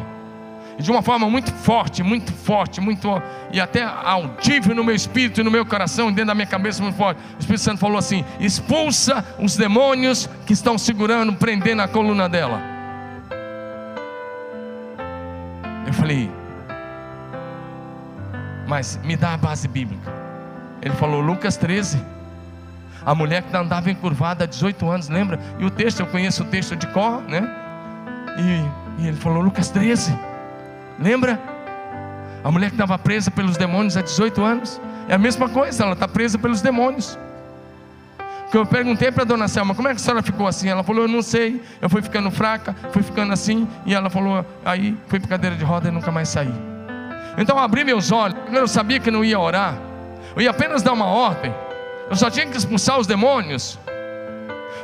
De 0.79 0.89
uma 0.89 1.03
forma 1.03 1.29
muito 1.29 1.51
forte, 1.51 2.01
muito 2.01 2.31
forte, 2.31 2.81
muito 2.81 3.07
e 3.51 3.61
até 3.61 3.83
audível 3.83 4.73
no 4.73 4.83
meu 4.83 4.95
espírito 4.95 5.39
e 5.39 5.43
no 5.43 5.51
meu 5.51 5.65
coração, 5.65 6.07
dentro 6.07 6.27
da 6.27 6.35
minha 6.35 6.47
cabeça 6.47 6.81
muito 6.81 6.95
forte. 6.95 7.21
O 7.35 7.39
Espírito 7.39 7.61
Santo 7.61 7.79
falou 7.79 7.97
assim: 7.97 8.25
expulsa 8.39 9.23
os 9.37 9.55
demônios 9.55 10.27
que 10.47 10.53
estão 10.53 10.77
segurando, 10.77 11.33
prendendo 11.33 11.83
a 11.83 11.87
coluna 11.87 12.27
dela. 12.27 12.59
Eu 15.85 15.93
falei, 15.93 16.31
mas 18.67 18.99
me 19.03 19.15
dá 19.15 19.35
a 19.35 19.37
base 19.37 19.67
bíblica. 19.67 20.11
Ele 20.81 20.95
falou, 20.95 21.21
Lucas 21.21 21.55
13 21.55 22.03
a 23.05 23.13
mulher 23.13 23.43
que 23.43 23.55
andava 23.55 23.91
encurvada 23.91 24.43
há 24.43 24.47
18 24.47 24.89
anos, 24.89 25.09
lembra? 25.09 25.39
E 25.59 25.65
o 25.65 25.69
texto, 25.69 25.99
eu 25.99 26.07
conheço 26.07 26.43
o 26.43 26.45
texto 26.45 26.75
de 26.75 26.87
Có, 26.87 27.21
né? 27.27 27.47
E, 28.37 29.03
e 29.03 29.07
ele 29.07 29.17
falou, 29.17 29.41
Lucas 29.41 29.69
13, 29.69 30.17
lembra? 30.99 31.39
A 32.43 32.51
mulher 32.51 32.69
que 32.69 32.75
estava 32.75 32.97
presa 32.97 33.31
pelos 33.31 33.57
demônios 33.57 33.95
há 33.95 34.01
18 34.01 34.41
anos, 34.43 34.81
é 35.07 35.15
a 35.15 35.17
mesma 35.17 35.49
coisa, 35.49 35.83
ela 35.83 35.93
está 35.93 36.07
presa 36.07 36.37
pelos 36.37 36.61
demônios. 36.61 37.17
Que 38.51 38.57
eu 38.57 38.65
perguntei 38.65 39.11
para 39.11 39.23
a 39.23 39.25
dona 39.25 39.47
Selma, 39.47 39.73
como 39.73 39.87
é 39.87 39.91
que 39.91 39.97
a 39.97 39.99
senhora 39.99 40.21
ficou 40.21 40.47
assim? 40.47 40.69
Ela 40.69 40.83
falou, 40.83 41.03
eu 41.03 41.07
não 41.07 41.21
sei, 41.21 41.61
eu 41.81 41.89
fui 41.89 42.01
ficando 42.01 42.29
fraca, 42.29 42.75
fui 42.91 43.01
ficando 43.01 43.33
assim, 43.33 43.67
e 43.85 43.93
ela 43.93 44.09
falou, 44.09 44.45
aí 44.63 44.95
fui 45.07 45.19
para 45.19 45.29
cadeira 45.29 45.55
de 45.55 45.63
roda 45.63 45.89
e 45.89 45.91
nunca 45.91 46.11
mais 46.11 46.29
saí. 46.29 46.53
Então 47.37 47.57
eu 47.57 47.63
abri 47.63 47.83
meus 47.83 48.11
olhos, 48.11 48.37
eu 48.51 48.67
sabia 48.67 48.99
que 48.99 49.09
não 49.09 49.25
ia 49.25 49.39
orar, 49.39 49.75
eu 50.35 50.41
ia 50.41 50.51
apenas 50.51 50.83
dar 50.83 50.93
uma 50.93 51.05
ordem, 51.05 51.53
eu 52.13 52.17
só 52.17 52.29
tinha 52.29 52.45
que 52.45 52.55
expulsar 52.55 52.99
os 52.99 53.07
demônios. 53.07 53.79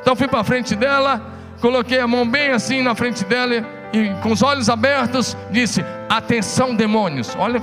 Então 0.02 0.16
fui 0.16 0.28
para 0.28 0.44
frente 0.44 0.76
dela, 0.76 1.22
coloquei 1.62 2.00
a 2.00 2.08
mão 2.08 2.28
bem 2.28 2.50
assim 2.50 2.82
na 2.82 2.96
frente 2.96 3.24
dela 3.24 3.64
e 3.94 4.10
com 4.24 4.32
os 4.32 4.42
olhos 4.42 4.68
abertos 4.68 5.38
disse: 5.52 5.86
Atenção, 6.10 6.74
demônios. 6.74 7.36
Olha, 7.38 7.62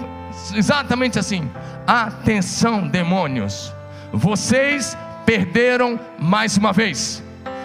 exatamente 0.55 1.19
assim: 1.19 1.51
Atenção, 1.85 2.87
demônios. 2.87 3.75
Vocês 4.13 4.97
perderam 5.25 5.99
mais 6.17 6.57
uma 6.57 6.73
vez. 6.73 7.21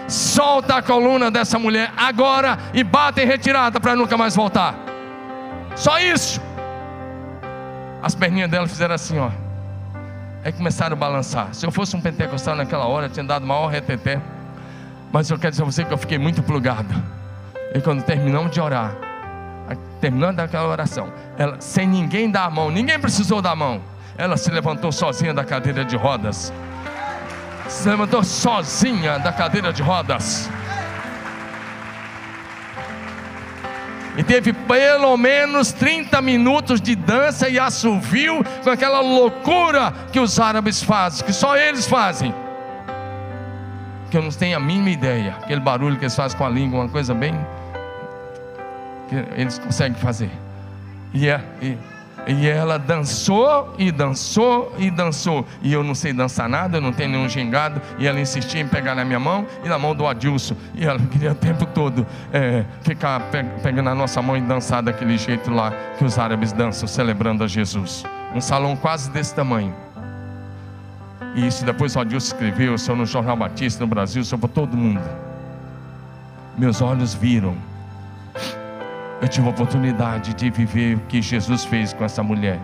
Solta 0.08 0.78
a 0.78 0.82
coluna 0.82 1.30
dessa 1.30 1.56
mulher 1.56 1.92
agora 1.96 2.58
e 2.74 2.82
bate 2.82 3.20
em 3.20 3.26
retirada 3.26 3.78
para 3.78 3.94
nunca 3.94 4.18
mais 4.18 4.34
voltar. 4.34 4.74
Só 5.76 6.00
isso. 6.00 6.40
As 8.02 8.16
perninhas 8.16 8.50
dela 8.50 8.66
fizeram 8.66 8.96
assim, 8.96 9.20
ó. 9.20 9.30
Aí 10.44 10.52
começaram 10.52 10.94
a 10.94 10.98
balançar. 10.98 11.54
Se 11.54 11.64
eu 11.64 11.70
fosse 11.70 11.94
um 11.94 12.00
pentecostal 12.00 12.56
naquela 12.56 12.86
hora, 12.86 13.08
tinha 13.08 13.24
dado 13.24 13.46
maior 13.46 13.68
reteté. 13.68 14.20
Mas 15.12 15.30
eu 15.30 15.38
quero 15.38 15.50
dizer 15.50 15.62
a 15.62 15.66
você 15.66 15.84
que 15.84 15.92
eu 15.92 15.98
fiquei 15.98 16.18
muito 16.18 16.42
plugado. 16.42 16.92
E 17.74 17.80
quando 17.80 18.02
terminamos 18.02 18.50
de 18.50 18.60
orar, 18.60 18.94
terminando 20.00 20.40
aquela 20.40 20.66
oração, 20.66 21.12
ela, 21.38 21.60
sem 21.60 21.86
ninguém 21.86 22.30
dar 22.30 22.44
a 22.44 22.50
mão, 22.50 22.70
ninguém 22.70 22.98
precisou 22.98 23.40
dar 23.40 23.52
a 23.52 23.56
mão, 23.56 23.80
ela 24.18 24.36
se 24.36 24.50
levantou 24.50 24.90
sozinha 24.90 25.32
da 25.32 25.44
cadeira 25.44 25.84
de 25.84 25.96
rodas. 25.96 26.52
Se 27.68 27.88
levantou 27.88 28.24
sozinha 28.24 29.18
da 29.18 29.32
cadeira 29.32 29.72
de 29.72 29.82
rodas. 29.82 30.50
E 34.16 34.22
teve 34.22 34.52
pelo 34.52 35.16
menos 35.16 35.72
30 35.72 36.20
minutos 36.20 36.80
de 36.80 36.94
dança 36.94 37.48
e 37.48 37.58
assovio 37.58 38.44
com 38.62 38.70
aquela 38.70 39.00
loucura 39.00 39.92
que 40.12 40.20
os 40.20 40.38
árabes 40.38 40.82
fazem, 40.82 41.24
que 41.24 41.32
só 41.32 41.56
eles 41.56 41.86
fazem. 41.86 42.34
Que 44.10 44.18
eu 44.18 44.22
não 44.22 44.30
tenho 44.30 44.56
a 44.56 44.60
mínima 44.60 44.90
ideia. 44.90 45.36
Aquele 45.42 45.60
barulho 45.60 45.96
que 45.96 46.04
eles 46.04 46.14
fazem 46.14 46.36
com 46.36 46.44
a 46.44 46.48
língua, 46.50 46.80
uma 46.80 46.88
coisa 46.88 47.14
bem. 47.14 47.34
que 49.08 49.40
eles 49.40 49.58
conseguem 49.58 49.98
fazer. 49.98 50.30
E, 51.14 51.28
é, 51.28 51.40
e 51.62 51.78
e 52.26 52.48
ela 52.48 52.78
dançou 52.78 53.74
e 53.76 53.90
dançou 53.90 54.72
e 54.78 54.90
dançou. 54.90 55.46
E 55.60 55.72
eu 55.72 55.82
não 55.82 55.94
sei 55.94 56.12
dançar 56.12 56.48
nada, 56.48 56.76
eu 56.76 56.80
não 56.80 56.92
tenho 56.92 57.10
nenhum 57.10 57.28
gingado. 57.28 57.80
E 57.98 58.06
ela 58.06 58.20
insistia 58.20 58.60
em 58.60 58.68
pegar 58.68 58.94
na 58.94 59.04
minha 59.04 59.18
mão 59.18 59.46
e 59.64 59.68
na 59.68 59.78
mão 59.78 59.94
do 59.94 60.06
Adilson. 60.06 60.54
E 60.74 60.84
ela 60.84 60.98
queria 61.10 61.32
o 61.32 61.34
tempo 61.34 61.66
todo 61.66 62.06
é, 62.32 62.64
ficar 62.82 63.22
pegando 63.62 63.88
a 63.88 63.94
nossa 63.94 64.22
mão 64.22 64.36
e 64.36 64.40
dançar 64.40 64.82
daquele 64.82 65.18
jeito 65.18 65.50
lá 65.50 65.72
que 65.98 66.04
os 66.04 66.18
árabes 66.18 66.52
dançam, 66.52 66.86
celebrando 66.86 67.42
a 67.42 67.48
Jesus. 67.48 68.04
Um 68.34 68.40
salão 68.40 68.76
quase 68.76 69.10
desse 69.10 69.34
tamanho. 69.34 69.74
E 71.34 71.46
isso 71.46 71.64
depois 71.64 71.96
o 71.96 72.00
Adilson 72.00 72.34
escreveu, 72.34 72.78
saiu 72.78 72.96
no 72.96 73.06
Jornal 73.06 73.36
Batista 73.36 73.80
no 73.80 73.86
Brasil, 73.86 74.22
sobre 74.24 74.48
todo 74.48 74.76
mundo. 74.76 75.02
Meus 76.56 76.82
olhos 76.82 77.14
viram 77.14 77.56
eu 79.22 79.28
tive 79.28 79.46
a 79.46 79.50
oportunidade 79.50 80.34
de 80.34 80.50
viver 80.50 80.96
o 80.96 81.00
que 81.02 81.22
Jesus 81.22 81.64
fez 81.64 81.92
com 81.92 82.04
essa 82.04 82.24
mulher, 82.24 82.58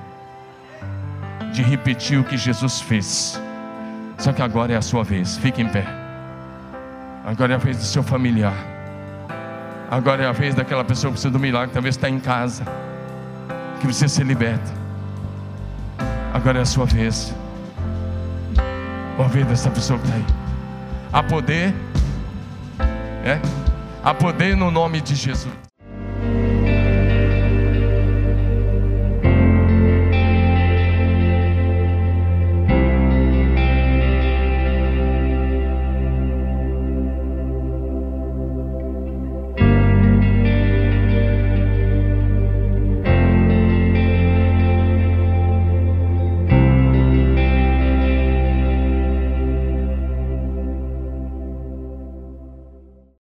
de 1.53 1.63
repetir 1.63 2.19
o 2.19 2.25
que 2.25 2.37
Jesus 2.37 2.81
fez. 2.81 3.41
Só 4.19 4.33
que 4.33 4.43
agora 4.43 4.73
é 4.73 4.77
a 4.77 4.83
sua 4.83 5.05
vez, 5.05 5.39
fique 5.39 5.63
em 5.63 5.69
pé. 5.69 5.87
Agora 7.25 7.53
é 7.53 7.55
a 7.55 7.59
vez 7.59 7.77
do 7.77 7.85
seu 7.85 8.03
familiar. 8.03 8.57
Agora 9.89 10.25
é 10.25 10.27
a 10.27 10.33
vez 10.33 10.57
daquela 10.57 10.85
pessoa 10.85 11.13
que 11.13 11.15
precisa 11.15 11.31
do 11.31 11.39
milagre, 11.39 11.73
talvez 11.73 11.95
está 11.95 12.09
em 12.09 12.19
casa, 12.19 12.65
que 13.79 13.87
precisa 13.87 14.09
ser 14.09 14.25
liberta. 14.25 14.73
Agora 16.35 16.59
é 16.59 16.63
a 16.63 16.67
sua 16.67 16.87
vez. 16.87 17.33
Ou 19.17 19.25
a 19.25 19.29
vez 19.29 19.47
dessa 19.47 19.71
pessoa 19.71 19.97
que 20.01 20.07
está 20.07 20.17
aí. 20.17 20.25
Há 21.13 21.23
poder, 21.23 21.73
é? 23.25 23.41
Há 24.03 24.13
poder 24.13 24.57
no 24.57 24.73
nome 24.73 25.01
de 25.01 25.15
Jesus. 25.15 25.68